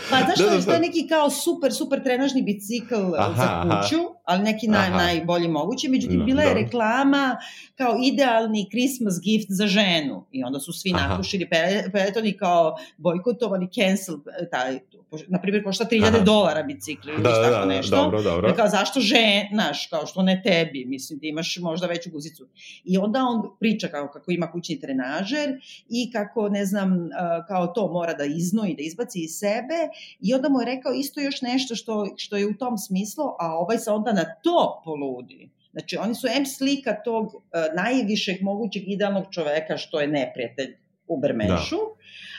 Pa 0.09 0.17
znaš 0.17 0.27
Da, 0.29 0.33
što 0.35 0.45
da, 0.45 0.73
je, 0.73 0.79
da. 0.79 0.79
neki 0.79 1.07
kao 1.07 1.29
super, 1.29 1.73
super 1.73 2.03
trenažni 2.03 2.41
bicikl 2.43 2.95
Aha, 3.17 3.33
za 3.35 3.43
aha. 3.43 3.81
kuću, 3.81 3.97
ali 4.23 4.43
neki 4.43 4.67
naj, 4.67 4.87
Aha. 4.87 4.97
najbolji 4.97 5.47
mogući. 5.47 5.87
Međutim, 5.89 6.19
Da, 6.19 6.25
bila 6.25 6.43
je 6.43 6.53
reklama 6.55 7.37
kao 7.75 7.95
idealni 8.03 8.67
Christmas 8.67 9.21
gift 9.21 9.47
za 9.49 9.67
ženu. 9.67 10.25
I 10.31 10.43
onda 10.43 10.59
su 10.59 10.73
svi 10.73 10.91
Aha. 10.95 11.07
napušili 11.07 11.45
pe- 11.45 11.91
peloton 11.91 12.25
i 12.25 12.33
kao 12.33 12.75
bojkotovani, 12.97 13.67
cancel, 13.69 14.15
e, 14.41 14.49
taj, 14.49 14.79
na 15.27 15.41
primjer, 15.41 15.63
košta 15.63 15.85
3000 15.85 16.07
Aha. 16.07 16.19
dolara 16.19 16.63
bicikl 16.63 17.07
Da, 17.17 17.29
da, 17.31 17.39
da, 17.41 17.49
da, 17.49 17.65
nešto. 17.67 17.95
dobro, 17.95 18.21
dobro. 18.21 18.53
Kao 18.55 18.67
zašto 18.67 18.99
ženaš, 18.99 19.87
kao 19.87 20.05
što 20.05 20.21
ne 20.21 20.41
tebi, 20.45 20.85
mislim 20.85 21.19
ti 21.19 21.27
imaš 21.27 21.57
možda 21.57 21.87
veću 21.87 22.09
guzicu. 22.11 22.47
I 22.83 22.97
onda 22.97 23.19
on 23.23 23.41
priča 23.59 23.87
kao 23.87 24.07
kako 24.07 24.31
ima 24.31 24.51
kućni 24.51 24.79
trenažer 24.79 25.49
i 25.89 26.11
kako, 26.11 26.49
ne 26.49 26.65
znam, 26.65 27.09
kao 27.47 27.67
to 27.67 27.87
mora 27.91 28.13
da 28.13 28.25
iznoji, 28.25 28.75
da 28.75 28.83
izbaci 28.83 29.19
iz 29.23 29.31
sebe 29.31 29.77
i 30.19 30.33
onda 30.33 30.49
mu 30.49 30.59
je 30.59 30.65
rekao 30.65 30.93
isto 30.93 31.21
još 31.21 31.41
nešto 31.41 31.75
što, 31.75 32.13
što 32.17 32.37
je 32.37 32.47
u 32.47 32.53
tom 32.53 32.77
smislu, 32.77 33.23
a 33.39 33.57
ovaj 33.57 33.77
se 33.77 33.91
onda 33.91 34.13
na 34.13 34.25
to 34.43 34.81
poludi. 34.85 35.49
Znači, 35.71 35.97
oni 35.97 36.15
su 36.15 36.27
M 36.35 36.45
slika 36.45 36.95
tog 37.05 37.25
uh, 37.25 37.41
najvišeg 37.75 38.41
mogućeg 38.41 38.83
idealnog 38.87 39.25
čoveka 39.31 39.77
što 39.77 39.99
je 39.99 40.07
neprijatelj 40.07 40.75
Ubermenšu, 41.07 41.77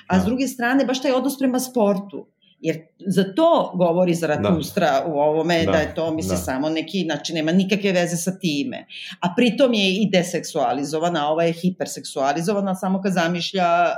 a 0.06 0.20
s 0.20 0.22
Da. 0.22 0.26
druge 0.26 0.46
strane 0.46 0.84
baš 0.84 1.02
taj 1.02 1.12
odnos 1.12 1.38
prema 1.38 1.60
sportu. 1.60 2.26
Jer 2.60 2.78
za 2.98 3.24
to 3.36 3.72
govori 3.74 4.14
Zaratustra 4.14 5.04
u 5.06 5.18
ovome, 5.18 5.64
da, 5.64 5.72
Da, 5.72 5.78
je 5.78 5.94
to, 5.94 6.10
misli, 6.14 6.30
da. 6.30 6.36
samo 6.36 6.68
neki, 6.68 7.02
znači 7.04 7.32
nema 7.32 7.52
nikakve 7.52 7.92
veze 7.92 8.16
sa 8.16 8.38
time. 8.38 8.86
A 9.20 9.34
pritom 9.36 9.74
je 9.74 9.90
i 9.90 10.08
deseksualizovana, 10.12 11.28
ova 11.28 11.44
je 11.44 11.52
hiperseksualizovana, 11.52 12.74
samo 12.74 13.02
kad 13.02 13.12
zamišlja 13.12 13.94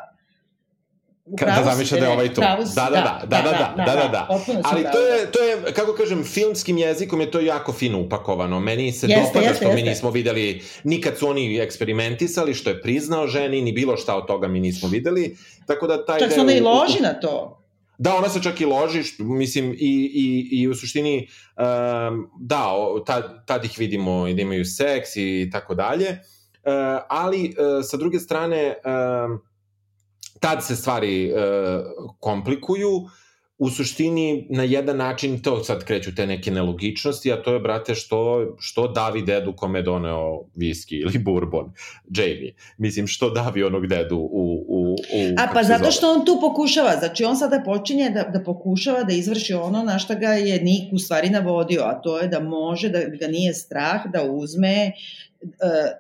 U 1.27 1.37
Kad 1.37 1.49
da 1.49 1.55
pravu 1.55 1.66
si, 1.66 1.75
zamišlja 1.75 1.99
da 1.99 2.07
je 2.07 2.12
ovaj 2.12 2.29
tu. 2.35 2.40
pravu 2.40 2.66
si, 2.66 2.75
Da, 2.75 2.85
da, 2.85 2.90
da, 2.90 3.27
da, 3.27 3.42
da, 3.42 3.75
da, 3.77 3.94
da, 3.94 4.09
da. 4.09 4.27
potpuno 4.29 4.62
si 4.62 4.68
Ali 4.70 4.83
to 4.92 4.99
je, 5.01 5.33
to 5.33 5.42
je, 5.42 5.73
kako 5.73 5.92
kažem, 5.92 6.25
filmskim 6.25 6.79
jezikom 6.79 7.20
je 7.20 7.31
to 7.31 7.40
jako 7.40 7.73
fino 7.73 8.01
upakovano. 8.01 8.61
Meni 8.61 8.92
se 8.92 9.07
Jeste, 9.07 9.23
dopada 9.23 9.46
jeste, 9.46 9.64
što 9.64 9.75
mi 9.75 9.81
jeste. 9.81 9.90
nismo 9.90 10.11
videli, 10.11 10.62
nikad 10.85 11.18
su 11.18 11.29
oni 11.29 11.59
eksperimentisali, 11.59 12.55
što 12.55 12.70
je 12.70 12.83
priznao 12.83 13.27
ženi, 13.27 13.62
ni 13.62 13.73
bilo 13.73 13.96
šta 13.96 14.16
od 14.16 14.27
toga 14.27 14.49
mi 14.49 14.61
nismo 14.61 14.88
videli. 14.88 15.37
Tako 15.66 15.87
da 15.87 16.05
taj 16.05 16.18
Čak 16.18 16.29
deo 16.29 16.42
ona 16.42 16.53
i 16.53 16.61
loži 16.61 17.03
na 17.03 17.20
to. 17.20 17.60
Da, 18.00 18.14
ona 18.16 18.28
se 18.28 18.42
čak 18.42 18.60
i 18.60 18.64
loži, 18.64 19.02
što, 19.02 19.24
mislim, 19.24 19.72
i, 19.72 20.10
i, 20.14 20.48
i 20.60 20.68
u 20.68 20.74
suštini, 20.74 21.28
um, 21.56 22.30
da, 22.40 22.72
o, 22.72 23.00
tad, 23.06 23.46
tad 23.46 23.64
ih 23.64 23.75
vidimo 23.79 24.29
i 24.29 24.35
da 24.35 24.42
imaju 24.42 24.64
seks 24.64 25.16
i 25.16 25.48
tako 25.52 25.75
dalje, 25.75 26.08
uh, 26.10 27.02
ali 27.08 27.44
uh, 27.48 27.85
sa 27.85 27.96
druge 27.96 28.18
strane, 28.18 28.75
uh, 28.85 29.38
tad 30.40 30.64
se 30.66 30.77
stvari 30.77 31.33
uh, 31.33 31.40
komplikuju, 32.20 32.90
u 33.60 33.70
suštini 33.70 34.46
na 34.50 34.62
jedan 34.62 34.96
način 34.96 35.42
to 35.42 35.64
sad 35.64 35.85
kreću 35.85 36.14
te 36.14 36.27
neke 36.27 36.50
nelogičnosti, 36.50 37.33
a 37.33 37.42
to 37.42 37.52
je, 37.54 37.60
brate, 37.60 37.94
što, 37.94 38.46
što 38.58 38.88
davi 38.88 39.22
dedu 39.22 39.52
kome 39.56 39.83
doneo 39.83 40.44
viski 40.54 40.96
ili 40.96 41.18
bourbon, 41.18 41.72
Jamie. 42.16 42.54
Mislim, 42.79 43.06
što 43.06 43.31
davi 43.31 43.62
onog 43.62 43.87
dedu 43.87 44.16
u... 44.16 44.64
u, 44.68 44.79
u 44.92 44.96
a 45.38 45.48
pa 45.54 45.62
zato 45.62 45.90
što 45.90 46.12
on 46.12 46.24
tu 46.24 46.38
pokušava, 46.40 46.96
znači 46.98 47.24
on 47.24 47.36
sada 47.36 47.62
počinje 47.64 48.10
da, 48.10 48.22
da 48.22 48.44
pokušava 48.44 49.02
da 49.02 49.14
izvrši 49.14 49.54
ono 49.54 49.82
na 49.82 49.98
šta 49.98 50.14
ga 50.14 50.28
je 50.28 50.60
Nik 50.62 50.92
u 50.92 50.98
stvari 50.98 51.30
navodio, 51.30 51.82
a 51.82 52.00
to 52.02 52.18
je 52.18 52.28
da 52.28 52.40
može, 52.40 52.88
da 52.88 52.98
ga 53.04 53.26
nije 53.26 53.54
strah 53.54 54.00
da 54.12 54.24
uzme 54.24 54.92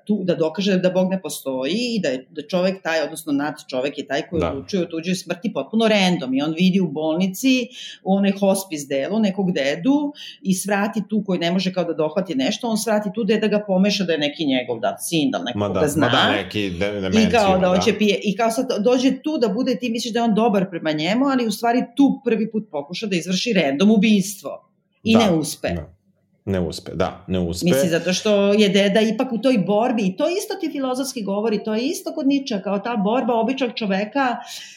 tu 0.04 0.20
da 0.24 0.34
dokaže 0.34 0.76
da 0.78 0.90
Bog 0.90 1.10
ne 1.10 1.22
postoji 1.22 1.94
i 1.96 2.00
da 2.00 2.08
je 2.08 2.26
da 2.30 2.42
čovek 2.42 2.82
taj, 2.82 3.02
odnosno 3.02 3.32
nad 3.32 3.54
čovek 3.68 3.98
je 3.98 4.06
taj 4.06 4.22
koji 4.30 4.40
da. 4.40 4.50
odlučuje 4.50 4.82
o 4.82 4.86
tuđoj 4.86 5.14
smrti 5.14 5.52
potpuno 5.52 5.88
random 5.88 6.34
i 6.34 6.42
on 6.42 6.54
vidi 6.58 6.80
u 6.80 6.88
bolnici 6.88 7.68
u 8.04 8.14
onoj 8.14 8.32
hospice 8.40 8.86
delu 8.88 9.18
nekog 9.18 9.52
dedu 9.52 10.12
i 10.42 10.54
svrati 10.54 11.02
tu 11.08 11.22
koji 11.26 11.38
ne 11.38 11.50
može 11.50 11.72
kao 11.72 11.84
da 11.84 11.92
dohvati 11.92 12.34
nešto, 12.34 12.68
on 12.68 12.78
svrati 12.78 13.10
tu 13.14 13.24
deda 13.24 13.46
ga 13.46 13.64
pomeša 13.66 14.04
da 14.04 14.12
je 14.12 14.18
neki 14.18 14.46
njegov 14.46 14.78
da, 14.80 14.96
sin, 14.98 15.30
da 15.30 15.38
nekog 15.38 15.60
ma 15.60 15.68
da, 15.68 15.88
zna. 15.88 16.06
Ma 16.06 16.12
da, 16.12 16.32
neki 16.32 16.70
de, 16.70 16.92
demenciju, 16.92 17.28
I 17.28 17.30
kao 17.30 17.58
da 17.58 17.68
hoće 17.68 17.92
da. 17.92 17.98
pije, 17.98 18.20
i 18.22 18.36
kao 18.36 18.50
sad 18.50 18.66
dođe 18.84 19.22
tu 19.22 19.38
da 19.38 19.48
bude, 19.48 19.74
ti 19.74 19.90
misliš 19.90 20.12
da 20.12 20.18
je 20.18 20.24
on 20.24 20.34
dobar 20.34 20.70
prema 20.70 20.92
njemu, 20.92 21.26
ali 21.26 21.46
u 21.46 21.50
stvari 21.50 21.82
tu 21.96 22.20
prvi 22.24 22.50
put 22.50 22.68
pokuša 22.70 23.06
da 23.06 23.16
izvrši 23.16 23.52
random 23.52 23.90
ubistvo. 23.90 24.70
I 25.02 25.14
da, 25.14 25.26
ne 25.26 25.32
uspe. 25.32 25.68
Da. 25.68 25.99
Ne 26.44 26.60
uspe, 26.60 26.90
da, 26.94 27.24
ne 27.28 27.38
uspe. 27.38 27.64
Misli, 27.64 27.88
zato 27.88 28.12
što 28.12 28.52
je 28.52 28.68
deda 28.68 29.00
ipak 29.00 29.32
u 29.32 29.38
toj 29.38 29.58
borbi 29.58 30.02
i 30.06 30.16
to 30.16 30.28
isto 30.28 30.54
ti 30.60 30.70
filozofski 30.72 31.22
govori, 31.22 31.64
to 31.64 31.74
je 31.74 31.86
isto 31.86 32.14
kod 32.14 32.26
Niča, 32.26 32.60
kao 32.64 32.78
ta 32.78 32.96
borba 32.96 33.34
običnog 33.34 33.70
čoveka 33.74 34.36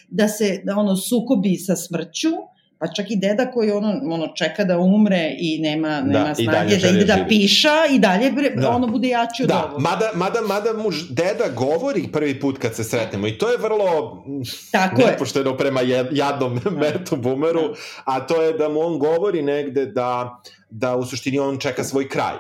da 0.10 0.28
se 0.28 0.64
ono 0.78 0.96
sukobi 0.96 1.56
sa 1.56 1.76
smrću, 1.76 2.30
pa 2.84 2.94
čak 2.94 3.12
i 3.12 3.16
deda 3.16 3.52
koji 3.52 3.72
ono, 3.72 4.02
ono 4.14 4.28
čeka 4.28 4.64
da 4.64 4.78
umre 4.78 5.36
i 5.40 5.60
nema, 5.62 5.88
da, 5.88 6.02
nema 6.02 6.36
snage 6.36 6.78
da 6.78 6.88
ide 6.88 7.06
da 7.06 7.26
piša 7.30 7.76
i 7.92 8.00
dalje 8.00 8.32
bre, 8.32 8.50
da. 8.50 8.70
ono 8.70 8.88
bude 8.88 9.08
jači 9.08 9.44
od 9.44 9.50
da, 9.50 9.66
ovoga. 9.66 9.82
Mada, 9.82 10.12
mada, 10.16 10.42
mada 10.42 10.74
muž, 10.74 11.04
deda 11.10 11.48
govori 11.56 12.08
prvi 12.12 12.40
put 12.40 12.58
kad 12.58 12.76
se 12.76 12.84
sretnemo 12.84 13.28
i 13.28 13.38
to 13.38 13.52
je 13.52 13.58
vrlo 13.58 14.24
Tako 14.72 15.02
nepošteno 15.02 15.52
je. 15.52 15.58
prema 15.58 15.82
jadnom 16.12 16.60
da. 16.64 16.70
Metu 16.70 17.16
Bumeru, 17.16 17.62
da. 17.62 17.74
a 18.06 18.28
to 18.28 18.42
je 18.42 18.54
da 18.54 18.70
mu 18.70 18.80
on 18.80 19.00
govori 19.00 19.42
negde 19.42 19.86
da, 19.86 20.42
da 20.70 20.96
u 20.96 21.06
suštini 21.06 21.40
on 21.40 21.58
čeka 21.60 21.84
svoj 21.84 22.10
kraj. 22.10 22.38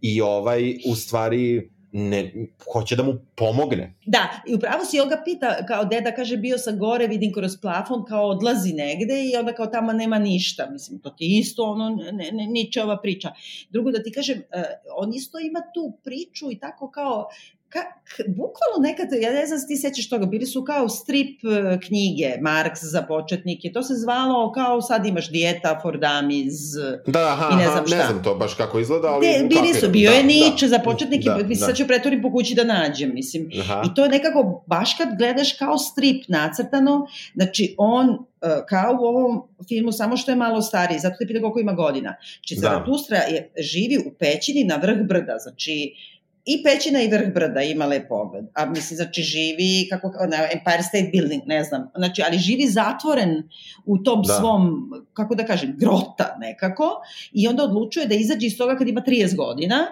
I 0.00 0.20
ovaj, 0.20 0.74
u 0.86 0.94
stvari, 0.94 1.70
ne, 1.92 2.32
hoće 2.72 2.96
da 2.96 3.02
mu 3.02 3.14
pomogne. 3.34 3.94
Da, 4.06 4.28
i 4.46 4.54
upravo 4.54 4.84
si 4.84 4.96
ga 4.96 5.22
pita, 5.24 5.66
kao 5.66 5.84
deda 5.84 6.14
kaže 6.14 6.36
bio 6.36 6.58
sam 6.58 6.78
gore, 6.78 7.06
vidim 7.06 7.32
kroz 7.32 7.56
plafon, 7.62 8.04
kao 8.04 8.28
odlazi 8.28 8.72
negde 8.72 9.24
i 9.24 9.36
onda 9.36 9.52
kao 9.52 9.66
tamo 9.66 9.92
nema 9.92 10.18
ništa. 10.18 10.68
Mislim, 10.70 11.00
to 11.00 11.10
ti 11.10 11.38
isto 11.38 11.62
ono, 11.62 11.90
ne, 12.12 12.32
ne, 12.32 12.46
niče 12.46 12.82
ova 12.82 13.00
priča. 13.02 13.32
Drugo 13.70 13.90
da 13.90 14.02
ti 14.02 14.12
kažem, 14.12 14.38
uh, 14.38 14.62
on 14.96 15.14
isto 15.14 15.38
ima 15.38 15.60
tu 15.74 15.92
priču 16.04 16.50
i 16.50 16.58
tako 16.58 16.90
kao, 16.90 17.28
ka, 17.70 17.80
k, 18.04 18.28
bukvalno 18.28 18.78
nekad, 18.88 19.08
ja 19.22 19.32
ne 19.32 19.46
znam 19.46 19.60
da 19.60 19.66
ti 19.66 19.76
sećaš 19.76 20.08
toga, 20.08 20.26
bili 20.26 20.46
su 20.46 20.64
kao 20.64 20.88
strip 20.88 21.40
e, 21.44 21.78
knjige, 21.86 22.36
Marx 22.40 22.72
za 22.82 23.02
početnike, 23.02 23.72
to 23.72 23.82
se 23.82 23.94
zvalo 23.94 24.52
kao 24.52 24.82
sad 24.82 25.06
imaš 25.06 25.30
dijeta 25.30 25.78
for 25.82 25.98
dummies 25.98 26.58
da, 27.06 27.20
aha, 27.32 27.48
i 27.52 27.56
ne 27.56 27.70
znam 27.70 27.86
šta. 27.86 27.96
Ne 27.96 28.04
znam 28.04 28.22
to 28.22 28.34
baš 28.34 28.54
kako 28.54 28.78
izgleda, 28.78 29.08
ali... 29.08 29.26
De, 29.26 29.48
bili 29.48 29.74
su, 29.74 29.88
bio 29.88 30.10
da, 30.10 30.16
je 30.16 30.24
Nietzsche 30.24 30.66
da, 30.66 30.68
za 30.68 30.78
početnike, 30.78 31.28
da, 31.28 31.36
mislim, 31.36 31.58
da. 31.60 31.66
sad 31.66 31.76
ću 31.76 31.86
pretorim 31.86 32.22
po 32.22 32.32
kući 32.32 32.54
da 32.54 32.64
nađem, 32.64 33.10
mislim. 33.14 33.50
Aha. 33.60 33.82
I 33.86 33.94
to 33.94 34.04
je 34.04 34.08
nekako, 34.08 34.64
baš 34.66 34.94
kad 34.94 35.08
gledaš 35.18 35.52
kao 35.52 35.78
strip 35.78 36.24
nacrtano, 36.28 37.06
znači 37.34 37.74
on 37.78 38.08
e, 38.10 38.16
kao 38.68 38.98
u 39.00 39.04
ovom 39.04 39.42
filmu, 39.68 39.92
samo 39.92 40.16
što 40.16 40.30
je 40.30 40.36
malo 40.36 40.62
stariji, 40.62 40.98
zato 40.98 41.16
te 41.18 41.26
pita 41.26 41.40
koliko 41.40 41.60
ima 41.60 41.72
godina. 41.72 42.16
Znači, 42.36 42.54
da. 42.54 42.60
Zaratustra 42.60 43.16
je, 43.16 43.52
živi 43.58 43.98
u 44.06 44.10
pećini 44.18 44.64
na 44.64 44.76
vrh 44.76 44.98
brda, 45.08 45.36
znači 45.38 45.94
i 46.44 46.62
pećina 46.62 47.02
i 47.02 47.08
vrh 47.08 47.34
brda 47.34 47.62
ima 47.62 47.86
lep 47.86 48.08
pogled. 48.08 48.44
A 48.54 48.66
mislim, 48.66 48.96
znači 48.96 49.22
živi, 49.22 49.88
kako, 49.90 50.08
na 50.08 50.36
Empire 50.36 50.82
State 50.82 51.10
Building, 51.12 51.42
ne 51.46 51.64
znam, 51.64 51.90
znači, 51.96 52.22
ali 52.26 52.38
živi 52.38 52.66
zatvoren 52.66 53.48
u 53.86 53.98
tom 53.98 54.22
da. 54.26 54.34
svom, 54.34 54.90
kako 55.12 55.34
da 55.34 55.46
kažem, 55.46 55.74
grota 55.78 56.36
nekako 56.40 56.84
i 57.32 57.48
onda 57.48 57.64
odlučuje 57.64 58.06
da 58.06 58.14
izađe 58.14 58.46
iz 58.46 58.58
toga 58.58 58.76
kad 58.76 58.88
ima 58.88 59.02
30 59.06 59.36
godina 59.36 59.86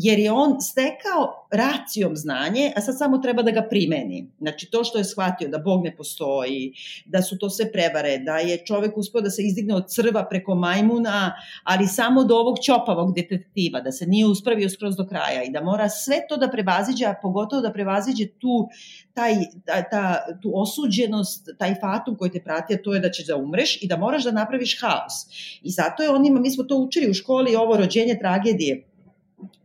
jer 0.00 0.18
je 0.18 0.32
on 0.32 0.60
stekao 0.60 1.48
racijom 1.50 2.16
znanje, 2.16 2.72
a 2.76 2.80
sad 2.80 2.98
samo 2.98 3.18
treba 3.18 3.42
da 3.42 3.50
ga 3.50 3.66
primeni. 3.70 4.30
Znači 4.38 4.70
to 4.70 4.84
što 4.84 4.98
je 4.98 5.04
shvatio 5.04 5.48
da 5.48 5.58
Bog 5.58 5.84
ne 5.84 5.96
postoji, 5.96 6.72
da 7.06 7.22
su 7.22 7.38
to 7.38 7.50
sve 7.50 7.72
prevare, 7.72 8.18
da 8.18 8.36
je 8.38 8.60
čovek 8.66 8.96
uspeo 8.96 9.20
da 9.20 9.30
se 9.30 9.42
izdigne 9.42 9.74
od 9.74 9.88
crva 9.88 10.24
preko 10.28 10.54
majmuna, 10.54 11.34
ali 11.64 11.86
samo 11.86 12.24
do 12.24 12.36
ovog 12.36 12.58
ćopavog 12.62 13.14
detektiva, 13.14 13.80
da 13.80 13.92
se 13.92 14.06
nije 14.06 14.26
uspravio 14.26 14.68
skroz 14.70 14.96
do 14.96 15.06
kraja 15.06 15.42
i 15.42 15.50
da 15.50 15.62
mora 15.64 15.88
sve 15.88 16.20
to 16.28 16.36
da 16.36 16.48
prevaziđe, 16.48 17.06
a 17.06 17.14
pogotovo 17.22 17.62
da 17.62 17.72
prevaziđe 17.72 18.26
tu, 18.26 18.68
taj, 19.14 19.34
ta, 19.66 19.82
ta, 19.90 20.26
tu 20.42 20.52
osuđenost, 20.54 21.48
taj 21.58 21.74
fatum 21.80 22.16
koji 22.16 22.30
te 22.30 22.42
prati, 22.44 22.74
a 22.74 22.82
to 22.82 22.94
je 22.94 23.00
da 23.00 23.10
ćeš 23.10 23.26
da 23.26 23.36
umreš 23.36 23.82
i 23.82 23.88
da 23.88 23.96
moraš 23.96 24.24
da 24.24 24.30
napraviš 24.30 24.80
haos. 24.80 25.26
I 25.62 25.70
zato 25.70 26.02
je 26.02 26.10
on 26.10 26.26
ima, 26.26 26.40
mi 26.40 26.50
smo 26.50 26.64
to 26.64 26.76
učili 26.76 27.10
u 27.10 27.14
školi, 27.14 27.56
ovo 27.56 27.76
rođenje 27.76 28.18
tragedije, 28.20 28.87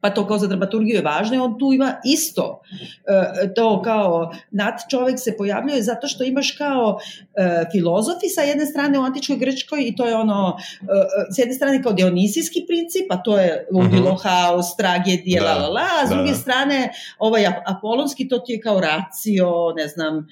pa 0.01 0.09
to 0.09 0.28
kao 0.28 0.38
za 0.38 0.47
dramaturgiju 0.47 0.95
je 0.95 1.01
važno 1.01 1.36
i 1.36 1.39
on 1.39 1.59
tu 1.59 1.74
ima 1.74 1.95
isto 2.05 2.61
to 3.55 3.82
kao 3.82 4.34
nad 4.51 4.74
čovek 4.89 5.19
se 5.19 5.38
pojavljuje 5.38 5.84
zato 5.84 6.07
što 6.07 6.24
imaš 6.24 6.51
kao 6.51 6.99
e, 7.36 7.63
filozofi 7.71 8.30
sa 8.36 8.41
jedne 8.41 8.65
strane 8.65 8.99
u 8.99 9.01
antičkoj 9.01 9.36
Grčkoj 9.36 9.84
i 9.88 9.95
to 9.95 10.05
je 10.05 10.15
ono 10.15 10.57
e, 10.57 10.86
s 11.36 11.38
jedne 11.38 11.53
strane 11.53 11.84
kao 11.84 11.93
dionisijski 11.93 12.65
princip, 12.67 13.11
a 13.11 13.24
to 13.24 13.38
je 13.38 13.67
ludilo, 13.71 14.13
mm 14.13 14.15
-hmm. 14.15 14.24
haos, 14.24 14.76
tragedije, 14.76 15.41
da, 15.41 15.45
la 15.45 15.53
la 15.53 15.67
la, 15.67 15.88
a 16.03 16.07
s 16.07 16.09
da, 16.09 16.15
druge 16.15 16.32
da. 16.32 16.38
strane 16.38 16.89
ovaj 17.19 17.45
apolonski 17.65 18.28
to 18.28 18.39
ti 18.39 18.53
je 18.53 18.61
kao 18.61 18.80
racio, 18.80 19.74
ne 19.78 19.88
znam, 19.88 20.28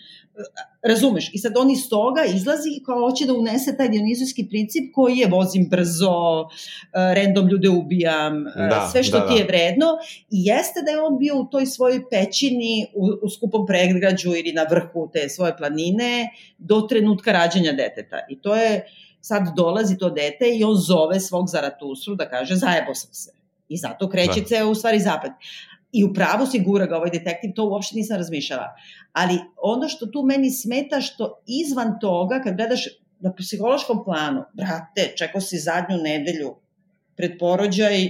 Razumeš? 0.84 1.30
I 1.34 1.38
sad 1.38 1.58
on 1.58 1.72
iz 1.72 1.90
toga 1.90 2.24
izlazi 2.24 2.70
i 2.70 2.84
kao 2.84 3.00
hoće 3.00 3.26
da 3.26 3.34
unese 3.34 3.78
taj 3.78 3.90
dionizijski 3.90 4.48
princip 4.50 4.94
koji 4.94 5.18
je 5.18 5.28
vozim 5.28 5.68
brzo, 5.70 6.42
e, 6.42 7.14
random 7.16 7.48
ljude 7.48 7.70
ubijam, 7.70 8.48
e, 8.48 8.52
da, 8.70 8.90
sve 8.92 9.04
što 9.04 9.20
da, 9.20 9.28
ti 9.28 9.34
je 9.34 9.44
da. 9.44 9.48
vredno. 9.48 9.86
I 10.30 10.46
jeste 10.46 10.82
da 10.86 10.92
je 10.92 11.02
on 11.02 11.18
bio 11.18 11.38
u 11.38 11.46
toj 11.46 11.66
svojoj 11.66 12.10
pećini 12.32 12.88
u, 12.94 13.26
u 13.26 13.30
skupom 13.30 13.66
pregrađu 13.68 14.30
ili 14.30 14.54
na 14.54 14.64
vrhu 14.70 15.10
te 15.14 15.30
svoje 15.30 15.58
planine 15.58 16.30
do 16.58 16.82
trenutka 16.82 17.32
rađanja 17.32 17.72
deteta. 17.72 18.20
I 18.30 18.42
to 18.42 18.56
je, 18.56 18.86
sad 19.22 19.44
dolazi 19.56 19.98
to 19.98 20.10
dete 20.10 20.50
i 20.56 20.64
on 20.64 20.76
zove 20.76 21.20
svog 21.20 21.50
Zaratustru 21.50 22.16
da 22.16 22.30
kaže 22.30 22.56
zajebo 22.56 22.96
sam 22.96 23.14
se. 23.14 23.32
I 23.70 23.78
zato 23.78 24.10
kreće 24.10 24.40
da. 24.40 24.46
ceo 24.46 24.70
u 24.70 24.76
stvari 24.76 25.00
zapad. 25.00 25.32
I 25.92 26.04
u 26.04 26.14
pravu 26.14 26.46
si 26.46 26.60
gura 26.60 26.86
ga 26.86 26.98
ovaj 26.98 27.10
detektiv, 27.10 27.52
to 27.56 27.66
uopšte 27.66 27.96
nisam 27.96 28.18
razmišljala. 28.18 28.68
Ali 29.14 29.40
ono 29.58 29.90
što 29.90 30.06
tu 30.06 30.24
meni 30.24 30.52
smeta, 30.52 31.02
što 31.02 31.44
izvan 31.48 32.00
toga, 32.02 32.42
kad 32.44 32.56
gledaš 32.56 32.86
na 33.20 33.34
psihološkom 33.36 34.04
planu, 34.06 34.44
brate, 34.54 35.14
čekao 35.18 35.42
si 35.42 35.58
zadnju 35.58 35.98
nedelju, 35.98 36.56
pred 37.18 37.32
porođaj. 37.40 38.10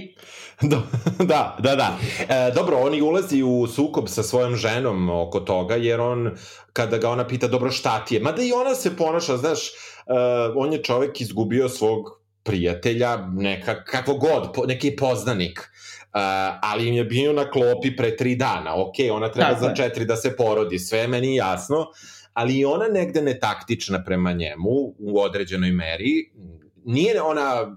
Da, 0.62 0.82
da, 1.18 1.56
da. 1.58 1.76
da. 1.76 1.98
E, 2.28 2.52
dobro, 2.54 2.76
on 2.76 2.94
i 2.94 3.02
ulazi 3.02 3.42
u 3.42 3.66
sukob 3.66 4.08
sa 4.08 4.22
svojom 4.22 4.56
ženom 4.56 5.10
oko 5.10 5.40
toga, 5.40 5.74
jer 5.74 6.00
on, 6.00 6.30
kada 6.72 6.98
ga 6.98 7.10
ona 7.10 7.26
pita, 7.26 7.48
dobro, 7.48 7.70
šta 7.70 8.04
ti 8.04 8.14
je? 8.14 8.20
Mada 8.20 8.42
i 8.42 8.52
ona 8.52 8.74
se 8.74 8.96
ponaša, 8.96 9.36
znaš, 9.36 9.58
uh, 9.68 10.54
on 10.56 10.72
je 10.72 10.82
čovek 10.82 11.20
izgubio 11.20 11.68
svog 11.68 12.22
prijatelja, 12.42 13.16
neka, 13.26 13.84
kako 13.84 14.14
god, 14.14 14.68
neki 14.68 14.96
poznanik 14.96 15.72
Uh, 16.14 16.18
ali 16.62 16.88
im 16.88 16.94
je 16.94 17.04
bio 17.04 17.32
na 17.32 17.50
klopi 17.50 17.96
pre 17.96 18.16
tri 18.16 18.34
dana. 18.36 18.74
Ok, 18.74 18.94
ona 19.12 19.30
treba 19.32 19.48
Tako 19.48 19.60
za 19.60 19.68
je. 19.68 19.76
četiri 19.76 20.04
da 20.04 20.16
se 20.16 20.36
porodi, 20.36 20.78
sve 20.78 20.98
je 20.98 21.08
meni 21.08 21.36
jasno, 21.36 21.86
ali 22.32 22.58
i 22.58 22.64
ona 22.64 22.88
negde 22.88 23.22
netaktična 23.22 24.04
prema 24.04 24.32
njemu 24.32 24.70
u 24.98 25.20
određenoj 25.20 25.70
meri. 25.72 26.30
Nije 26.84 27.22
ona 27.22 27.76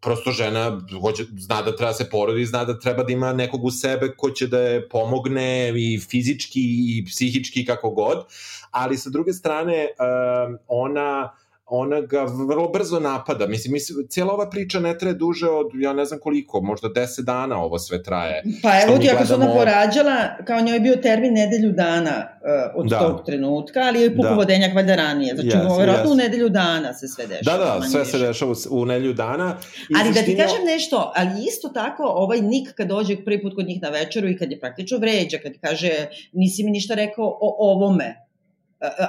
prosto 0.00 0.30
žena 0.30 0.80
hoće, 1.00 1.24
zna 1.38 1.62
da 1.62 1.76
treba 1.76 1.92
se 1.92 2.10
porodi, 2.10 2.46
zna 2.46 2.64
da 2.64 2.78
treba 2.78 3.02
da 3.02 3.12
ima 3.12 3.32
nekog 3.32 3.64
u 3.64 3.70
sebe 3.70 4.14
ko 4.16 4.30
će 4.30 4.46
da 4.46 4.60
je 4.60 4.88
pomogne 4.88 5.72
i 5.76 6.00
fizički 6.00 6.60
i 6.60 7.04
psihički 7.06 7.66
kako 7.66 7.90
god, 7.90 8.24
ali 8.70 8.96
sa 8.96 9.10
druge 9.10 9.32
strane 9.32 9.88
ona 10.68 11.32
ona 11.70 12.00
ga 12.00 12.22
vrlo 12.48 12.68
brzo 12.68 13.00
napada. 13.00 13.46
Mislim, 13.46 13.72
mislim, 13.72 14.06
cijela 14.08 14.32
ova 14.32 14.50
priča 14.50 14.80
ne 14.80 14.98
traje 14.98 15.14
duže 15.14 15.48
od, 15.48 15.66
ja 15.74 15.92
ne 15.92 16.04
znam 16.04 16.20
koliko, 16.20 16.60
možda 16.60 16.88
10 16.88 17.22
dana 17.24 17.62
ovo 17.62 17.78
sve 17.78 18.02
traje. 18.02 18.42
Pa 18.62 18.70
evo 18.82 18.98
ti, 18.98 19.10
ako 19.10 19.26
se 19.26 19.34
ona 19.34 19.52
porađala, 19.52 20.36
kao 20.44 20.60
njoj 20.60 20.76
je 20.76 20.80
bio 20.80 20.96
termin 20.96 21.32
nedelju 21.32 21.72
dana 21.72 22.28
uh, 22.74 22.80
od 22.84 22.86
da. 22.86 22.98
tog 22.98 23.26
trenutka, 23.26 23.80
ali 23.80 24.00
je 24.00 24.16
pukovodenjak 24.16 24.70
da. 24.70 24.74
valjda 24.74 24.94
ranije. 24.94 25.34
Znači, 25.34 25.48
yes, 25.48 25.76
vjerojatno 25.76 26.10
yes. 26.10 26.14
u 26.14 26.16
nedelju 26.16 26.48
dana 26.48 26.94
se 26.94 27.08
sve 27.08 27.26
dešava. 27.26 27.58
Da, 27.58 27.78
da, 27.80 27.88
sve 27.88 28.04
se 28.04 28.18
dešava 28.18 28.52
u, 28.52 28.80
u 28.80 28.84
nedelju 28.84 29.12
dana. 29.12 29.56
I 29.90 29.94
ali 30.00 30.14
da 30.14 30.22
ti 30.22 30.36
kažem 30.36 30.64
nešto, 30.64 31.12
ali 31.16 31.30
isto 31.48 31.68
tako, 31.68 32.02
ovaj 32.02 32.40
Nik 32.40 32.74
kad 32.74 32.88
dođe 32.88 33.24
prvi 33.24 33.42
put 33.42 33.54
kod 33.54 33.66
njih 33.66 33.82
na 33.82 33.88
večeru 33.88 34.28
i 34.28 34.36
kad 34.36 34.50
je 34.50 34.60
praktično 34.60 34.98
vređa, 34.98 35.38
kad 35.42 35.52
kaže 35.60 35.90
nisi 36.32 36.64
mi 36.64 36.70
ništa 36.70 36.94
rekao 36.94 37.38
o 37.40 37.56
ovome, 37.58 38.27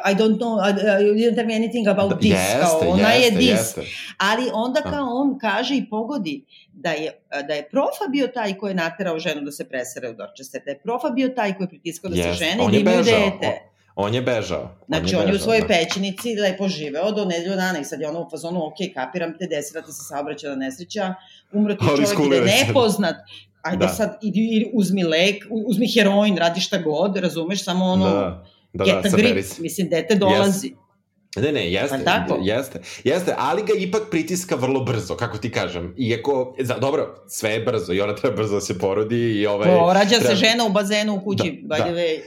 I 0.06 0.16
don't 0.16 0.38
know, 0.38 0.58
uh, 0.58 1.00
you 1.00 1.14
didn't 1.14 1.36
tell 1.36 1.46
me 1.46 1.56
anything 1.56 1.88
about 1.88 2.20
this, 2.20 2.32
jeste, 2.32 2.60
kao 2.62 2.80
ona 2.90 3.12
jeste, 3.12 3.26
je 3.26 3.32
this. 3.32 3.50
Jeste. 3.50 3.82
Ali 4.18 4.50
onda 4.54 4.82
kao 4.82 5.08
on 5.10 5.40
kaže 5.40 5.76
i 5.76 5.90
pogodi 5.90 6.46
da 6.74 6.92
je, 6.92 7.22
da 7.48 7.54
je 7.54 7.70
profa 7.70 8.08
bio 8.12 8.28
taj 8.28 8.58
koji 8.58 8.72
je 8.72 8.76
naterao 8.76 9.20
ženu 9.20 9.42
da 9.42 9.52
se 9.52 9.70
presere 9.70 10.10
u 10.10 10.14
Dorchester, 10.14 10.62
da 10.66 10.72
je 10.72 10.80
profa 10.80 11.10
bio 11.10 11.30
taj 11.30 11.54
koji 11.54 11.66
je 11.66 11.70
pritiskao 11.70 12.10
da 12.10 12.16
se 12.16 12.34
žene 12.34 12.66
i 12.68 12.72
da 12.72 12.78
imaju 12.78 13.04
dete. 13.04 13.70
On, 13.96 14.06
on 14.06 14.14
je 14.14 14.22
bežao. 14.22 14.72
Znači, 14.88 15.16
on 15.16 15.22
je, 15.22 15.26
on 15.28 15.30
je 15.30 15.36
u 15.36 15.40
svojoj 15.40 15.62
da. 15.62 15.68
pećinici 15.68 16.36
lepo 16.36 16.68
živeo 16.68 17.12
do 17.12 17.26
nedelju 17.26 17.56
dana 17.56 17.80
i 17.80 17.84
sad 17.84 18.02
je 18.02 18.08
ono 18.08 18.22
u 18.22 18.30
fazonu, 18.30 18.66
ok, 18.66 18.76
kapiram 18.94 19.38
te, 19.40 19.48
desila 19.48 19.82
ti 19.82 19.92
se 19.92 20.04
saobraćena 20.10 20.56
nesreća, 20.56 21.14
umro 21.52 21.74
ti 21.74 21.86
čovjek 21.88 22.10
ide 22.26 22.42
nepoznat, 22.42 23.16
ajde 23.62 23.86
da. 23.86 23.88
sad, 23.88 24.18
idi, 24.22 24.72
uzmi 24.74 25.04
lek, 25.04 25.46
uzmi 25.68 25.88
heroin, 25.94 26.38
radi 26.38 26.62
šta 26.62 26.78
god, 26.78 27.18
razumeš, 27.18 27.64
samo 27.64 27.86
ono... 27.86 28.06
Da 28.06 28.46
Da, 28.74 28.86
Get 28.86 29.12
da, 29.12 29.18
grip, 29.18 29.46
mislim, 29.60 29.90
dete 29.90 30.16
dolazi. 30.16 30.68
Yes. 30.68 30.90
Ne, 31.36 31.52
ne, 31.52 31.72
jeste, 31.72 32.04
tako? 32.06 32.40
jeste, 32.44 32.82
jeste, 33.04 33.36
ali 33.38 33.64
ga 33.64 33.74
ipak 33.78 34.02
pritiska 34.12 34.56
vrlo 34.56 34.80
brzo, 34.84 35.16
kako 35.16 35.38
ti 35.38 35.52
kažem. 35.52 35.96
Iako, 35.98 36.56
za, 36.60 36.78
dobro, 36.78 37.26
sve 37.28 37.52
je 37.52 37.60
brzo 37.60 37.94
i 37.94 38.02
ona 38.02 38.16
treba 38.16 38.36
brzo 38.36 38.56
da 38.56 38.62
se 38.62 38.80
porodi 38.80 39.42
i 39.42 39.48
ovaj... 39.48 39.78
Porađa 39.80 40.20
treba... 40.20 40.30
se 40.30 40.36
žena 40.36 40.66
u 40.66 40.70
bazenu 40.70 41.16
u 41.16 41.22
kući, 41.22 41.60
da, 41.64 41.76
by 41.76 41.82
the 41.82 41.92
da. 41.92 41.98
way. 41.98 42.20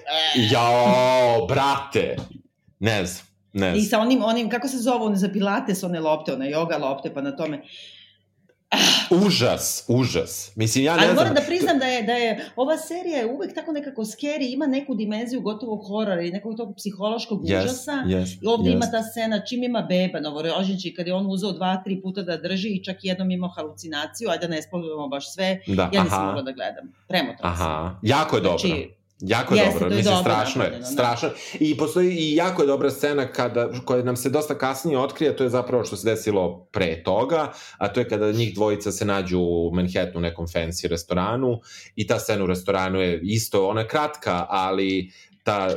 Jao, 0.53 1.47
brate, 1.47 2.17
ne 2.79 3.07
znam, 3.07 3.27
ne 3.53 3.71
znam. 3.71 3.75
I 3.75 3.83
sa 3.83 3.99
onim, 3.99 4.23
onim, 4.25 4.51
kako 4.51 4.69
se 4.69 4.79
zove, 4.79 5.05
one 5.05 5.17
za 5.17 5.29
pilates, 5.33 5.83
one 5.83 6.01
lopte, 6.01 6.33
one 6.33 6.51
yoga 6.51 6.81
lopte, 6.81 7.15
pa 7.15 7.21
na 7.21 7.37
tome. 7.37 7.63
Užas, 9.27 9.85
užas. 9.89 10.53
Mislim, 10.57 10.85
ja 10.85 10.97
ne 10.97 10.99
Ali 10.99 11.07
znam... 11.07 11.17
moram 11.17 11.35
da 11.35 11.41
priznam 11.41 11.79
da 11.79 11.87
je, 11.87 12.03
da 12.03 12.13
je 12.13 12.45
ova 12.57 12.77
serija 12.77 13.19
je 13.19 13.27
uvek 13.27 13.55
tako 13.55 13.73
nekako 13.73 14.03
scary, 14.03 14.53
ima 14.55 14.67
neku 14.67 14.95
dimenziju 14.95 15.41
gotovo 15.41 15.77
horora 15.77 16.23
i 16.23 16.31
nekog 16.31 16.57
tog 16.57 16.75
psihološkog 16.77 17.43
yes, 17.43 17.65
užasa. 17.65 17.93
Yes, 18.07 18.39
I 18.43 18.47
ovde 18.47 18.71
yes. 18.71 18.75
ima 18.75 18.91
ta 18.91 19.03
scena, 19.03 19.45
čim 19.45 19.63
ima 19.63 19.83
beba 19.83 20.21
novorođenči, 20.21 20.95
kad 20.95 21.07
je 21.07 21.15
on 21.15 21.27
uzeo 21.31 21.53
dva, 21.53 21.83
tri 21.85 22.03
puta 22.03 22.23
da 22.23 22.37
drži 22.37 22.69
i 22.69 22.85
čak 22.85 22.97
jednom 23.03 23.31
imao 23.31 23.51
halucinaciju, 23.51 24.31
ajde 24.31 24.47
da 24.47 24.55
ne 24.55 24.63
spomljamo 24.63 25.09
baš 25.09 25.35
sve, 25.35 25.59
da, 25.67 25.91
ja 25.93 26.05
nisam 26.05 26.27
mogla 26.27 26.43
da 26.43 26.53
gledam. 26.53 26.93
Premotala 27.09 27.53
Aha, 27.53 27.99
jako 28.03 28.37
je 28.37 28.43
znači, 28.43 28.69
dobro. 28.69 29.02
Jako 29.25 29.55
je 29.55 29.59
Jeste, 29.59 29.73
dobro, 29.73 29.97
mislim, 29.97 30.15
dobro, 30.15 30.33
strašno 30.33 30.65
je, 30.65 30.71
da. 30.71 30.85
strašno 30.85 31.29
I 31.61 31.77
postoji 31.77 32.17
i 32.17 32.35
jako 32.37 32.63
je 32.63 32.67
dobra 32.67 32.91
scena 32.91 33.33
kada, 33.33 33.69
koja 33.85 34.03
nam 34.03 34.17
se 34.17 34.31
dosta 34.31 34.59
kasnije 34.59 34.99
otkrije, 34.99 35.37
to 35.37 35.45
je 35.45 35.51
zapravo 35.51 35.85
što 35.85 35.97
se 35.97 36.11
desilo 36.11 36.67
pre 36.73 37.03
toga, 37.03 37.53
a 37.79 37.89
to 37.89 38.01
je 38.01 38.09
kada 38.09 38.33
njih 38.33 38.55
dvojica 38.55 38.93
se 38.93 39.05
nađu 39.05 39.41
u 39.41 39.71
Manhattanu 39.75 40.19
u 40.19 40.21
nekom 40.21 40.47
fancy 40.47 40.89
restoranu 40.89 41.61
i 41.97 42.07
ta 42.07 42.19
scena 42.19 42.45
u 42.45 42.47
restoranu 42.47 43.01
je 43.01 43.21
isto, 43.23 43.69
ona 43.69 43.81
je 43.81 43.89
kratka, 43.89 44.47
ali 44.49 45.11
ta, 45.45 45.69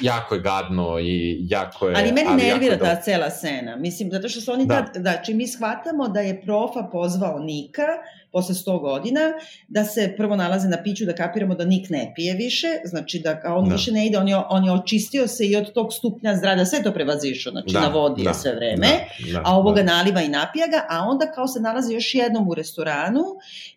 jako 0.00 0.34
je 0.34 0.40
gadno 0.40 0.98
i 1.00 1.38
jako 1.48 1.88
je... 1.88 1.94
Ali 1.96 2.12
meni 2.12 2.28
ali 2.28 2.42
nervira 2.42 2.78
ta 2.78 3.00
cela 3.00 3.30
scena, 3.30 3.76
mislim, 3.76 4.10
zato 4.10 4.28
što 4.28 4.40
su 4.40 4.52
oni 4.52 4.66
da. 4.66 4.74
tad, 4.74 5.02
znači 5.02 5.34
mi 5.34 5.48
shvatamo 5.48 6.08
da 6.08 6.20
je 6.20 6.42
profa 6.42 6.88
pozvao 6.92 7.38
Nika, 7.38 7.86
posle 8.34 8.54
100 8.54 8.80
godina, 8.80 9.20
da 9.68 9.84
se 9.84 10.14
prvo 10.16 10.36
nalaze 10.36 10.68
na 10.68 10.82
piću, 10.82 11.04
da 11.04 11.14
kapiramo 11.14 11.54
da 11.54 11.64
Nik 11.64 11.90
ne 11.90 12.12
pije 12.16 12.34
više, 12.34 12.68
znači 12.84 13.18
da 13.18 13.40
on 13.46 13.68
da. 13.68 13.74
više 13.74 13.92
ne 13.92 14.06
ide, 14.06 14.18
on 14.18 14.28
je, 14.28 14.36
on 14.36 14.64
je 14.64 14.72
očistio 14.72 15.26
se 15.26 15.46
i 15.46 15.56
od 15.56 15.72
tog 15.72 15.92
stupnja 15.92 16.36
zdravlja, 16.36 16.64
sve 16.64 16.82
to 16.82 16.92
prevazišao, 16.92 17.50
znači 17.50 17.72
da, 17.72 17.80
navodi 17.80 18.22
da, 18.22 18.30
je 18.30 18.34
sve 18.34 18.54
vreme, 18.54 18.88
da, 19.26 19.32
da, 19.32 19.42
a 19.44 19.56
ovoga 19.56 19.82
da. 19.82 19.94
naliva 19.94 20.22
i 20.22 20.28
napija 20.28 20.66
ga, 20.66 20.86
a 20.88 21.00
onda 21.08 21.32
kao 21.32 21.48
se 21.48 21.60
nalazi 21.60 21.94
još 21.94 22.14
jednom 22.14 22.48
u 22.48 22.54
restoranu 22.54 23.24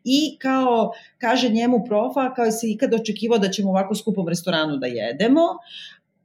i 0.03 0.37
kao 0.39 0.91
kaže 1.17 1.49
njemu 1.49 1.83
profa, 1.87 2.33
kao 2.33 2.51
se 2.51 2.67
ikad 2.69 2.93
očekivao 2.93 3.37
da 3.37 3.49
ćemo 3.49 3.69
u 3.69 3.71
ovako 3.71 3.95
skupom 3.95 4.27
restoranu 4.27 4.77
da 4.77 4.87
jedemo, 4.87 5.41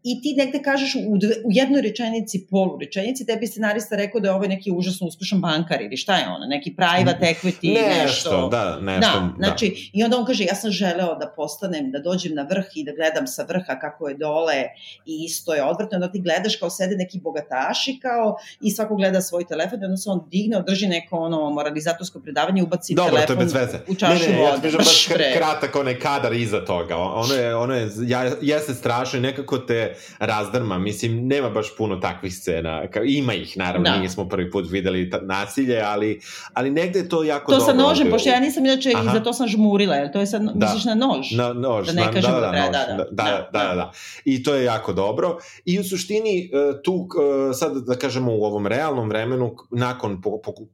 i 0.05 0.23
ti 0.23 0.35
negde 0.39 0.63
kažeš 0.63 0.95
u, 1.09 1.19
dve, 1.19 1.35
u 1.45 1.49
jednoj 1.53 1.83
rečenici, 1.83 2.47
polu 2.51 2.79
rečenici, 2.79 3.27
tebi 3.27 3.47
scenarista 3.47 3.97
rekao 3.97 4.21
da 4.21 4.29
je 4.29 4.35
ovo 4.35 4.47
neki 4.47 4.71
užasno 4.71 5.07
uspešan 5.07 5.41
bankar 5.41 5.83
ili 5.83 5.97
šta 5.97 6.17
je 6.17 6.29
ono, 6.29 6.47
neki 6.47 6.75
private 6.77 7.27
equity, 7.27 7.75
nešto. 7.75 8.03
Nešto, 8.03 8.49
da, 8.49 8.81
nešto. 8.81 9.01
Da, 9.01 9.33
znači, 9.39 9.69
da. 9.69 9.99
i 9.99 10.05
onda 10.05 10.17
on 10.17 10.25
kaže, 10.25 10.45
ja 10.45 10.55
sam 10.55 10.71
želeo 10.71 11.15
da 11.15 11.33
postanem, 11.37 11.91
da 11.91 11.99
dođem 11.99 12.35
na 12.35 12.43
vrh 12.43 12.65
i 12.75 12.85
da 12.85 12.93
gledam 12.93 13.27
sa 13.27 13.45
vrha 13.49 13.79
kako 13.81 14.09
je 14.09 14.15
dole 14.15 14.63
i 15.07 15.25
isto 15.25 15.55
je 15.55 15.65
odvrtno, 15.65 15.99
da 15.99 16.13
ti 16.13 16.21
gledaš 16.21 16.57
kao 16.57 16.71
sede 16.71 16.97
neki 16.97 17.21
bogataši 17.21 17.99
kao 18.03 18.37
i 18.61 18.71
svako 18.71 18.97
gleda 18.97 19.21
svoj 19.21 19.47
telefon, 19.47 19.83
i 19.83 19.85
onda 19.85 19.97
se 19.97 20.11
on 20.11 20.29
digne, 20.31 20.57
održi 20.57 20.87
neko 20.87 21.17
ono 21.17 21.51
moralizatorsko 21.51 22.21
predavanje 22.21 22.61
i 22.61 22.63
ubaci 22.63 22.95
Dobro, 22.95 23.11
telefon 23.15 23.37
to 23.37 23.43
je 23.43 23.45
bez 23.45 23.55
veze. 23.55 23.79
u 23.89 23.95
čašu 23.95 24.31
ne, 24.31 24.37
ne, 24.37 24.43
vode. 24.43 24.69
Ja 24.69 24.77
baš 24.77 25.09
kratak 25.37 25.77
onaj 25.77 25.99
kadar 25.99 26.33
iza 26.33 26.65
toga. 26.65 26.97
Ono 26.97 27.35
je, 27.35 27.57
ono 27.57 27.75
je, 27.75 27.89
ja, 28.07 28.31
jeste 28.41 28.75
strašno 28.75 29.19
i 29.19 29.23
nekako 29.23 29.59
te 29.59 29.92
razdrma. 30.19 30.79
Mislim, 30.79 31.27
nema 31.27 31.51
baš 31.51 31.77
puno 31.77 31.97
takvih 31.97 32.35
scena. 32.35 32.83
Ima 33.05 33.35
ih, 33.35 33.57
naravno, 33.57 33.91
da. 33.91 33.97
nismo 33.97 34.29
prvi 34.29 34.51
put 34.51 34.71
videli 34.71 35.11
ta, 35.11 35.21
nasilje, 35.21 35.81
ali, 35.81 36.21
ali 36.53 36.71
negde 36.71 36.99
je 36.99 37.09
to 37.09 37.23
jako 37.23 37.53
to 37.53 37.59
dobro. 37.59 37.73
To 37.75 37.79
sa 37.79 37.89
nožem, 37.89 38.11
pošto 38.11 38.29
ja 38.29 38.41
nisam 38.41 38.65
inače 38.65 38.91
i 38.91 39.13
za 39.13 39.21
to 39.21 39.33
sam 39.33 39.49
žmurila, 39.49 39.95
jer 39.95 40.13
to 40.13 40.21
je 40.21 40.27
sad, 40.27 40.43
da. 40.43 40.67
misliš 40.67 40.85
na 40.85 40.95
nož? 40.95 41.31
Na 41.31 41.53
nož, 41.53 41.87
da 41.87 41.93
ne 41.93 42.03
na, 42.03 42.13
kažemo 42.13 42.41
da, 42.41 42.41
da, 42.41 42.51
da, 42.51 42.71
da, 42.71 42.95
da, 42.97 43.05
da, 43.11 43.49
da, 43.53 43.69
da, 43.69 43.75
da. 43.75 43.93
I 44.25 44.43
to 44.43 44.55
je 44.55 44.65
jako 44.65 44.93
dobro. 44.93 45.39
I 45.65 45.81
u 45.81 45.85
suštini, 45.85 46.45
e, 46.45 46.83
tu, 46.83 47.09
e, 47.51 47.55
sad 47.55 47.77
da 47.87 47.95
kažemo 47.95 48.33
u 48.33 48.45
ovom 48.45 48.67
realnom 48.67 49.09
vremenu, 49.09 49.57
nakon 49.71 50.23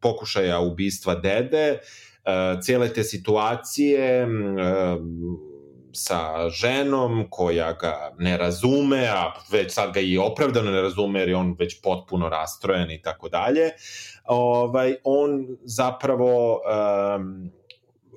pokušaja 0.00 0.60
ubistva 0.60 1.14
dede, 1.14 1.66
e, 1.68 1.78
cijele 2.62 2.88
te 2.88 3.04
situacije, 3.04 4.26
sa 5.98 6.50
ženom 6.50 7.26
koja 7.30 7.72
ga 7.72 8.14
ne 8.18 8.36
razume, 8.36 9.06
a 9.06 9.32
već 9.50 9.72
sad 9.72 9.94
ga 9.94 10.00
i 10.00 10.18
opravdano 10.18 10.70
ne 10.70 10.82
razume 10.82 11.20
jer 11.20 11.28
je 11.28 11.36
on 11.36 11.56
već 11.58 11.80
potpuno 11.82 12.28
rastrojen 12.28 12.90
i 12.90 13.02
tako 13.02 13.28
dalje, 13.28 13.70
ovaj, 14.24 14.94
on 15.04 15.46
zapravo 15.64 16.52
um, 16.54 17.50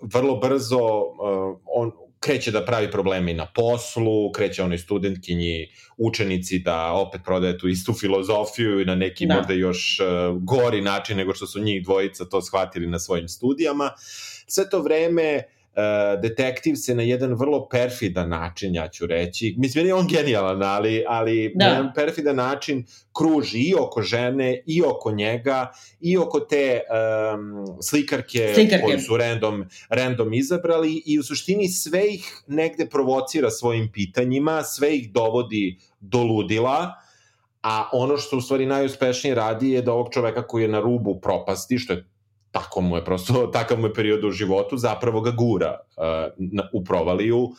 vrlo 0.02 0.36
brzo 0.36 0.78
uh, 0.78 1.60
on 1.66 1.92
kreće 2.20 2.52
da 2.52 2.66
pravi 2.66 2.92
probleme 2.92 3.32
i 3.32 3.36
na 3.36 3.46
poslu, 3.56 4.32
kreće 4.32 4.64
onoj 4.64 4.78
studentkinji, 4.78 5.68
učenici 5.98 6.60
da 6.60 6.92
opet 6.94 7.22
prodaje 7.26 7.58
tu 7.58 7.68
istu 7.68 7.94
filozofiju 7.94 8.82
i 8.82 8.86
na 8.86 8.96
neki 8.96 9.26
da. 9.26 9.36
možda 9.36 9.54
još 9.54 10.00
uh, 10.00 10.38
gori 10.44 10.82
način 10.82 11.18
nego 11.18 11.34
što 11.34 11.48
su 11.48 11.60
njih 11.60 11.84
dvojica 11.84 12.26
to 12.26 12.42
shvatili 12.42 12.88
na 12.88 13.00
svojim 13.00 13.28
studijama. 13.28 13.92
Sve 14.48 14.70
to 14.70 14.82
vreme 14.82 15.36
uh, 15.36 15.61
detektiv 16.22 16.76
se 16.76 16.96
na 16.96 17.04
jedan 17.04 17.34
vrlo 17.34 17.68
perfidan 17.70 18.30
način, 18.30 18.76
ja 18.76 18.88
ću 18.88 19.06
reći, 19.06 19.56
mislim, 19.58 19.88
je 19.88 19.94
on 19.94 20.08
genijalan, 20.08 20.64
ali, 20.64 21.04
ali 21.08 21.54
da. 21.56 21.66
na 21.66 21.72
jedan 21.72 21.92
perfidan 21.96 22.36
način 22.36 22.86
kruži 23.18 23.60
i 23.60 23.76
oko 23.80 24.02
žene, 24.02 24.64
i 24.66 24.82
oko 24.84 25.12
njega, 25.12 25.72
i 26.00 26.18
oko 26.18 26.40
te 26.40 26.80
um, 27.34 27.66
slikarke, 27.82 28.52
slikarke 28.56 28.86
koju 28.86 29.00
su 29.00 29.18
random, 29.18 29.66
random 29.90 30.34
izabrali 30.34 31.04
i 31.06 31.20
u 31.20 31.24
suštini 31.24 31.68
sve 31.68 32.14
ih 32.14 32.44
negde 32.48 32.90
provocira 32.90 33.50
svojim 33.50 33.92
pitanjima, 33.92 34.64
sve 34.64 34.96
ih 34.98 35.12
dovodi 35.12 35.78
do 36.00 36.24
ludila, 36.24 36.94
a 37.62 37.90
ono 37.94 38.18
što 38.18 38.38
u 38.38 38.42
stvari 38.42 38.66
najuspešnije 38.66 39.36
radi 39.36 39.72
je 39.72 39.82
da 39.82 39.94
ovog 39.94 40.08
čoveka 40.12 40.48
koji 40.48 40.64
je 40.64 40.68
na 40.68 40.80
rubu 40.80 41.20
propasti, 41.22 41.78
što 41.78 41.94
je 41.94 42.11
tako 42.52 42.82
mu 42.82 42.96
je 42.96 43.06
prosto, 43.06 43.48
takav 43.54 43.80
mu 43.80 43.88
je 43.88 43.94
period 43.94 44.24
u 44.24 44.32
životu, 44.32 44.78
zapravo 44.78 45.22
ga 45.22 45.32
gura 45.32 45.80
uh, 45.98 46.04
na, 46.38 46.70
u 46.74 46.84
provaliju 46.84 47.40
uh, 47.40 47.54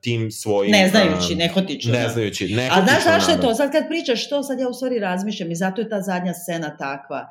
tim 0.00 0.30
svojim... 0.30 0.72
Ne 0.72 0.88
znajući, 0.88 1.32
uh, 1.32 1.38
nehotično. 1.38 1.92
Ne 1.92 2.08
znajući, 2.08 2.54
nehotično. 2.54 2.82
A 2.82 2.86
znaš 2.86 3.04
zašto 3.04 3.30
je 3.30 3.40
to? 3.40 3.54
Sad 3.54 3.72
kad 3.72 3.88
pričaš 3.88 4.28
to, 4.28 4.42
sad 4.42 4.58
ja 4.60 4.68
u 4.68 4.74
stvari 4.74 4.98
razmišljam 4.98 5.50
i 5.50 5.54
zato 5.54 5.80
je 5.80 5.88
ta 5.88 6.00
zadnja 6.00 6.34
scena 6.34 6.76
takva. 6.76 7.28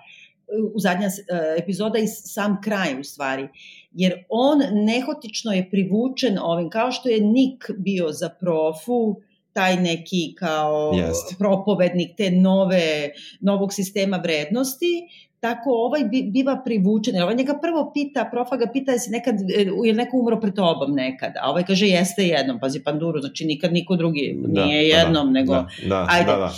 U 0.73 0.79
zadnja 0.79 1.07
uh, 1.07 1.63
epizoda 1.63 1.99
i 1.99 2.07
sam 2.07 2.61
kraj 2.63 2.99
u 2.99 3.03
stvari. 3.03 3.47
Jer 3.91 4.13
on 4.29 4.59
nehotično 4.71 5.51
je 5.51 5.69
privučen 5.69 6.39
ovim, 6.41 6.69
kao 6.69 6.91
što 6.91 7.09
je 7.09 7.21
Nick 7.21 7.69
bio 7.77 8.11
za 8.11 8.29
profu, 8.29 9.21
taj 9.53 9.75
neki 9.75 10.35
kao 10.39 10.93
Jest. 10.95 11.35
propovednik 11.37 12.17
te 12.17 12.31
nove, 12.31 13.09
novog 13.41 13.73
sistema 13.73 14.17
vrednosti, 14.17 15.07
tako 15.41 15.69
ovaj 15.69 16.01
biva 16.31 16.61
privučen. 16.65 17.21
Ovaj 17.21 17.35
njega 17.35 17.53
prvo 17.61 17.91
pita, 17.93 18.27
profa 18.31 18.57
ga 18.57 18.65
pita 18.73 18.91
jesi 18.91 19.11
nekad, 19.11 19.35
e, 19.35 19.65
je 19.83 19.93
neko 19.93 20.17
umro 20.17 20.39
pred 20.39 20.53
tobom 20.53 20.95
nekad, 20.95 21.33
a 21.41 21.49
ovaj 21.49 21.63
kaže 21.63 21.87
jeste 21.87 22.27
jednom, 22.27 22.59
pazi 22.59 22.83
panduru, 22.83 23.19
znači 23.19 23.45
nikad 23.45 23.73
niko 23.73 23.95
drugi, 23.95 24.35
da, 24.47 24.65
nije 24.65 24.81
da, 24.81 24.97
jednom, 24.97 25.25
da, 25.25 25.31
nego, 25.39 25.53
da, 25.53 25.67
da, 25.87 26.07
ajde. 26.09 26.31
Da, 26.31 26.37
da. 26.37 26.51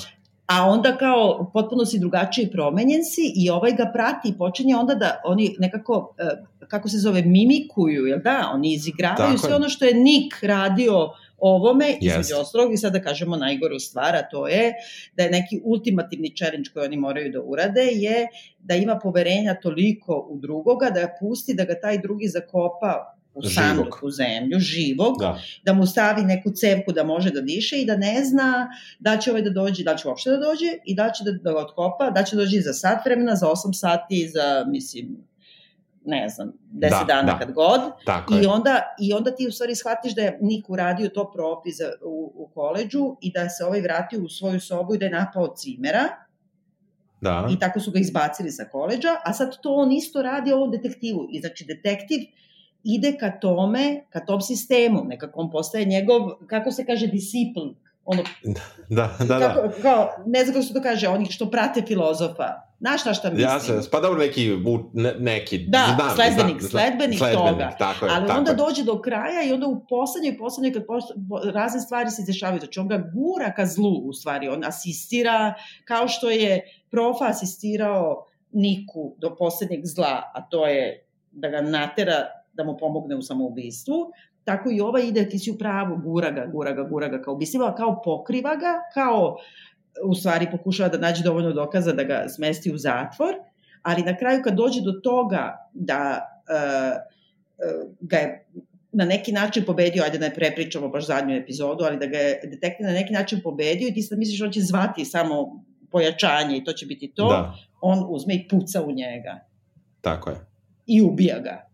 a 0.46 0.70
onda 0.70 0.98
kao 0.98 1.50
potpuno 1.54 1.86
si 1.86 2.00
drugačiji 2.00 2.52
promenjen 2.52 3.04
si 3.04 3.34
i 3.36 3.50
ovaj 3.50 3.72
ga 3.72 3.92
prati 3.94 4.30
i 4.30 4.38
počinje 4.38 4.76
onda 4.76 4.96
da 4.96 5.22
oni 5.26 5.56
nekako, 5.60 6.16
e, 6.18 6.44
kako 6.68 6.90
se 6.90 6.98
zove, 6.98 7.22
mimikuju, 7.22 8.06
jel 8.06 8.20
da? 8.24 8.52
Oni 8.54 8.74
izigravaju 8.74 9.18
Tako 9.18 9.38
sve 9.38 9.50
je. 9.50 9.56
ono 9.56 9.70
što 9.70 9.86
je 9.86 9.94
Nick 9.94 10.44
radio 10.44 11.10
ovome, 11.44 11.86
yes. 11.86 12.08
između 12.10 12.42
ostalog, 12.42 12.74
i 12.74 12.78
sad 12.78 12.94
da 12.94 13.02
kažemo 13.02 13.38
najgoru 13.38 13.80
stvar, 13.80 14.16
a 14.16 14.30
to 14.30 14.48
je 14.48 14.74
da 15.18 15.24
je 15.24 15.32
neki 15.32 15.62
ultimativni 15.64 16.36
challenge 16.38 16.70
koji 16.74 16.86
oni 16.86 16.98
moraju 16.98 17.32
da 17.32 17.42
urade, 17.42 17.82
je 17.92 18.28
da 18.60 18.76
ima 18.76 19.00
poverenja 19.04 19.56
toliko 19.62 20.28
u 20.30 20.40
drugoga, 20.40 20.90
da 20.90 21.10
pusti 21.20 21.54
da 21.54 21.66
ga 21.66 21.80
taj 21.80 21.98
drugi 21.98 22.28
zakopa 22.28 23.18
u 23.34 23.42
sanduk 23.42 24.04
u 24.04 24.12
zemlju, 24.12 24.60
živog, 24.60 25.16
da. 25.20 25.40
da 25.66 25.74
mu 25.74 25.86
stavi 25.86 26.22
neku 26.22 26.52
cevku 26.52 26.92
da 26.92 27.04
može 27.04 27.32
da 27.32 27.42
diše 27.42 27.82
i 27.82 27.86
da 27.86 27.98
ne 27.98 28.24
zna 28.26 28.70
da 29.00 29.18
će 29.18 29.32
ovaj 29.32 29.42
da 29.42 29.50
dođe, 29.50 29.84
da 29.84 29.96
će 29.96 30.08
uopšte 30.08 30.30
da 30.30 30.38
dođe 30.38 30.78
i 30.86 30.96
da 30.96 31.12
će 31.12 31.24
da, 31.24 31.32
da 31.32 31.52
ga 31.52 31.60
otkopa, 31.60 32.10
da 32.10 32.24
će 32.24 32.36
da 32.36 32.42
dođe 32.42 32.62
za 32.62 32.74
sat 32.74 33.06
vremena, 33.06 33.36
za 33.36 33.48
8 33.48 33.74
sati, 33.74 34.28
za, 34.28 34.66
mislim, 34.68 35.18
ne 36.06 36.30
znam, 36.30 36.54
10 36.74 36.90
da, 36.90 37.04
dana 37.08 37.34
da. 37.34 37.40
kad 37.40 37.52
god. 37.52 37.82
Tako 38.06 38.34
I 38.34 38.38
je. 38.38 38.48
onda, 38.48 38.82
I 39.00 39.14
onda 39.14 39.36
ti 39.36 39.48
u 39.48 39.52
stvari 39.52 39.76
shvatiš 39.76 40.16
da 40.16 40.22
je 40.22 40.38
Nik 40.42 40.70
uradio 40.70 41.10
to 41.10 41.32
propi 41.32 41.72
za, 41.72 41.92
u, 42.06 42.34
u 42.36 42.50
koleđu 42.54 43.16
i 43.22 43.32
da 43.32 43.50
se 43.50 43.66
ovaj 43.66 43.82
vratio 43.82 44.24
u 44.24 44.30
svoju 44.30 44.60
sobu 44.60 44.96
i 44.96 44.98
da 44.98 45.06
je 45.06 45.12
napao 45.12 45.54
cimera. 45.56 46.04
Da. 47.22 47.48
I 47.52 47.60
tako 47.60 47.80
su 47.80 47.92
ga 47.92 48.00
izbacili 48.00 48.52
sa 48.52 48.66
koleđa, 48.72 49.10
a 49.26 49.34
sad 49.34 49.62
to 49.62 49.74
on 49.74 49.92
isto 49.92 50.22
radi 50.22 50.52
ovom 50.52 50.72
detektivu. 50.72 51.28
I 51.32 51.40
znači 51.40 51.66
detektiv 51.66 52.20
ide 52.84 53.18
ka 53.20 53.32
tome, 53.40 54.06
ka 54.10 54.20
tom 54.20 54.42
sistemu, 54.42 55.04
nekako 55.04 55.40
on 55.40 55.52
postaje 55.52 55.86
njegov, 55.86 56.30
kako 56.48 56.72
se 56.72 56.86
kaže, 56.86 57.08
discipl, 57.08 57.60
ono, 58.06 58.24
da, 58.90 59.10
da, 59.20 59.26
da. 59.26 59.40
Kako, 59.40 59.68
da. 59.68 59.74
Kao, 59.82 60.10
ne 60.26 60.44
znam 60.44 60.54
kako 60.54 60.66
se 60.66 60.74
to 60.74 60.82
kaže, 60.82 61.08
oni 61.08 61.32
što 61.32 61.52
prate 61.52 61.82
filozofa. 61.82 62.48
Znaš 62.80 63.02
šta 63.02 63.14
šta 63.14 63.30
mislim? 63.30 63.50
Ja 63.50 63.60
se, 63.60 63.90
pa 63.92 64.00
dobro 64.00 64.20
neki, 64.20 64.58
ne, 64.94 65.14
neki, 65.20 65.58
da, 65.68 65.96
znam, 65.96 66.16
sledbenik, 66.16 66.62
znam, 66.62 66.70
sledbenik, 66.70 67.18
sledbenik 67.18 67.52
toga. 67.52 67.76
Tako 67.80 68.06
je, 68.06 68.12
Ali 68.16 68.28
tako 68.28 68.40
onda 68.40 68.52
je. 68.52 68.58
dođe 68.58 68.84
do 68.84 69.02
kraja 69.02 69.44
i 69.44 69.54
onda 69.54 69.68
u 69.68 69.86
poslednjoj, 69.90 70.38
poslednjoj, 70.38 70.74
kad 70.74 70.86
posto, 70.86 71.14
razne 71.54 71.82
stvari 71.82 72.10
se 72.10 72.24
dešavaju, 72.28 72.60
znači 72.60 72.80
on 72.80 72.88
ga 72.88 72.98
gura 73.14 73.54
ka 73.54 73.66
zlu, 73.66 73.98
u 74.04 74.14
stvari, 74.14 74.48
on 74.48 74.64
asistira, 74.66 75.54
kao 75.86 76.08
što 76.08 76.30
je 76.30 76.62
profa 76.92 77.26
asistirao 77.26 78.26
Niku 78.52 79.16
do 79.18 79.36
poslednjeg 79.36 79.82
zla, 79.86 80.32
a 80.34 80.42
to 80.50 80.68
je 80.68 81.08
da 81.32 81.50
ga 81.50 81.62
natera 81.62 82.16
da 82.54 82.64
mu 82.64 82.78
pomogne 82.78 83.16
u 83.16 83.22
samoubistvu, 83.22 84.12
tako 84.44 84.70
i 84.72 84.82
ova 84.82 85.00
ide, 85.00 85.30
ti 85.30 85.40
si 85.40 85.52
u 85.52 85.58
pravu, 85.58 85.98
gura 85.98 86.32
ga, 86.32 86.46
gura 86.46 86.72
ga, 86.72 86.84
gura 86.84 87.08
ga 87.08 87.22
kao 87.22 87.34
ubisiva, 87.34 87.76
kao 87.76 88.02
pokriva 88.02 88.56
ga, 88.56 88.74
kao 88.94 89.38
u 90.04 90.16
stvari 90.16 90.48
pokušava 90.52 90.90
da 90.90 90.98
nađe 90.98 91.24
dovoljno 91.24 91.52
dokaza 91.54 91.94
da 91.94 92.04
ga 92.04 92.26
smesti 92.30 92.72
u 92.72 92.78
zatvor, 92.78 93.36
ali 93.82 94.02
na 94.04 94.18
kraju 94.18 94.42
kad 94.44 94.54
dođe 94.54 94.82
do 94.82 94.92
toga 94.92 95.70
da 95.74 96.20
uh, 96.50 96.98
uh, 97.58 97.92
ga 98.00 98.18
je 98.18 98.48
na 98.92 99.06
neki 99.06 99.32
način 99.32 99.64
pobedio, 99.66 100.04
ajde 100.04 100.18
da 100.18 100.28
ne 100.28 100.34
prepričamo 100.34 100.90
baš 100.90 101.08
zadnju 101.08 101.36
epizodu, 101.36 101.84
ali 101.84 101.98
da 101.98 102.06
ga 102.06 102.18
je 102.18 102.40
detektiv 102.44 102.86
na 102.86 102.94
neki 102.94 103.14
način 103.14 103.42
pobedio 103.44 103.88
i 103.88 103.94
ti 103.94 104.02
sad 104.02 104.20
misliš 104.20 104.42
on 104.42 104.52
će 104.52 104.62
zvati 104.62 105.06
samo 105.06 105.66
pojačanje 105.92 106.58
i 106.58 106.64
to 106.64 106.74
će 106.74 106.86
biti 106.86 107.14
to, 107.16 107.30
da. 107.30 107.54
on 107.82 108.06
uzme 108.10 108.36
i 108.36 108.48
puca 108.48 108.84
u 108.84 108.92
njega. 108.92 109.40
Tako 110.02 110.30
je. 110.30 110.36
I 110.86 111.02
ubija 111.02 111.40
ga. 111.40 111.73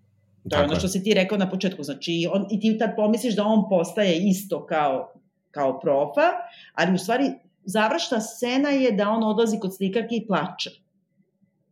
To 0.50 0.58
je 0.58 0.64
ono 0.64 0.76
što 0.76 0.88
si 0.88 1.04
ti 1.04 1.14
rekao 1.14 1.38
na 1.38 1.50
početku, 1.50 1.84
znači 1.84 2.30
on, 2.34 2.48
i 2.52 2.60
ti 2.60 2.78
tad 2.78 2.90
pomisliš 2.96 3.36
da 3.36 3.44
on 3.44 3.70
postaje 3.70 4.18
isto 4.18 4.66
kao, 4.66 5.14
kao 5.52 5.80
profa, 5.80 6.30
ali 6.74 6.94
u 6.94 6.98
stvari 6.98 7.32
završna 7.66 8.22
scena 8.22 8.70
je 8.70 8.92
da 8.92 9.10
on 9.10 9.24
odlazi 9.24 9.60
kod 9.60 9.76
slikarke 9.76 10.16
i 10.16 10.28
plače. 10.28 10.70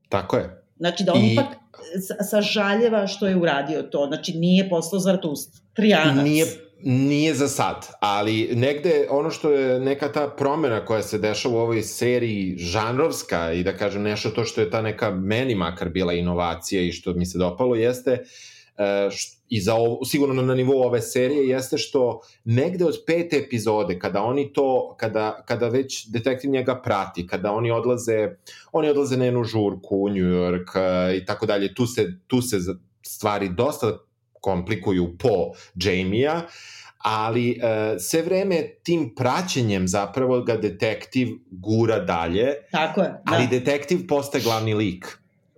Tako 0.09 0.37
je. 0.37 0.63
Znači 0.77 1.03
da 1.03 1.13
on 1.13 1.21
I... 1.21 1.33
ipak 1.33 1.47
sažaljeva 2.29 3.07
što 3.07 3.27
je 3.27 3.37
uradio 3.37 3.81
to, 3.81 4.05
znači 4.07 4.33
nije 4.33 4.69
postao 4.69 4.99
Zartust, 4.99 5.63
trijanac. 5.73 6.23
Nije, 6.23 6.45
nije 6.83 7.33
za 7.33 7.47
sad, 7.47 7.87
ali 7.99 8.49
negde 8.55 9.07
ono 9.09 9.29
što 9.29 9.51
je 9.51 9.79
neka 9.79 10.11
ta 10.11 10.27
promena 10.37 10.85
koja 10.85 11.01
se 11.01 11.17
dešava 11.17 11.55
u 11.55 11.57
ovoj 11.57 11.81
seriji 11.81 12.57
žanrovska 12.57 13.53
i 13.53 13.63
da 13.63 13.77
kažem 13.77 14.01
nešto 14.01 14.29
to 14.29 14.43
što 14.43 14.61
je 14.61 14.69
ta 14.69 14.81
neka 14.81 15.11
meni 15.11 15.55
makar 15.55 15.89
bila 15.89 16.13
inovacija 16.13 16.81
i 16.81 16.91
što 16.91 17.13
mi 17.13 17.25
se 17.25 17.37
dopalo 17.37 17.75
jeste 17.75 18.11
uh, 18.11 18.27
i 19.49 19.61
za 19.61 19.75
ovo, 19.75 20.05
sigurno 20.05 20.41
na 20.41 20.55
nivou 20.55 20.81
ove 20.83 21.01
serije 21.01 21.47
jeste 21.47 21.77
što 21.77 22.21
negde 22.45 22.85
od 22.85 22.95
pete 23.07 23.37
epizode 23.37 23.99
kada 23.99 24.21
oni 24.21 24.53
to 24.53 24.95
kada 24.99 25.43
kada 25.45 25.67
već 25.67 26.07
detektiv 26.07 26.51
njega 26.51 26.81
prati 26.81 27.27
kada 27.27 27.51
oni 27.51 27.71
odlaze 27.71 28.29
oni 28.71 28.89
odlaze 28.89 29.17
na 29.17 29.25
jednu 29.25 29.43
žurku 29.43 29.97
u 29.97 30.09
New 30.09 30.25
York 30.25 30.75
e, 30.75 31.17
i 31.17 31.25
tako 31.25 31.45
dalje 31.45 31.73
tu 31.73 31.87
se 31.87 32.19
tu 32.27 32.41
se 32.41 32.57
stvari 33.05 33.49
dosta 33.49 33.97
komplikuju 34.41 35.17
po 35.17 35.51
Jamie-a 35.75 36.41
ali 36.97 37.51
e, 37.51 37.99
sve 37.99 38.21
vreme 38.21 38.67
tim 38.83 39.15
praćenjem 39.15 39.87
zapravo 39.87 40.41
ga 40.41 40.57
detektiv 40.57 41.27
gura 41.51 41.99
dalje. 41.99 42.53
Tako 42.71 43.01
je. 43.01 43.07
Da. 43.07 43.21
Ali 43.25 43.47
detektiv 43.47 44.07
postaje 44.07 44.43
glavni 44.43 44.73
lik 44.73 45.17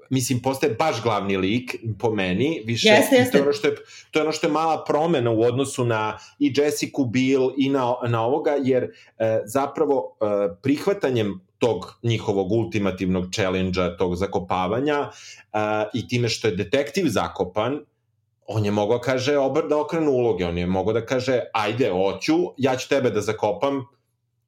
mislim, 0.09 0.41
postaje 0.41 0.73
baš 0.73 1.03
glavni 1.03 1.37
lik 1.37 1.75
po 1.99 2.11
meni, 2.11 2.63
više, 2.65 2.89
jeste, 2.89 3.15
jeste. 3.15 3.31
To, 3.31 3.37
je 3.37 3.43
ono 3.43 3.53
što 3.53 3.67
je, 3.67 3.75
to 4.11 4.19
je 4.19 4.23
ono 4.23 4.31
što 4.31 4.47
je 4.47 4.53
mala 4.53 4.83
promena 4.83 5.31
u 5.31 5.41
odnosu 5.41 5.85
na 5.85 6.17
i 6.39 6.53
Jessica 6.55 7.01
Biel 7.07 7.49
i 7.57 7.69
na, 7.69 7.93
na 8.07 8.25
ovoga, 8.25 8.55
jer 8.63 8.83
e, 8.83 8.89
zapravo 9.45 10.17
e, 10.21 10.25
prihvatanjem 10.61 11.39
tog 11.57 11.99
njihovog 12.03 12.51
ultimativnog 12.51 13.25
challenge 13.33 13.97
tog 13.97 14.15
zakopavanja 14.15 14.99
e, 14.99 15.59
i 15.93 16.07
time 16.07 16.29
što 16.29 16.47
je 16.47 16.55
detektiv 16.55 17.05
zakopan, 17.07 17.79
on 18.47 18.65
je 18.65 18.71
mogao 18.71 18.99
kaže 18.99 19.37
obr 19.37 19.67
da 19.69 19.77
okrenu 19.77 20.11
uloge, 20.11 20.45
on 20.45 20.57
je 20.57 20.67
mogao 20.67 20.93
da 20.93 21.05
kaže 21.05 21.39
ajde, 21.53 21.89
hoću, 21.89 22.35
ja 22.57 22.75
ću 22.75 22.89
tebe 22.89 23.09
da 23.09 23.21
zakopam, 23.21 23.85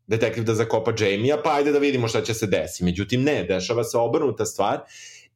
detektiv 0.08 0.44
da 0.44 0.56
zakopa 0.56 0.92
Jamie-a, 1.00 1.38
pa 1.44 1.54
ajde 1.56 1.72
da 1.72 1.80
vidimo 1.80 2.08
šta 2.08 2.22
će 2.22 2.34
se 2.34 2.48
desi. 2.48 2.84
Međutim, 2.84 3.24
ne, 3.24 3.44
dešava 3.44 3.84
se 3.84 3.98
obrnuta 3.98 4.46
stvar 4.46 4.80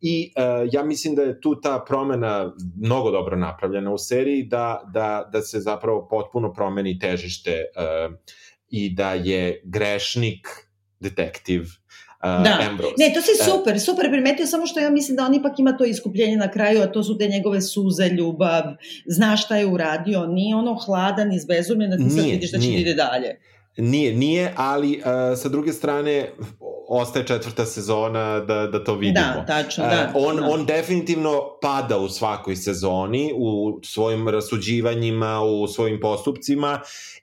i 0.02 0.34
uh, 0.38 0.70
ja 0.72 0.84
mislim 0.84 1.16
da 1.16 1.22
je 1.22 1.42
tu 1.42 1.62
ta 1.62 1.84
promena 1.88 2.54
mnogo 2.82 3.12
dobro 3.12 3.38
napravljena 3.38 3.94
u 3.94 3.98
seriji, 3.98 4.44
da, 4.44 4.82
da, 4.94 5.30
da 5.32 5.42
se 5.42 5.60
zapravo 5.60 6.08
potpuno 6.08 6.54
promeni 6.54 7.00
težište 7.00 7.52
uh, 7.52 8.16
i 8.70 8.96
da 8.96 9.14
je 9.14 9.62
grešnik 9.64 10.48
detektiv 11.00 11.62
Uh, 12.26 12.44
da. 12.44 12.60
Ambrose. 12.70 12.94
Ne, 12.98 13.14
to 13.14 13.22
si 13.22 13.32
super, 13.52 13.80
super 13.80 14.10
primetio, 14.12 14.48
samo 14.48 14.66
što 14.66 14.80
ja 14.80 14.90
mislim 14.90 15.16
da 15.16 15.26
on 15.26 15.34
ipak 15.34 15.60
ima 15.60 15.78
to 15.78 15.86
iskupljenje 15.86 16.38
na 16.38 16.52
kraju, 16.52 16.82
a 16.82 16.92
to 16.92 17.04
su 17.04 17.18
te 17.18 17.28
njegove 17.28 17.62
suze, 17.62 18.10
ljubav, 18.10 18.64
zna 19.06 19.38
šta 19.38 19.58
je 19.58 19.66
uradio, 19.66 20.26
nije 20.26 20.56
ono 20.56 20.76
hladan, 20.76 21.34
izbezumljen, 21.34 21.90
da 21.90 21.98
ti 21.98 22.04
nije, 22.04 22.16
sad 22.16 22.26
vidiš 22.26 22.52
da 22.52 22.60
će 22.60 22.68
nije. 22.68 22.82
ide 22.82 22.94
dalje. 22.94 23.40
Nije, 23.78 24.14
nije, 24.14 24.54
ali 24.56 24.98
uh, 24.98 25.04
sa 25.38 25.50
druge 25.50 25.74
strane 25.74 26.30
ostaje 26.88 27.28
četvrta 27.28 27.66
sezona 27.66 28.40
da, 28.40 28.68
da 28.68 28.84
to 28.84 28.96
vidimo. 28.96 29.34
Da, 29.36 29.46
tačno, 29.46 29.84
da. 29.84 30.12
Uh, 30.16 30.28
on, 30.28 30.36
da. 30.36 30.50
on 30.50 30.66
definitivno 30.66 31.42
pada 31.62 31.98
u 31.98 32.10
svakoj 32.10 32.56
sezoni, 32.56 33.34
u 33.36 33.80
svojim 33.84 34.30
rasuđivanjima, 34.30 35.42
u 35.42 35.68
svojim 35.68 36.00
postupcima 36.00 36.80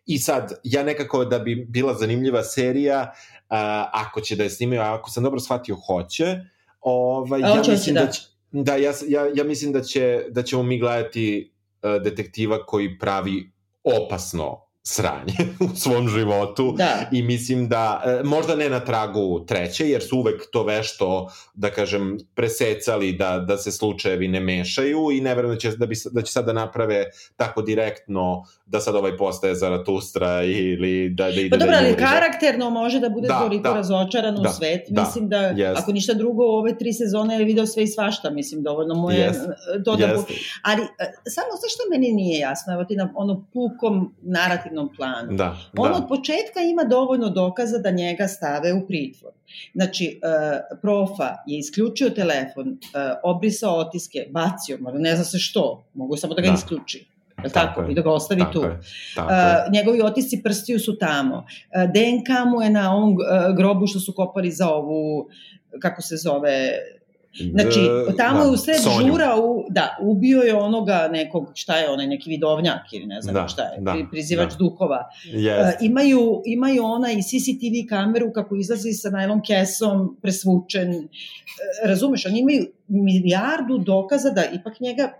i 0.06 0.18
sad, 0.18 0.60
ja 0.64 0.82
nekako 0.82 1.24
da 1.24 1.38
bi 1.38 1.66
bila 1.68 1.94
zanimljiva 1.94 2.42
serija, 2.42 3.00
uh, 3.00 3.56
ako 3.92 4.20
će 4.20 4.36
da 4.36 4.42
je 4.42 4.50
snimaju, 4.50 4.80
ako 4.80 5.10
sam 5.10 5.22
dobro 5.22 5.40
shvatio, 5.40 5.76
hoće, 5.86 6.36
ovaj, 6.80 7.40
ja 7.40 7.62
mislim 7.68 7.94
da, 7.94 8.04
da 8.04 8.10
će, 8.10 8.22
da 8.50 8.76
ja, 8.76 8.92
ja, 9.08 9.30
ja 9.34 9.44
mislim 9.44 9.72
da, 9.72 9.82
će, 9.82 10.24
da 10.30 10.42
ćemo 10.42 10.62
mi 10.62 10.78
gledati 10.78 11.52
uh, 11.82 12.02
detektiva 12.02 12.66
koji 12.66 12.98
pravi 12.98 13.52
opasno 13.84 14.72
sranje 14.85 15.35
u 15.72 15.76
svom 15.76 16.09
životu 16.09 16.74
da. 16.78 17.09
i 17.12 17.22
mislim 17.22 17.68
da 17.68 18.03
e, 18.05 18.22
možda 18.24 18.57
ne 18.57 18.70
na 18.70 18.80
tragu 18.80 19.45
treće 19.47 19.89
jer 19.89 20.03
su 20.03 20.18
uvek 20.18 20.51
to 20.53 20.64
vešto 20.64 21.28
da 21.55 21.70
kažem 21.70 22.18
presecali 22.35 23.12
da, 23.12 23.39
da 23.39 23.57
se 23.57 23.72
slučajevi 23.72 24.28
ne 24.28 24.41
mešaju 24.41 25.09
i 25.12 25.20
ne 25.20 25.35
verujem 25.35 25.55
da 25.55 25.61
će, 25.61 25.70
da, 25.70 25.87
bi, 25.87 25.95
da 26.12 26.22
će 26.22 26.33
sad 26.33 26.45
da 26.45 26.53
naprave 26.53 27.05
tako 27.37 27.62
direktno 27.62 28.45
da 28.66 28.80
sad 28.80 28.95
ovaj 28.95 29.16
postaje 29.16 29.55
Zaratustra 29.55 30.43
ili 30.45 31.11
da, 31.11 31.24
da 31.24 31.41
ide 31.41 31.51
pa 31.51 31.57
dobro, 31.57 31.72
da 31.72 31.78
ali 31.78 31.97
karakterno 31.97 32.70
može 32.70 33.01
da 33.01 33.09
bude 33.09 33.28
da, 33.28 33.41
toliko 33.41 33.68
da, 33.68 33.74
razočaran 33.74 34.35
da, 34.35 34.49
u 34.49 34.53
svet 34.53 34.87
da, 34.89 35.03
mislim 35.03 35.28
da 35.28 35.37
jest. 35.37 35.80
ako 35.80 35.93
ništa 35.93 36.14
drugo 36.14 36.45
ove 36.45 36.78
tri 36.78 36.93
sezone 36.93 37.39
je 37.39 37.45
video 37.45 37.66
sve 37.66 37.83
i 37.83 37.87
svašta 37.87 38.30
mislim 38.30 38.62
dovoljno 38.62 38.95
mu 38.95 39.11
je 39.11 39.30
yes. 39.30 39.85
to 39.85 39.97
da 39.97 40.07
yes. 40.07 40.22
ali 40.62 40.83
e, 40.83 41.12
samo 41.26 41.49
zašto 41.62 41.83
meni 41.91 42.12
nije 42.12 42.39
jasno 42.39 42.72
evo 42.72 42.85
ti 42.85 42.97
na 42.97 43.12
ono 43.14 43.45
pukom 43.53 44.14
narativ 44.22 44.72
operativnom 44.73 44.89
planu. 44.97 45.37
Da, 45.37 45.57
On 45.77 45.91
da. 45.91 45.97
od 45.97 46.09
početka 46.09 46.61
ima 46.61 46.85
dovoljno 46.85 47.29
dokaza 47.29 47.79
da 47.79 47.91
njega 47.91 48.29
stave 48.29 48.73
u 48.73 48.87
pritvor. 48.87 49.33
Znači, 49.75 50.20
uh, 50.23 50.79
profa 50.83 51.37
je 51.47 51.59
isključio 51.59 52.11
telefon, 52.11 52.68
uh, 52.68 52.77
obrisao 53.23 53.77
otiske, 53.77 54.27
bacio, 54.31 54.79
ne 54.93 55.16
zna 55.16 55.25
se 55.25 55.39
što, 55.39 55.85
mogu 55.95 56.16
samo 56.16 56.35
da 56.35 56.43
ga 56.43 56.49
da. 56.49 56.55
isključi. 56.55 57.07
je 57.45 57.51
tako? 57.51 57.66
Tako 57.66 57.83
je. 57.83 57.93
I 57.93 57.95
da 57.95 58.03
ga 58.03 58.11
ostavi 58.12 58.41
Tako 58.41 58.53
tu. 58.53 58.62
je, 58.62 58.81
tako. 59.14 59.33
Uh, 59.33 59.73
njegovi 59.73 60.03
otisci 60.03 60.43
prstiju 60.43 60.81
su 60.81 60.99
tamo. 60.99 61.37
Uh, 61.37 61.45
DNK 61.93 62.29
mu 62.53 62.62
je 62.62 62.70
na 62.70 62.95
ovom 62.95 63.12
uh, 63.12 63.57
grobu 63.57 63.87
što 63.87 64.01
su 64.01 64.12
kopali 64.12 64.51
za 64.51 64.68
ovu, 64.70 65.29
kako 65.81 66.03
se 66.03 66.16
zove, 66.16 66.73
Znači, 67.51 67.80
E, 68.09 68.16
tamo 68.16 68.39
da, 68.39 68.45
je 68.45 68.51
u 68.51 68.57
sred 68.57 68.76
Sonju. 68.83 69.07
žura, 69.12 69.37
u, 69.37 69.64
da, 69.70 69.97
ubio 70.01 70.41
je 70.43 70.55
onoga 70.55 71.09
nekog, 71.12 71.53
šta 71.55 71.76
je 71.76 71.91
onaj, 71.91 72.07
neki 72.07 72.30
vidovnjak 72.30 72.93
ili 72.93 73.07
ne 73.07 73.20
znam 73.20 73.35
Da, 73.35 73.49
šta 73.49 73.62
je, 73.62 73.80
da, 73.80 73.93
pri, 73.93 74.07
prizivač 74.11 74.51
da. 74.51 74.57
duhova. 74.57 75.11
Jest. 75.24 75.76
Uh, 75.80 75.87
imaju, 75.87 76.43
imaju 76.45 76.85
onaj 76.85 77.14
CCTV 77.14 77.89
kameru 77.89 78.33
kako 78.33 78.57
izlazi 78.57 78.93
sa 78.93 79.11
najlon 79.11 79.41
kesom, 79.47 80.16
presvučen. 80.22 80.91
Uh, 80.91 81.05
razumeš, 81.85 82.26
oni 82.26 82.39
imaju 82.41 82.66
milijardu 82.89 83.78
dokaza 83.78 84.30
da 84.30 84.45
ipak 84.55 84.80
njega 84.80 85.12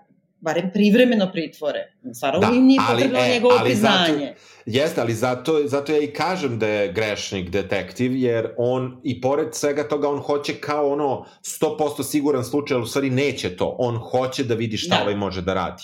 barem 0.43 0.71
privremeno 0.73 1.31
pritvore. 1.33 1.79
Stvarno 2.15 2.41
Da, 2.41 2.47
im 2.49 2.65
nije 2.65 2.81
ali, 2.81 2.95
potrebno 2.95 3.19
e, 3.21 3.29
njegovo 3.29 3.55
ali 3.55 3.75
zato- 3.75 4.05
priznanje. 4.05 4.35
Jeste, 4.67 5.01
ali 5.01 5.15
zato, 5.15 5.61
zato 5.65 5.93
ja 5.93 5.99
i 5.99 6.07
kažem 6.09 6.59
da 6.59 6.67
je 6.69 6.93
grešnik 6.93 7.51
detektiv, 7.51 8.17
jer 8.17 8.49
on, 8.57 9.01
i 9.05 9.21
pored 9.21 9.49
svega 9.53 9.83
toga, 9.85 10.09
on 10.09 10.19
hoće 10.19 10.55
kao 10.55 10.91
ono 10.91 11.25
100% 11.43 12.03
siguran 12.05 12.45
slučaj, 12.45 12.75
ali 12.75 12.83
u 12.83 12.87
stvari 12.87 13.11
neće 13.11 13.57
to. 13.57 13.77
On 13.79 13.97
hoće 13.97 14.45
da 14.45 14.55
vidi 14.55 14.77
šta 14.77 14.97
Da. 14.97 15.03
ovaj 15.03 15.15
može 15.17 15.43
da 15.43 15.55
radi. 15.55 15.83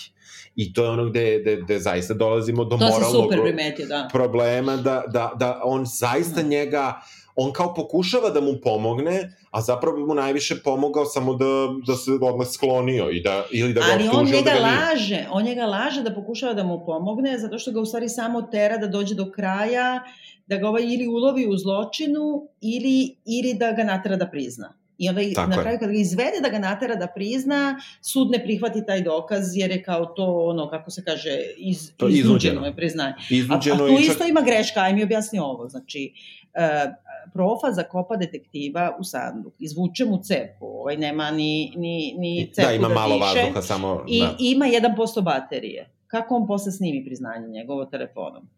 I 0.55 0.73
to 0.73 0.83
je 0.83 0.89
ono 0.89 1.05
gde, 1.05 1.39
gde, 1.39 1.55
gde 1.57 1.79
zaista 1.79 2.13
dolazimo 2.13 2.65
do 2.65 2.77
To 2.77 2.87
moralnog 2.87 3.29
primetio, 3.43 3.85
da. 3.87 4.09
problema, 4.11 4.75
da, 4.77 5.03
da, 5.07 5.31
da 5.35 5.61
on 5.63 5.85
zaista 5.85 6.41
Da. 6.41 6.47
njega, 6.47 7.01
on 7.39 7.53
kao 7.53 7.73
pokušava 7.73 8.29
da 8.29 8.41
mu 8.41 8.53
pomogne, 8.63 9.17
a 9.51 9.61
zapravo 9.61 9.97
bi 9.97 10.03
mu 10.03 10.13
najviše 10.15 10.55
pomogao 10.63 11.05
samo 11.05 11.33
da, 11.33 11.45
da 11.85 11.95
se 11.95 12.11
odmah 12.13 12.47
sklonio 12.47 13.09
i 13.09 13.21
da, 13.21 13.43
ili 13.51 13.73
da 13.73 13.79
ga 13.79 13.85
Ali 13.93 14.03
on 14.03 14.09
optužio 14.09 14.35
njega 14.35 14.49
da 14.51 14.57
ga 14.57 14.65
nije. 14.65 14.79
laže, 14.81 15.25
on 15.31 15.43
njega 15.43 15.65
laže 15.67 16.03
da 16.03 16.15
pokušava 16.15 16.53
da 16.53 16.63
mu 16.63 16.83
pomogne, 16.85 17.37
zato 17.37 17.59
što 17.59 17.71
ga 17.71 17.79
u 17.79 17.85
stvari 17.85 18.09
samo 18.09 18.41
tera 18.43 18.77
da 18.77 18.87
dođe 18.87 19.15
do 19.15 19.31
kraja, 19.31 20.03
da 20.47 20.57
ga 20.57 20.69
ovaj 20.69 20.83
ili 20.83 21.07
ulovi 21.07 21.47
u 21.47 21.57
zločinu, 21.57 22.25
ili, 22.63 22.97
ili 23.27 23.53
da 23.53 23.71
ga 23.71 23.83
natera 23.85 24.15
da 24.15 24.27
prizna. 24.27 24.73
I 24.97 25.09
onda 25.09 25.21
i- 25.21 25.33
Tako 25.33 25.49
na 25.49 25.55
je. 25.55 25.61
kraju 25.61 25.79
kad 25.79 25.89
ga 25.89 25.95
izvede 25.95 26.39
da 26.41 26.49
ga 26.49 26.59
natera 26.59 26.95
da 26.95 27.07
prizna, 27.07 27.59
sud 28.03 28.31
ne 28.31 28.43
prihvati 28.43 28.85
taj 28.85 29.01
dokaz 29.01 29.55
jer 29.55 29.71
je 29.71 29.83
kao 29.83 30.05
to 30.07 30.25
ono, 30.45 30.69
kako 30.69 30.91
se 30.91 31.03
kaže, 31.03 31.29
iz, 31.57 31.91
To 31.97 32.07
je 32.07 32.09
iznuđeno. 32.09 32.27
iznuđeno 32.29 32.65
je 32.65 32.75
priznanje. 32.75 33.13
A, 33.49 33.55
a 33.55 33.59
tu 33.59 33.69
čak... 33.89 33.99
isto 34.01 34.25
ima 34.25 34.41
greška, 34.41 34.79
aj 34.81 34.93
mi 34.93 35.03
objasni 35.03 35.39
ovo. 35.39 35.67
Znači, 35.67 36.11
uh, 36.53 36.91
profa 37.33 37.71
zakopa 37.71 38.15
detektiva 38.15 38.95
u 38.99 39.03
sanduk, 39.03 39.53
izvuče 39.59 40.05
mu 40.05 40.19
cepu, 40.23 40.65
ovaj 40.65 40.97
nema 40.97 41.31
ni, 41.31 41.73
ni, 41.75 42.15
ni 42.17 42.51
cepu 42.53 42.67
Da, 42.67 42.73
ima 42.73 42.87
da 42.87 42.93
malo 42.93 43.15
diše, 43.15 43.39
vazduha, 43.41 43.61
samo... 43.61 44.03
i 44.07 44.21
da. 44.21 44.35
ima 44.39 44.65
1% 44.65 45.21
baterije. 45.23 45.89
Kako 46.07 46.35
on 46.35 46.47
posle 46.47 46.71
snimi 46.71 47.05
priznanje 47.05 47.47
njegovo 47.47 47.85
telefonom? 47.85 48.49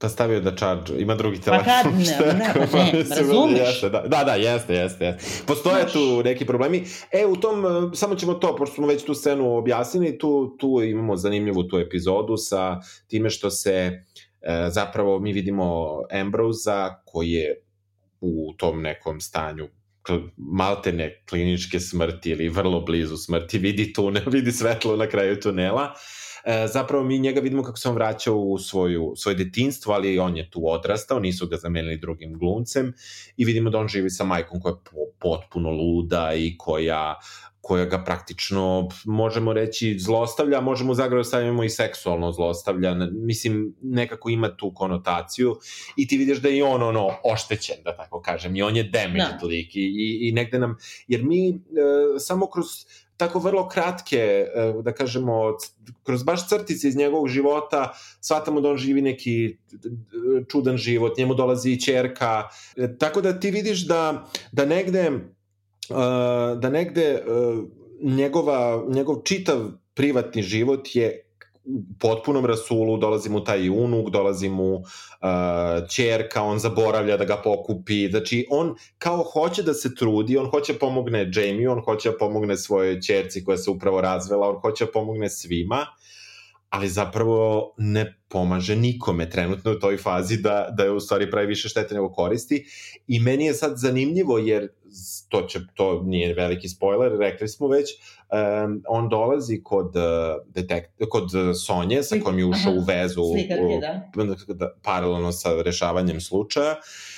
Pa 0.00 0.08
stavio 0.08 0.40
da 0.40 0.56
charge, 0.56 0.92
ima 0.98 1.14
drugi 1.14 1.36
Pa 1.36 1.44
telefon. 1.44 1.64
kad 1.82 1.92
ne, 1.92 2.32
ne, 2.38 2.68
pa 2.72 2.78
ne, 2.78 3.04
razumeš? 3.16 3.58
Jeste, 3.58 3.88
da, 3.88 4.02
da, 4.06 4.24
da, 4.24 4.34
jeste, 4.34 4.74
jeste, 4.74 5.04
jeste. 5.04 5.44
Postoje 5.46 5.80
Znaš. 5.82 5.92
tu 5.92 6.22
neki 6.24 6.46
problemi. 6.46 6.84
E, 7.12 7.26
u 7.26 7.36
tom, 7.36 7.66
eh, 7.66 7.68
samo 7.94 8.14
ćemo 8.14 8.34
to, 8.34 8.56
pošto 8.56 8.74
smo 8.74 8.86
već 8.86 9.04
tu 9.04 9.14
scenu 9.14 9.56
objasnili, 9.56 10.18
tu, 10.18 10.56
tu 10.58 10.82
imamo 10.82 11.16
zanimljivu 11.16 11.62
tu 11.62 11.78
epizodu 11.78 12.36
sa 12.36 12.80
time 13.08 13.30
što 13.30 13.50
se 13.50 13.72
e, 13.72 14.04
zapravo 14.70 15.20
mi 15.20 15.32
vidimo 15.32 15.98
Ambrosa 16.10 17.02
koji 17.04 17.30
je 17.30 17.62
u 18.20 18.54
tom 18.56 18.82
nekom 18.82 19.20
stanju 19.20 19.68
maltene 20.36 21.22
kliničke 21.28 21.80
smrti 21.80 22.30
ili 22.30 22.48
vrlo 22.48 22.80
blizu 22.80 23.16
smrti, 23.16 23.58
vidi 23.68 23.92
tunel, 23.92 24.22
vidi 24.26 24.52
svetlo 24.52 24.96
na 24.96 25.06
kraju 25.06 25.40
tunela. 25.40 25.94
E, 26.44 26.66
zapravo 26.66 27.04
mi 27.04 27.18
njega 27.18 27.40
vidimo 27.40 27.62
kako 27.62 27.78
se 27.78 27.88
on 27.88 27.94
vraća 27.94 28.32
u 28.32 28.58
svoju, 28.58 29.12
svoje 29.16 29.34
detinstvo, 29.34 29.92
ali 29.92 30.18
on 30.18 30.36
je 30.36 30.50
tu 30.50 30.60
odrastao, 30.64 31.18
nisu 31.18 31.46
ga 31.46 31.56
zamenili 31.56 31.96
drugim 31.96 32.38
glumcem 32.38 32.92
i 33.36 33.44
vidimo 33.44 33.70
da 33.70 33.78
on 33.78 33.88
živi 33.88 34.10
sa 34.10 34.24
majkom 34.24 34.60
koja 34.60 34.72
je 34.72 34.78
po, 34.90 34.96
potpuno 35.18 35.70
luda 35.70 36.32
i 36.34 36.54
koja 36.58 37.18
koja 37.60 37.84
ga 37.84 38.04
praktično, 38.04 38.88
možemo 39.04 39.52
reći, 39.52 39.98
zlostavlja, 39.98 40.60
možemo 40.60 40.92
u 40.92 40.94
zagradu 40.94 41.24
stavimo 41.24 41.64
i 41.64 41.70
seksualno 41.70 42.32
zlostavlja, 42.32 42.94
mislim, 43.12 43.74
nekako 43.82 44.30
ima 44.30 44.56
tu 44.56 44.72
konotaciju 44.74 45.56
i 45.96 46.08
ti 46.08 46.16
vidiš 46.16 46.38
da 46.38 46.48
je 46.48 46.58
i 46.58 46.62
on 46.62 46.82
ono 46.82 47.10
oštećen, 47.24 47.76
da 47.84 47.96
tako 47.96 48.20
kažem, 48.22 48.56
i 48.56 48.62
on 48.62 48.76
je 48.76 48.82
damaged 48.82 49.40
Da. 49.40 49.46
lik 49.46 49.76
i, 49.76 49.80
i, 49.80 50.28
i 50.28 50.32
negde 50.32 50.58
nam, 50.58 50.76
jer 51.08 51.24
mi 51.24 51.48
e, 51.48 51.52
samo 52.18 52.50
kroz 52.50 52.66
tako 53.16 53.38
vrlo 53.38 53.68
kratke, 53.68 54.16
e, 54.16 54.72
da 54.82 54.92
kažemo, 54.92 55.56
kroz 56.02 56.22
baš 56.22 56.48
crtice 56.48 56.88
iz 56.88 56.96
njegovog 56.96 57.28
života, 57.28 57.92
shvatamo 58.20 58.60
da 58.60 58.70
on 58.70 58.76
živi 58.76 59.02
neki 59.02 59.44
e, 59.46 59.78
čudan 60.48 60.76
život, 60.76 61.18
njemu 61.18 61.34
dolazi 61.34 61.70
i 61.70 61.80
čerka, 61.80 62.48
E, 62.76 62.98
tako 62.98 63.20
da 63.20 63.40
ti 63.40 63.50
vidiš 63.50 63.86
da, 63.86 64.26
da 64.52 64.64
negde 64.64 65.10
da 66.60 66.70
negde 66.70 67.22
uh, 67.26 67.64
njegova, 68.02 68.84
njegov 68.88 69.22
čitav 69.24 69.58
privatni 69.94 70.42
život 70.42 70.88
je 70.94 71.26
u 71.64 71.82
potpunom 72.00 72.46
rasulu, 72.46 72.96
dolazi 72.96 73.30
mu 73.30 73.44
taj 73.44 73.68
unuk, 73.68 74.10
dolazi 74.10 74.48
mu 74.48 74.74
uh, 74.74 74.82
čerka, 75.90 76.42
on 76.42 76.58
zaboravlja 76.58 77.16
da 77.16 77.24
ga 77.24 77.36
pokupi, 77.44 78.08
znači 78.10 78.46
on 78.50 78.74
kao 78.98 79.22
hoće 79.22 79.62
da 79.62 79.74
se 79.74 79.94
trudi, 79.94 80.36
on 80.36 80.46
hoće 80.46 80.78
pomogne 80.78 81.30
Jamie, 81.34 81.68
on 81.68 81.80
hoće 81.80 82.10
da 82.10 82.18
pomogne 82.18 82.56
svojoj 82.56 83.00
čerci 83.00 83.44
koja 83.44 83.58
se 83.58 83.70
upravo 83.70 84.00
razvela, 84.00 84.48
on 84.48 84.60
hoće 84.60 84.84
da 84.84 84.90
pomogne 84.90 85.30
svima, 85.30 85.86
ali 86.70 86.88
zapravo 86.88 87.74
ne 87.78 88.18
pomaže 88.28 88.76
nikome 88.76 89.30
trenutno 89.30 89.72
u 89.72 89.78
toj 89.78 89.96
fazi 89.96 90.36
da, 90.36 90.68
da 90.76 90.82
je 90.82 90.90
u 90.90 91.00
stvari 91.00 91.30
pravi 91.30 91.46
više 91.46 91.68
štete 91.68 91.94
nego 91.94 92.12
koristi 92.12 92.64
i 93.06 93.20
meni 93.20 93.44
je 93.44 93.54
sad 93.54 93.72
zanimljivo 93.76 94.38
jer 94.38 94.68
to, 95.28 95.42
će, 95.42 95.60
to 95.74 96.02
nije 96.02 96.34
veliki 96.34 96.68
spoiler, 96.68 97.18
rekli 97.18 97.48
smo 97.48 97.68
već, 97.68 97.90
um, 98.64 98.82
on 98.88 99.08
dolazi 99.08 99.62
kod, 99.62 99.96
uh, 99.96 100.02
detekt, 100.54 100.90
kod 101.08 101.24
uh, 101.24 101.56
Sonje 101.66 102.02
sa 102.02 102.16
kojom 102.22 102.38
je 102.38 102.46
ušao 102.46 102.72
aha, 102.72 102.80
u 102.80 102.84
vezu 102.84 103.22
slikarke, 103.32 103.78
da. 103.80 104.54
da, 104.54 104.74
paralelno 104.82 105.32
sa 105.32 105.62
rešavanjem 105.62 106.20
slučaja. 106.20 106.70
Uh, 106.70 107.09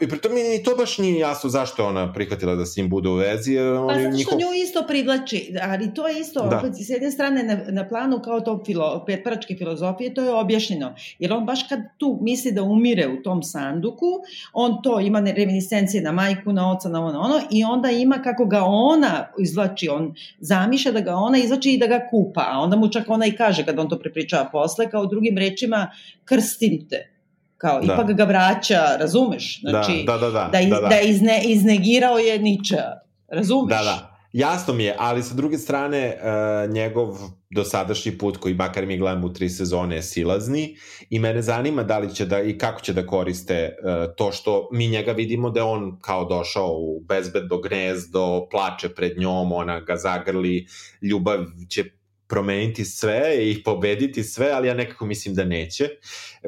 I 0.00 0.08
pritom 0.08 0.34
mi 0.34 0.42
ni 0.42 0.62
to 0.62 0.74
baš 0.76 0.98
nije 0.98 1.18
jasno 1.18 1.50
zašto 1.50 1.86
ona 1.86 2.12
prihvatila 2.12 2.54
da 2.54 2.66
s 2.66 2.76
njim 2.76 2.88
bude 2.88 3.08
u 3.08 3.14
vezi, 3.14 3.52
jer 3.52 3.76
Pa 3.76 3.94
zato 3.94 4.00
što 4.00 4.16
njihov... 4.16 4.38
nju 4.38 4.46
isto 4.64 4.84
privlači, 4.88 5.54
ali 5.62 5.94
to 5.94 6.08
je 6.08 6.20
isto, 6.20 6.46
Da. 6.46 6.58
opet, 6.58 6.72
s 6.74 6.88
jedne 6.88 7.10
strane 7.10 7.42
na, 7.42 7.58
na 7.68 7.88
planu 7.88 8.20
kao 8.24 8.40
to 8.40 8.62
filo, 8.66 9.04
petparačke 9.06 9.54
filozofije, 9.56 10.14
to 10.14 10.22
je 10.22 10.34
objašnjeno. 10.34 10.94
Jer 11.18 11.32
on 11.32 11.46
baš 11.46 11.68
kad 11.68 11.80
tu 11.98 12.18
misli 12.22 12.52
da 12.52 12.62
umire 12.62 13.08
u 13.08 13.22
tom 13.22 13.42
sanduku, 13.42 14.06
on 14.52 14.82
to 14.82 15.00
ima 15.00 15.20
reminiscencije 15.20 16.02
na 16.02 16.12
majku, 16.12 16.52
na 16.52 16.72
oca, 16.72 16.88
na 16.88 17.04
ono, 17.04 17.20
ono, 17.20 17.40
i 17.50 17.64
onda 17.64 17.90
ima 17.90 18.22
kako 18.22 18.44
ga 18.44 18.62
ona 18.64 19.26
izvlači, 19.38 19.88
on 19.88 20.14
zamišlja 20.40 20.92
da 20.92 21.00
ga 21.00 21.14
ona 21.14 21.38
izvlači 21.38 21.72
i 21.72 21.78
da 21.78 21.86
ga 21.86 22.06
kupa, 22.10 22.44
a 22.50 22.58
onda 22.58 22.76
mu 22.76 22.88
čak 22.88 23.04
ona 23.08 23.26
i 23.26 23.36
kaže, 23.36 23.64
kad 23.64 23.78
on 23.78 23.88
to 23.88 23.98
prepričava 23.98 24.48
posle, 24.52 24.90
kao 24.90 25.06
drugim 25.06 25.38
rečima, 25.38 25.90
krstim 26.24 26.86
te. 26.88 27.19
Kao, 27.60 27.80
Da. 27.80 27.86
da. 27.86 27.94
ipak 27.94 28.16
ga 28.16 28.24
vraća, 28.24 28.96
razumeš? 29.00 29.60
Znači, 29.60 30.04
da, 30.06 30.18
da, 30.18 30.30
da, 30.30 30.30
da, 30.30 30.48
da, 30.52 30.60
iz, 30.60 30.70
da, 30.70 30.80
da. 30.80 30.88
da 30.88 31.00
izne, 31.00 31.42
iznegirao 31.44 32.18
je 32.18 32.38
Niča. 32.38 32.82
Razumeš? 33.28 33.76
Da, 33.78 33.84
da. 33.84 34.10
Jasno 34.32 34.74
mi 34.74 34.84
je, 34.84 34.96
ali 34.98 35.22
sa 35.22 35.34
druge 35.34 35.58
strane 35.58 36.16
uh, 36.16 36.72
njegov 36.72 37.18
dosadašnji 37.50 38.18
put 38.18 38.36
koji 38.36 38.54
makar 38.54 38.86
mi 38.86 38.98
gledamo 38.98 39.26
u 39.26 39.32
tri 39.32 39.48
sezone 39.48 39.96
je 39.96 40.02
silazni 40.02 40.76
i 41.10 41.18
mene 41.18 41.42
zanima 41.42 41.82
da 41.82 41.98
li 41.98 42.14
će 42.14 42.26
da 42.26 42.40
i 42.42 42.58
kako 42.58 42.80
će 42.80 42.92
da 42.92 43.06
koriste 43.06 43.76
uh, 43.82 44.14
to 44.16 44.32
što 44.32 44.68
mi 44.72 44.88
njega 44.88 45.12
vidimo 45.12 45.50
da 45.50 45.64
on 45.64 45.98
kao 46.00 46.24
došao 46.24 46.70
u 46.72 47.00
bezbedno 47.08 47.60
gnezdo, 47.60 48.48
plače 48.50 48.88
pred 48.88 49.18
njom, 49.18 49.52
ona 49.52 49.80
ga 49.80 49.96
zagrli, 49.96 50.66
ljubav 51.02 51.38
će 51.68 51.84
promeniti 52.30 52.84
sve 52.84 53.50
i 53.50 53.62
pobediti 53.62 54.24
sve, 54.24 54.50
ali 54.50 54.68
ja 54.68 54.74
nekako 54.74 55.06
mislim 55.06 55.34
da 55.34 55.44
neće, 55.44 55.88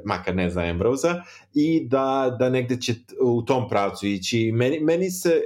makar 0.05 0.35
ne 0.37 0.51
za 0.51 0.61
Ambrosa, 0.61 1.23
i 1.55 1.89
da, 1.89 2.37
da 2.39 2.49
negde 2.51 2.81
će 2.81 2.95
u 3.21 3.43
tom 3.43 3.69
pravcu 3.69 4.07
ići. 4.07 4.53
Meni, 4.53 4.81
meni, 4.81 5.11
se, 5.11 5.43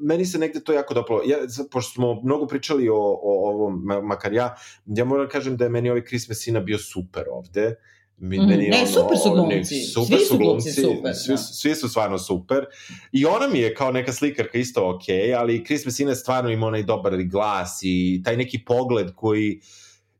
meni 0.00 0.26
se 0.26 0.38
negde 0.38 0.60
to 0.60 0.72
jako 0.72 0.94
dopalo. 0.94 1.22
Ja, 1.26 1.36
pošto 1.70 1.92
smo 1.92 2.20
mnogo 2.22 2.46
pričali 2.46 2.88
o, 2.88 2.94
o 3.22 3.48
ovom, 3.50 3.82
ma- 3.84 4.02
makar 4.02 4.32
ja, 4.32 4.56
ja 4.86 5.04
moram 5.04 5.26
da 5.26 5.30
kažem 5.30 5.56
da 5.56 5.64
je 5.64 5.70
meni 5.70 5.90
ovaj 5.90 6.04
Chris 6.04 6.28
Messina 6.28 6.60
bio 6.60 6.78
super 6.78 7.24
ovde. 7.30 7.62
Mi, 7.62 7.76
Mhm. 8.18 8.46
meni 8.46 8.68
Ne, 8.68 8.76
ono- 8.76 8.86
super 8.86 9.18
su 9.18 9.30
glumci. 9.30 9.74
ne, 9.74 9.82
super 9.82 10.18
Svi 10.18 10.26
su 10.26 10.38
glumci 10.38 10.70
super, 10.72 11.14
svi, 11.14 11.30
da. 11.30 11.36
svi 11.36 11.74
su 11.74 11.88
stvarno 11.88 12.18
super. 12.18 12.64
I 13.12 13.26
ona 13.26 13.48
mi 13.48 13.58
je 13.58 13.74
kao 13.74 13.92
neka 13.92 14.12
slikarka 14.12 14.58
isto 14.58 14.90
ok, 14.90 15.02
ali 15.36 15.64
Chris 15.64 15.84
Messina 15.84 16.14
stvarno 16.14 16.50
ima 16.50 16.66
onaj 16.66 16.82
dobar 16.82 17.22
glas 17.22 17.78
i 17.82 18.22
taj 18.24 18.36
neki 18.36 18.58
pogled 18.58 19.12
koji 19.14 19.60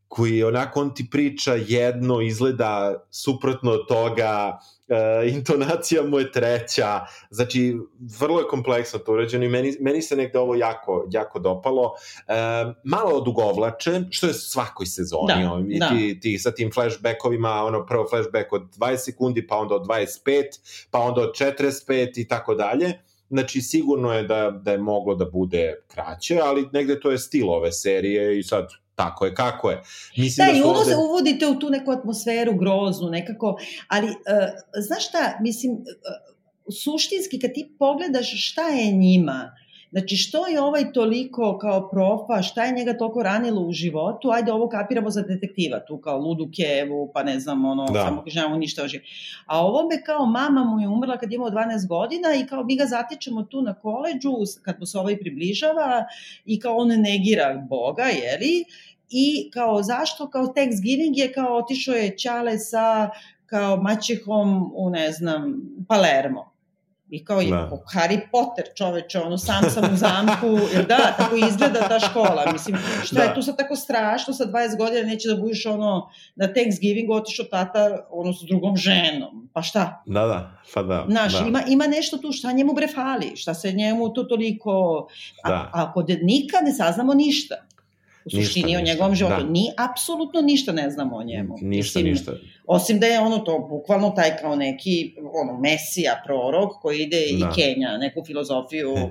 koji 0.08 0.42
onako 0.42 0.80
on 0.80 0.94
ti 0.94 1.06
priča 1.10 1.54
jedno, 1.58 2.20
izgleda 2.20 3.04
suprotno 3.10 3.70
od 3.70 3.88
toga 3.88 4.58
intonacija 5.28 6.02
mu 6.02 6.18
je 6.18 6.32
treća, 6.32 7.00
znači 7.30 7.76
vrlo 8.20 8.38
je 8.38 8.48
kompleksno 8.48 8.98
to 8.98 9.12
urađeno 9.12 9.44
i 9.44 9.48
meni, 9.48 9.76
meni 9.80 10.02
se 10.02 10.16
negde 10.16 10.38
ovo 10.38 10.54
jako, 10.54 11.06
jako 11.10 11.38
dopalo. 11.38 11.82
Uh, 11.82 12.74
malo 12.84 13.10
odugovlače, 13.10 14.00
što 14.10 14.26
je 14.26 14.34
svakoj 14.34 14.86
sezoni, 14.86 15.42
Da, 15.42 15.52
on, 15.52 15.72
i 15.72 15.78
da. 15.78 15.88
ti, 15.88 16.20
ti 16.20 16.38
sa 16.38 16.50
tim 16.50 16.70
flashbackovima, 16.72 17.64
ono 17.64 17.86
prvo 17.86 18.06
flashback 18.10 18.52
od 18.52 18.62
20 18.76 18.96
sekundi, 18.96 19.46
pa 19.46 19.56
onda 19.56 19.74
od 19.74 19.86
25, 19.86 20.42
pa 20.90 20.98
onda 20.98 21.20
od 21.20 21.34
45 21.34 22.20
i 22.20 22.28
tako 22.28 22.54
dalje. 22.54 22.92
Znači, 23.28 23.60
sigurno 23.60 24.12
je 24.12 24.22
da, 24.22 24.50
da 24.50 24.72
je 24.72 24.78
moglo 24.78 25.14
da 25.14 25.24
bude 25.24 25.74
kraće, 25.86 26.40
ali 26.42 26.68
negde 26.72 27.00
to 27.00 27.10
je 27.10 27.18
stil 27.18 27.50
ove 27.50 27.72
serije 27.72 28.38
i 28.38 28.42
sad 28.42 28.68
tako 28.96 29.26
je 29.26 29.34
kako 29.34 29.70
je. 29.70 29.82
Mislim 30.16 30.46
Da, 30.46 30.52
i 30.52 30.60
su 30.60 30.68
ono 30.68 30.78
ovde- 30.78 30.96
uvodite 30.96 31.46
u 31.46 31.58
tu 31.58 31.70
neku 31.70 31.90
atmosferu 31.90 32.54
groznu, 32.54 33.08
nekako, 33.10 33.56
ali 33.88 34.06
uh, 34.08 34.14
znaš 34.78 35.08
šta, 35.08 35.38
mislim, 35.40 35.72
uh, 35.72 35.78
suštinski 36.84 37.40
kad 37.40 37.52
ti 37.52 37.76
pogledaš 37.78 38.48
šta 38.50 38.62
je 38.68 38.92
njima, 38.92 39.50
Znači, 39.90 40.16
što 40.16 40.46
je 40.46 40.60
ovaj 40.60 40.92
toliko 40.92 41.58
kao 41.58 41.88
profa, 41.88 42.42
šta 42.42 42.64
je 42.64 42.72
njega 42.72 42.98
toliko 42.98 43.22
ranilo 43.22 43.60
u 43.60 43.72
životu, 43.72 44.30
ajde 44.30 44.52
ovo 44.52 44.68
kapiramo 44.68 45.10
za 45.10 45.22
detektiva, 45.22 45.80
tu 45.80 45.98
kao 45.98 46.18
ludu 46.18 46.48
kevu, 46.56 47.10
pa 47.14 47.22
ne 47.22 47.40
znam, 47.40 47.64
ono, 47.64 47.86
Da. 47.86 48.00
samo 48.00 48.22
kažemo 48.24 48.56
ništa 48.56 48.82
o 48.82 48.88
životu. 48.88 49.08
A 49.46 49.66
ovo 49.66 49.88
me 49.88 50.04
kao 50.04 50.26
mama 50.26 50.64
mu 50.64 50.80
je 50.80 50.88
umrla 50.88 51.18
kad 51.18 51.32
je 51.32 51.36
imao 51.36 51.50
12 51.50 51.88
godina 51.88 52.34
i 52.34 52.46
kao 52.46 52.64
mi 52.64 52.76
ga 52.76 52.86
zatičemo 52.86 53.42
tu 53.42 53.62
na 53.62 53.74
koleđu, 53.74 54.32
kad 54.62 54.76
mu 54.80 54.86
se 54.86 54.98
ovaj 54.98 55.18
približava 55.18 56.04
i 56.44 56.60
kao 56.60 56.76
on 56.76 56.88
negira 56.88 57.66
Boga, 57.68 58.02
jeli? 58.02 58.64
I 59.10 59.50
kao 59.50 59.82
zašto? 59.82 60.30
Kao 60.30 60.46
Thanksgiving 60.46 61.18
je 61.18 61.32
kao 61.32 61.56
otišao 61.56 61.94
je 61.94 62.18
Ćale 62.18 62.58
sa 62.58 63.10
kao 63.46 63.76
maćehom 63.76 64.72
u 64.74 64.90
ne 64.90 65.12
znam 65.12 65.60
Palermo. 65.88 66.55
I 67.10 67.24
kao 67.24 67.42
i 67.42 67.50
Da. 67.50 67.70
Harry 67.94 68.20
Potter 68.32 68.64
čoveče, 68.76 69.18
ono 69.20 69.38
sam 69.38 69.70
sam 69.70 69.84
u 69.94 69.96
zamku, 69.96 70.58
jer 70.74 70.86
da, 70.86 71.14
tako 71.18 71.36
izgleda 71.36 71.88
ta 71.88 72.00
škola. 72.00 72.44
Mislim, 72.52 72.76
šta 73.04 73.16
Da. 73.16 73.22
je 73.22 73.34
tu 73.34 73.42
sad 73.42 73.56
tako 73.56 73.76
strašno, 73.76 74.34
sa 74.34 74.44
20 74.44 74.78
godina 74.78 75.02
neće 75.02 75.28
da 75.28 75.36
budeš 75.40 75.66
ono, 75.66 76.10
na 76.36 76.52
Thanksgiving 76.52 77.10
otišao 77.10 77.46
tata 77.46 78.06
ono 78.10 78.32
s 78.32 78.42
drugom 78.48 78.76
ženom. 78.76 79.48
Pa 79.52 79.62
šta? 79.62 80.02
Da, 80.06 80.26
da, 80.26 80.50
pa 80.74 80.82
da. 80.82 81.04
Znaš, 81.08 81.32
da. 81.32 81.46
ima, 81.48 81.62
ima 81.68 81.86
nešto 81.86 82.16
tu, 82.18 82.32
šta 82.32 82.52
njemu 82.52 82.72
bre 82.74 82.88
fali, 82.88 83.36
šta 83.36 83.54
se 83.54 83.72
njemu 83.72 84.12
to 84.12 84.24
toliko... 84.24 85.06
A, 85.42 85.48
Da. 85.48 85.70
a 85.72 85.92
kod 85.92 86.08
Nika 86.22 86.56
ne 86.62 86.72
saznamo 86.72 87.14
ništa. 87.14 87.54
U 88.26 88.28
Ništa, 88.28 88.42
suštini 88.44 88.76
o 88.76 88.80
ništa, 88.80 88.92
njegovom 88.92 89.14
životu. 89.14 89.36
da. 89.36 89.50
Ni, 89.50 89.70
apsolutno 89.78 90.40
ništa 90.40 90.72
ne 90.72 90.90
znamo 90.90 91.16
o 91.16 91.22
njemu. 91.22 91.54
Ništa, 91.60 91.98
Mislim, 91.98 92.04
ništa. 92.04 92.32
Osim 92.66 93.00
da 93.00 93.06
je 93.06 93.20
ono 93.20 93.38
to, 93.38 93.58
bukvalno 93.60 94.10
taj 94.10 94.36
kao 94.36 94.56
neki 94.56 95.14
ono, 95.34 95.60
mesija, 95.60 96.22
prorok 96.24 96.72
koji 96.82 96.98
ide 96.98 97.16
Da. 97.16 97.50
i 97.50 97.54
Kenja, 97.54 97.96
neku 97.98 98.24
filozofiju, 98.26 98.94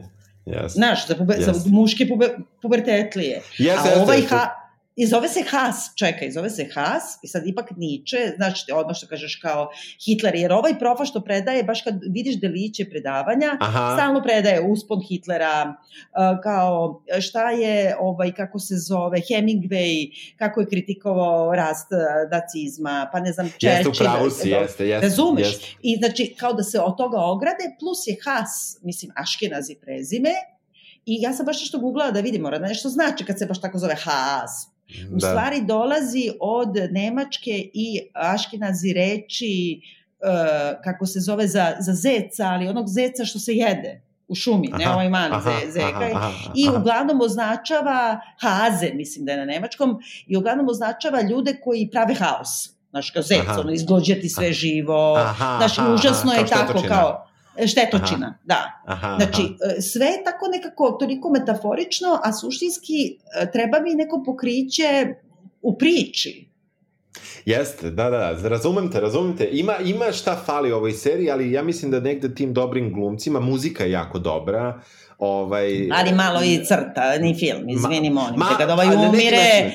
Yes. 0.45 0.67
znaš, 0.69 1.07
za, 1.07 1.15
pube, 1.15 1.33
Jeste. 1.33 1.53
za 1.53 1.69
muške 1.69 2.07
pube, 2.07 2.29
pubertetlije. 2.61 3.41
Jeste, 3.57 3.89
A 3.89 4.01
ovaj 4.01 4.17
jeste, 4.17 4.35
ha, 4.35 4.49
I 4.95 5.05
zove 5.05 5.27
se 5.27 5.43
Haas, 5.49 5.91
čekaj, 5.95 6.31
zove 6.31 6.49
se 6.49 6.69
Haas 6.73 7.19
i 7.23 7.27
sad 7.27 7.47
ipak 7.47 7.71
Niče, 7.77 8.17
znači 8.35 8.71
odmah 8.73 8.95
što 8.95 9.07
kažeš 9.07 9.35
kao 9.35 9.69
Hitler, 10.05 10.35
jer 10.35 10.53
ovaj 10.53 10.79
profa 10.79 11.05
što 11.05 11.21
predaje, 11.21 11.63
baš 11.63 11.81
kad 11.81 11.95
vidiš 12.09 12.39
deliće 12.39 12.89
predavanja, 12.89 13.57
Aha. 13.59 13.95
stalno 13.95 14.23
predaje 14.23 14.61
uspon 14.61 15.01
Hitlera, 15.09 15.63
uh, 15.67 16.41
kao 16.43 17.01
šta 17.21 17.51
je, 17.51 17.95
ovaj, 17.99 18.31
kako 18.31 18.59
se 18.59 18.75
zove, 18.77 19.19
Hemingway, 19.19 20.09
kako 20.37 20.59
je 20.59 20.67
kritikovao 20.67 21.55
rast 21.55 21.87
uh, 21.91 22.31
nacizma, 22.31 23.09
pa 23.11 23.19
ne 23.19 23.31
znam, 23.31 23.45
Jeste, 23.61 23.83
Churchill. 23.83 24.09
pravu 24.09 24.29
si, 24.29 24.49
jeste, 24.49 24.87
jeste. 24.87 25.07
Razumeš? 25.07 25.47
Jeste. 25.47 25.67
I 25.81 25.95
znači, 25.95 26.35
kao 26.39 26.53
da 26.53 26.63
se 26.63 26.79
od 26.79 26.97
toga 26.97 27.17
ograde, 27.17 27.63
plus 27.79 28.07
je 28.07 28.17
Haas, 28.25 28.77
mislim, 28.81 29.11
Aškenazi 29.15 29.75
prezime, 29.81 30.31
I 31.05 31.21
ja 31.21 31.33
sam 31.33 31.45
baš 31.45 31.59
nešto 31.59 31.79
googlala 31.79 32.11
da 32.11 32.19
vidim, 32.19 32.41
mora 32.41 32.59
da 32.59 32.67
nešto 32.67 32.89
znači 32.89 33.25
kad 33.25 33.39
se 33.39 33.45
baš 33.45 33.61
tako 33.61 33.77
zove 33.77 33.95
Haas. 33.95 34.74
U 35.11 35.17
Da. 35.17 35.27
stvari 35.27 35.61
dolazi 35.61 36.31
od 36.39 36.69
Nemačke 36.91 37.69
i 37.73 38.01
Aškenazi 38.13 38.93
reči 38.93 39.81
uh, 40.19 40.27
kako 40.83 41.05
se 41.05 41.19
zove 41.19 41.47
za, 41.47 41.75
za 41.79 41.93
zeca, 41.93 42.43
ali 42.45 42.67
onog 42.67 42.87
zeca 42.87 43.25
što 43.25 43.39
se 43.39 43.53
jede 43.53 44.01
u 44.27 44.35
šumi, 44.35 44.67
ne 44.77 44.85
Aha, 44.85 44.93
ovaj 44.93 45.09
mali 45.09 45.33
aha, 45.35 45.51
ze, 45.65 45.71
zeka. 45.71 45.87
aha, 45.87 46.09
aha, 46.13 46.31
I 46.55 46.67
aha. 46.67 46.77
uglavnom 46.77 47.21
označava 47.21 48.19
haze, 48.41 48.91
mislim 48.93 49.25
da 49.25 49.31
je 49.31 49.37
na 49.37 49.45
nemačkom, 49.45 49.97
i 50.27 50.37
uglavnom 50.37 50.69
označava 50.69 51.21
ljude 51.21 51.59
koji 51.63 51.89
prave 51.91 52.13
haos. 52.13 52.69
Znaš, 52.89 53.09
kao 53.11 53.21
zec, 53.21 53.39
Aha. 53.41 53.59
ono, 53.59 53.71
izglođati 53.71 54.29
sve 54.29 54.53
živo. 54.53 55.15
Aha, 55.17 55.55
Znaš, 55.57 55.79
aha, 55.79 55.93
užasno 55.93 56.31
aha, 56.31 56.39
je 56.41 56.47
tako, 56.47 56.83
kao 56.87 57.24
e, 57.57 57.67
štetočina, 57.67 58.37
da. 58.43 58.81
Aha, 58.85 59.17
Znači, 59.19 59.41
aha. 59.41 59.73
e, 59.77 59.81
sve 59.81 60.05
je 60.05 60.23
tako 60.23 60.47
nekako 60.47 60.91
toliko 60.91 61.29
metaforično, 61.29 62.19
a 62.23 62.33
suštinski 62.33 62.93
e, 63.41 63.51
treba 63.51 63.79
mi 63.79 63.93
neko 63.93 64.23
pokriće 64.25 65.07
u 65.61 65.77
priči. 65.77 66.49
Jeste, 67.45 67.91
da, 67.91 68.09
da, 68.09 68.33
da, 68.33 68.49
razumem 68.49 68.91
te, 68.91 68.99
razumem 68.99 69.37
te. 69.37 69.49
Ima, 69.51 69.73
ima 69.77 70.11
šta 70.11 70.35
fali 70.35 70.71
ovoj 70.71 70.91
seriji, 70.91 71.31
ali 71.31 71.51
ja 71.51 71.63
mislim 71.63 71.91
da 71.91 71.99
negde 71.99 72.35
tim 72.35 72.53
dobrim 72.53 72.93
glumcima, 72.93 73.39
muzika 73.39 73.83
je 73.83 73.91
jako 73.91 74.19
dobra, 74.19 74.81
ovaj... 75.17 75.89
Ali 75.91 76.13
malo 76.13 76.43
i 76.43 76.65
crta, 76.65 77.17
ni 77.19 77.35
film, 77.39 77.69
izvini, 77.69 78.09
molim 78.09 78.39
Ma- 78.39 78.49
te, 78.49 78.55
kad 78.57 78.69
ovaj 78.69 78.87
umire... 78.87 79.71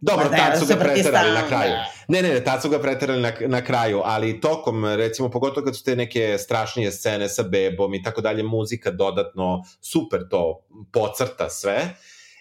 Dobro, 0.00 0.24
Pa 0.24 0.30
ne, 0.30 0.36
tad 0.38 0.52
da 0.52 0.58
su 0.58 0.66
ga 0.66 0.74
preterali 0.76 1.30
na 1.32 1.46
kraju. 1.48 1.72
stalno. 1.72 1.84
Ne, 2.10 2.22
ne, 2.22 2.28
ne, 2.28 2.44
tad 2.44 2.62
su 2.62 2.68
ga 2.70 2.78
preterali 2.78 3.22
na, 3.22 3.32
na 3.46 3.64
kraju, 3.64 4.00
ali 4.04 4.40
tokom, 4.40 4.84
recimo, 4.84 5.30
pogotovo 5.30 5.64
kad 5.64 5.76
su 5.76 5.84
te 5.84 5.96
neke 5.96 6.38
strašnije 6.38 6.90
scene 6.90 7.28
sa 7.28 7.42
bebom 7.42 7.94
i 7.94 8.02
tako 8.02 8.20
dalje, 8.20 8.42
muzika 8.42 8.90
dodatno 8.90 9.62
super 9.80 10.28
to 10.30 10.66
pocrta 10.92 11.48
sve. 11.48 11.96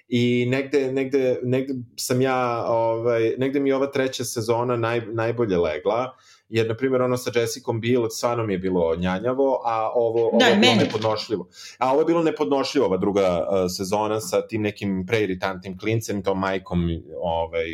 I 0.08 0.46
negde, 0.50 0.92
negde, 0.92 1.40
negde 1.44 1.74
sam 1.96 2.22
ja, 2.22 2.66
ovaj, 2.68 3.34
negde 3.38 3.60
mi 3.60 3.72
ova 3.72 3.88
treća 3.88 4.24
sezona 4.24 4.76
naj, 4.76 5.02
najbolje 5.02 5.58
legla, 5.58 6.16
jer, 6.50 6.68
na 6.68 6.76
primjer, 6.76 7.02
ono 7.02 7.18
sa 7.18 7.32
Jessicom 7.36 7.82
Biel, 7.82 8.10
stvarno 8.10 8.46
mi 8.46 8.54
je 8.54 8.60
bilo 8.60 8.96
njanjavo, 8.96 9.62
a 9.66 9.92
ovo, 9.96 10.28
ovo 10.28 10.38
Da, 10.40 10.46
je 10.46 10.56
bilo 10.56 10.72
meni. 10.74 10.84
nepodnošljivo. 10.84 11.48
A 11.78 11.92
ovo 11.92 12.02
je 12.02 12.06
bilo 12.06 12.24
nepodnošljivo, 12.24 12.86
ova 12.86 12.98
druga 12.98 13.48
uh, 13.50 13.72
sezona 13.78 14.20
sa 14.20 14.48
tim 14.48 14.62
nekim 14.62 15.06
preiritantnim 15.08 15.78
klincem, 15.80 16.24
tom 16.24 16.40
majkom, 16.40 16.90
ovaj, 17.22 17.66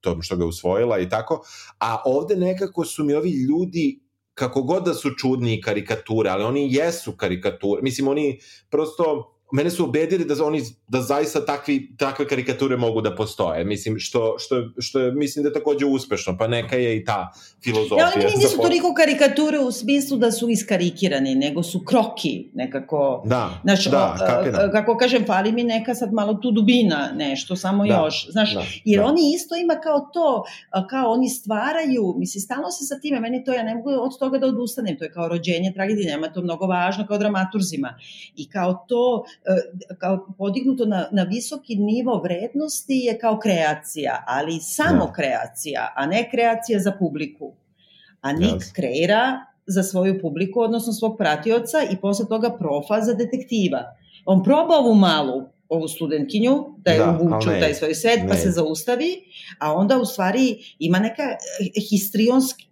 tom 0.00 0.22
što 0.22 0.36
ga 0.36 0.46
usvojila 0.46 0.98
i 0.98 1.08
tako. 1.08 1.42
A 1.78 2.02
ovde 2.04 2.36
nekako 2.36 2.84
su 2.84 3.04
mi 3.04 3.14
ovi 3.14 3.30
ljudi 3.30 4.00
kako 4.34 4.62
god 4.62 4.84
da 4.84 4.94
su 4.94 5.10
čudni 5.18 5.60
karikature, 5.60 6.30
ali 6.30 6.44
oni 6.44 6.74
jesu 6.74 7.12
karikature. 7.12 7.82
Mislim, 7.82 8.08
oni 8.08 8.38
prosto 8.70 9.36
mene 9.52 9.70
su 9.70 9.84
ubedili 9.84 10.24
da 10.24 10.44
oni 10.44 10.62
da 10.88 11.02
zaista 11.02 11.44
takvi 11.44 11.96
takve 11.96 12.28
karikature 12.28 12.76
mogu 12.76 13.00
da 13.00 13.14
postoje. 13.14 13.64
Mislim 13.64 13.98
što 13.98 14.34
što 14.38 14.62
što 14.78 15.00
je 15.00 15.12
mislim 15.12 15.42
da 15.42 15.48
je 15.48 15.52
takođe 15.52 15.86
uspešno, 15.86 16.36
pa 16.38 16.46
neka 16.46 16.76
je 16.76 16.96
i 16.96 17.04
ta 17.04 17.32
filozofija. 17.64 17.98
Ja, 17.98 18.12
oni 18.14 18.24
meni 18.24 18.36
nisu 18.36 18.56
toliko 18.56 18.94
karikature 18.94 19.58
u 19.58 19.72
smislu 19.72 20.18
da 20.18 20.32
su 20.32 20.48
iskarikirani, 20.48 21.34
nego 21.34 21.62
su 21.62 21.84
kroki 21.84 22.50
nekako. 22.54 23.22
Da, 23.26 23.60
Znaš, 23.62 23.84
da, 23.84 24.16
o, 24.22 24.26
kapiram. 24.26 24.70
kako 24.72 24.96
kažem, 24.96 25.24
fali 25.26 25.52
mi 25.52 25.64
neka 25.64 25.94
sad 25.94 26.12
malo 26.12 26.34
tu 26.34 26.50
dubina, 26.50 27.12
nešto, 27.14 27.56
samo 27.56 27.86
Da, 27.86 27.94
još. 27.94 28.26
Znaš, 28.30 28.54
da, 28.54 28.62
jer 28.84 29.00
da. 29.00 29.06
oni 29.06 29.32
isto 29.34 29.56
ima 29.56 29.74
kao 29.82 30.00
to, 30.12 30.44
kao 30.90 31.12
oni 31.12 31.28
stvaraju, 31.28 32.14
mislim, 32.18 32.40
stalno 32.40 32.70
se 32.70 32.84
sa 32.84 33.00
time, 33.00 33.20
meni 33.20 33.44
to, 33.44 33.52
ja 33.52 33.62
ne 33.62 33.74
mogu 33.74 33.90
od 33.90 34.18
toga 34.18 34.38
da 34.38 34.46
odustanem, 34.46 34.98
to 34.98 35.04
je 35.04 35.12
kao 35.12 35.28
rođenje 35.28 35.72
tragedije, 35.74 36.10
nema 36.10 36.32
to 36.32 36.42
mnogo 36.42 36.66
važno 36.66 37.06
kao 37.06 37.18
dramaturzima. 37.18 37.94
I 38.36 38.48
kao 38.48 38.84
to, 38.88 39.24
kao 39.98 40.26
podignuto 40.38 40.84
na, 40.86 41.08
na 41.12 41.22
visoki 41.22 41.76
nivo 41.76 42.20
vrednosti 42.22 42.94
je 42.94 43.18
kao 43.18 43.38
kreacija, 43.38 44.24
ali 44.26 44.58
samo 44.60 45.06
Da. 45.06 45.12
kreacija, 45.12 45.92
a 45.96 46.06
ne 46.06 46.28
kreacija 46.30 46.80
za 46.80 46.92
publiku. 46.98 47.52
A 48.20 48.32
Nik 48.32 48.52
Jasno. 48.52 48.72
kreira 48.74 49.46
za 49.66 49.82
svoju 49.82 50.20
publiku, 50.20 50.60
odnosno 50.60 50.92
svog 50.92 51.18
pratioca 51.18 51.78
i 51.92 51.96
posle 51.96 52.28
toga 52.28 52.56
profa 52.58 53.00
za 53.00 53.14
detektiva. 53.14 53.78
On 54.24 54.44
proba 54.44 54.74
ovu 54.74 54.94
malu, 54.94 55.42
ovu 55.68 55.88
studentkinju, 55.88 56.64
da 56.78 56.90
je 56.90 56.98
Da, 56.98 57.04
da, 57.04 57.10
ali 57.10 57.26
uvuče 57.26 57.48
ne 57.48 57.56
u 57.56 57.60
taj 57.60 57.74
svoj 57.74 57.94
svet, 57.94 58.20
pa 58.28 58.34
se 58.34 58.50
zaustavi, 58.50 59.22
a 59.58 59.74
onda 59.74 59.98
u 59.98 60.04
stvari 60.04 60.56
ima 60.78 60.98
neka 60.98 61.22
eh, 61.22 61.80
histrionski, 61.90 62.64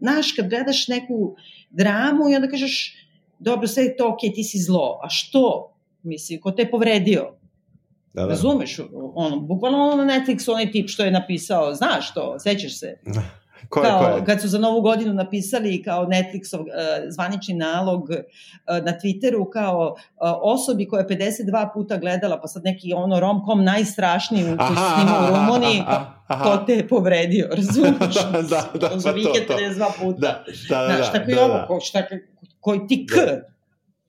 znaš, 0.00 0.32
kad 0.32 0.48
gledaš 0.48 0.88
neku 0.88 1.36
dramu 1.70 2.30
i 2.30 2.34
onda 2.34 2.48
kažeš, 2.48 2.94
dobro, 3.38 3.68
sve 3.68 3.82
je 3.82 3.96
to 3.96 4.12
okej, 4.12 4.32
ti 4.32 4.44
si 4.44 4.58
zlo, 4.58 5.00
a 5.02 5.08
što? 5.08 5.71
Mislim, 6.02 6.40
ko 6.40 6.50
te 6.50 6.62
je 6.62 6.70
povredio? 6.70 7.34
Da, 8.14 8.22
da. 8.22 8.28
Razumeš? 8.28 8.80
Ono, 9.14 9.40
bukvalno 9.40 9.78
ono 9.78 10.04
na 10.04 10.12
Netflixu, 10.14 10.50
onaj 10.50 10.70
tip 10.70 10.88
što 10.88 11.04
je 11.04 11.10
napisao, 11.10 11.74
znaš 11.74 12.14
to, 12.14 12.38
sećaš 12.38 12.78
se? 12.78 12.98
Ko 13.68 13.80
je, 13.80 13.86
kao, 13.86 14.00
ko 14.00 14.16
je? 14.16 14.24
kad 14.24 14.40
su 14.40 14.48
za 14.48 14.58
novu 14.58 14.80
godinu 14.80 15.14
napisali 15.14 15.82
kao 15.82 16.06
Netflixov 16.06 16.60
uh, 16.60 16.66
zvanični 17.08 17.54
nalog 17.54 18.02
uh, 18.02 18.16
na 18.66 18.92
Twitteru 18.92 19.50
kao 19.52 19.94
uh, 19.96 19.98
osobi 20.42 20.88
koja 20.88 21.00
je 21.00 21.08
52 21.08 21.72
puta 21.74 21.96
gledala, 21.96 22.40
pa 22.40 22.48
sad 22.48 22.64
neki 22.64 22.92
ono 22.92 23.20
romkom 23.20 23.64
najstrašniji 23.64 24.44
koji 24.44 24.76
se 24.76 24.94
snima 24.94 25.18
u 25.24 25.36
Rumuniji, 25.36 25.82
to 26.44 26.64
te 26.66 26.72
je 26.72 26.88
povredio, 26.88 27.48
razumiješ? 27.56 28.14
da, 28.50 28.64
da, 28.80 28.90
On 28.92 29.02
pa 29.02 29.12
to, 29.12 29.32
to. 29.46 29.54
52 29.58 29.86
puta. 30.00 30.18
Da, 30.20 30.44
da, 30.68 30.86
da. 30.86 30.94
Znaš, 30.94 31.06
da, 31.06 31.12
tako 31.12 31.30
i 31.30 31.34
da, 31.34 31.44
ovo, 31.44 31.54
da. 31.54 31.66
ko, 31.66 31.80
šta, 31.80 32.02
koji 32.60 32.86
ti 32.86 33.06
k, 33.06 33.14
Da, 33.16 33.51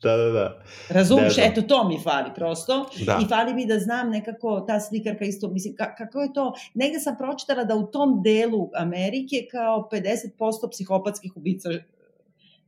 da, 0.06 0.18
da. 0.18 0.62
Ne 0.92 1.04
znam. 1.04 1.20
eto 1.42 1.62
to 1.64 1.84
mi 1.84 2.00
fali 2.00 2.30
prosto. 2.36 2.86
Da. 2.98 3.20
I 3.22 3.28
fali 3.28 3.54
mi 3.54 3.66
da 3.66 3.80
znam 3.80 4.10
nekako 4.10 4.60
ta 4.62 4.80
slikarka 4.80 5.26
isto, 5.26 5.48
mislim, 5.50 5.76
ka, 5.76 5.96
kako 5.96 6.22
je 6.22 6.34
to, 6.34 6.54
negde 6.74 7.00
sam 7.00 7.16
pročitala 7.18 7.64
da 7.64 7.76
u 7.76 7.86
tom 7.86 8.22
delu 8.24 8.70
Amerike 8.76 9.36
kao 9.52 9.90
50% 9.92 10.30
psihopatskih 10.72 11.38
ubica 11.38 11.70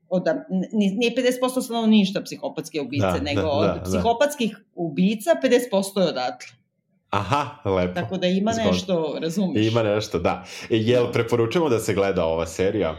od, 0.10 0.24
ni- 0.72 0.92
nije 0.92 1.12
50% 1.42 1.62
stanovništva 1.62 2.22
psihopatske 2.22 2.82
ubice, 2.82 3.06
Da, 3.08 3.20
nego 3.20 3.42
da, 3.42 3.50
od 3.50 3.68
da, 3.68 3.74
da. 3.74 3.82
psihopatskih 3.84 4.58
ubica 4.76 5.30
50% 5.44 5.52
je 5.98 6.08
odatle. 6.08 6.48
Aha, 7.10 7.46
lepo. 7.68 7.94
Tako 7.94 8.18
da 8.18 8.28
ima 8.28 8.52
Zgodno. 8.54 8.72
nešto, 8.72 9.18
razumiješ? 9.22 9.68
Ima 9.68 9.84
nešto, 9.84 10.20
da. 10.20 10.46
E, 10.64 10.76
Jel 10.78 11.12
preporučujemo 11.12 11.70
da 11.70 11.80
se 11.80 11.94
gleda 11.94 12.26
ova 12.26 12.46
serija? 12.48 12.96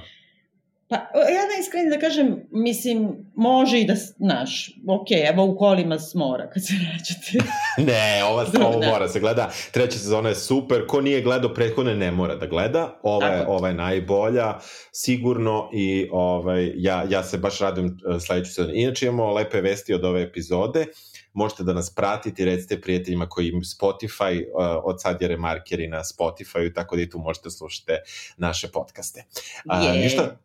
Pa, 0.89 0.97
ja 1.15 1.47
najiskreni 1.55 1.91
da 1.91 1.99
kažem, 1.99 2.49
mislim, 2.51 3.09
može 3.35 3.81
i 3.81 3.85
da, 3.85 3.95
znaš, 3.95 4.69
ok, 4.89 5.07
evo 5.33 5.45
u 5.45 5.57
kolima 5.57 5.99
s 5.99 6.15
mora 6.15 6.51
kad 6.51 6.67
se 6.67 6.73
nađete. 6.93 7.49
Ne, 7.93 8.25
ova, 8.25 8.45
Da, 8.45 8.67
ovo 8.67 8.81
da. 8.81 8.87
mora 8.87 9.09
se 9.09 9.21
gleda. 9.21 9.51
Treća 9.73 9.99
sezona 9.99 10.29
je 10.29 10.35
super. 10.35 10.87
Ko 10.87 11.01
nije 11.01 11.23
gledao 11.23 11.55
prethodne 11.55 11.95
ne 11.95 12.11
mora 12.11 12.37
da 12.37 12.47
gleda. 12.47 13.01
Ova 13.03 13.27
je, 13.27 13.47
ova 13.47 13.69
je 13.69 13.75
najbolja, 13.75 14.59
sigurno 14.93 15.71
i 15.73 16.09
ovaj, 16.13 16.73
ja, 16.77 17.07
ja 17.11 17.23
se 17.23 17.39
baš 17.39 17.59
radujem 17.59 17.99
eh, 18.15 18.21
sledeću 18.21 18.53
sezonu. 18.53 18.75
Inače 18.75 19.07
imamo 19.07 19.33
lepe 19.33 19.61
vesti 19.61 19.95
od 19.95 20.05
ove 20.05 20.23
epizode. 20.23 20.87
Možete 21.33 21.63
da 21.63 21.73
nas 21.73 21.95
pratite 21.95 22.43
i 22.43 22.47
recite 22.47 22.81
prijateljima 22.81 23.29
koji 23.29 23.49
imaju 23.49 23.63
Spotify, 23.63 24.41
eh, 24.41 24.47
od 24.85 25.03
sad 25.03 25.23
je 25.23 25.29
remarkeri 25.29 25.89
na 25.89 26.03
Spotify, 26.05 26.75
tako 26.75 26.97
da 26.97 27.03
i 27.03 27.11
tu 27.11 27.19
možete 27.19 27.51
slušati 27.51 27.93
naše 28.37 28.69
podcaste. 28.69 29.25
A, 29.69 29.93
ništa, 29.93 30.37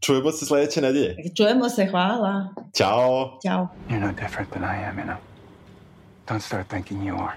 čujemo 0.00 0.30
se 0.30 0.46
sledeće 0.46 0.80
nedelje. 0.80 1.16
Čujemo 1.36 1.68
se, 1.68 1.86
hvala. 1.86 2.54
Ćao! 2.76 3.38
Ćao. 3.46 3.68
You're 3.88 4.00
no 4.00 4.12
different 4.12 4.50
than 4.50 4.62
I 4.62 4.88
am, 4.90 4.96
you 4.98 5.04
know. 5.04 5.16
Don't 6.28 6.42
start 6.42 6.68
thinking 6.68 7.02
you 7.02 7.14
are. 7.14 7.36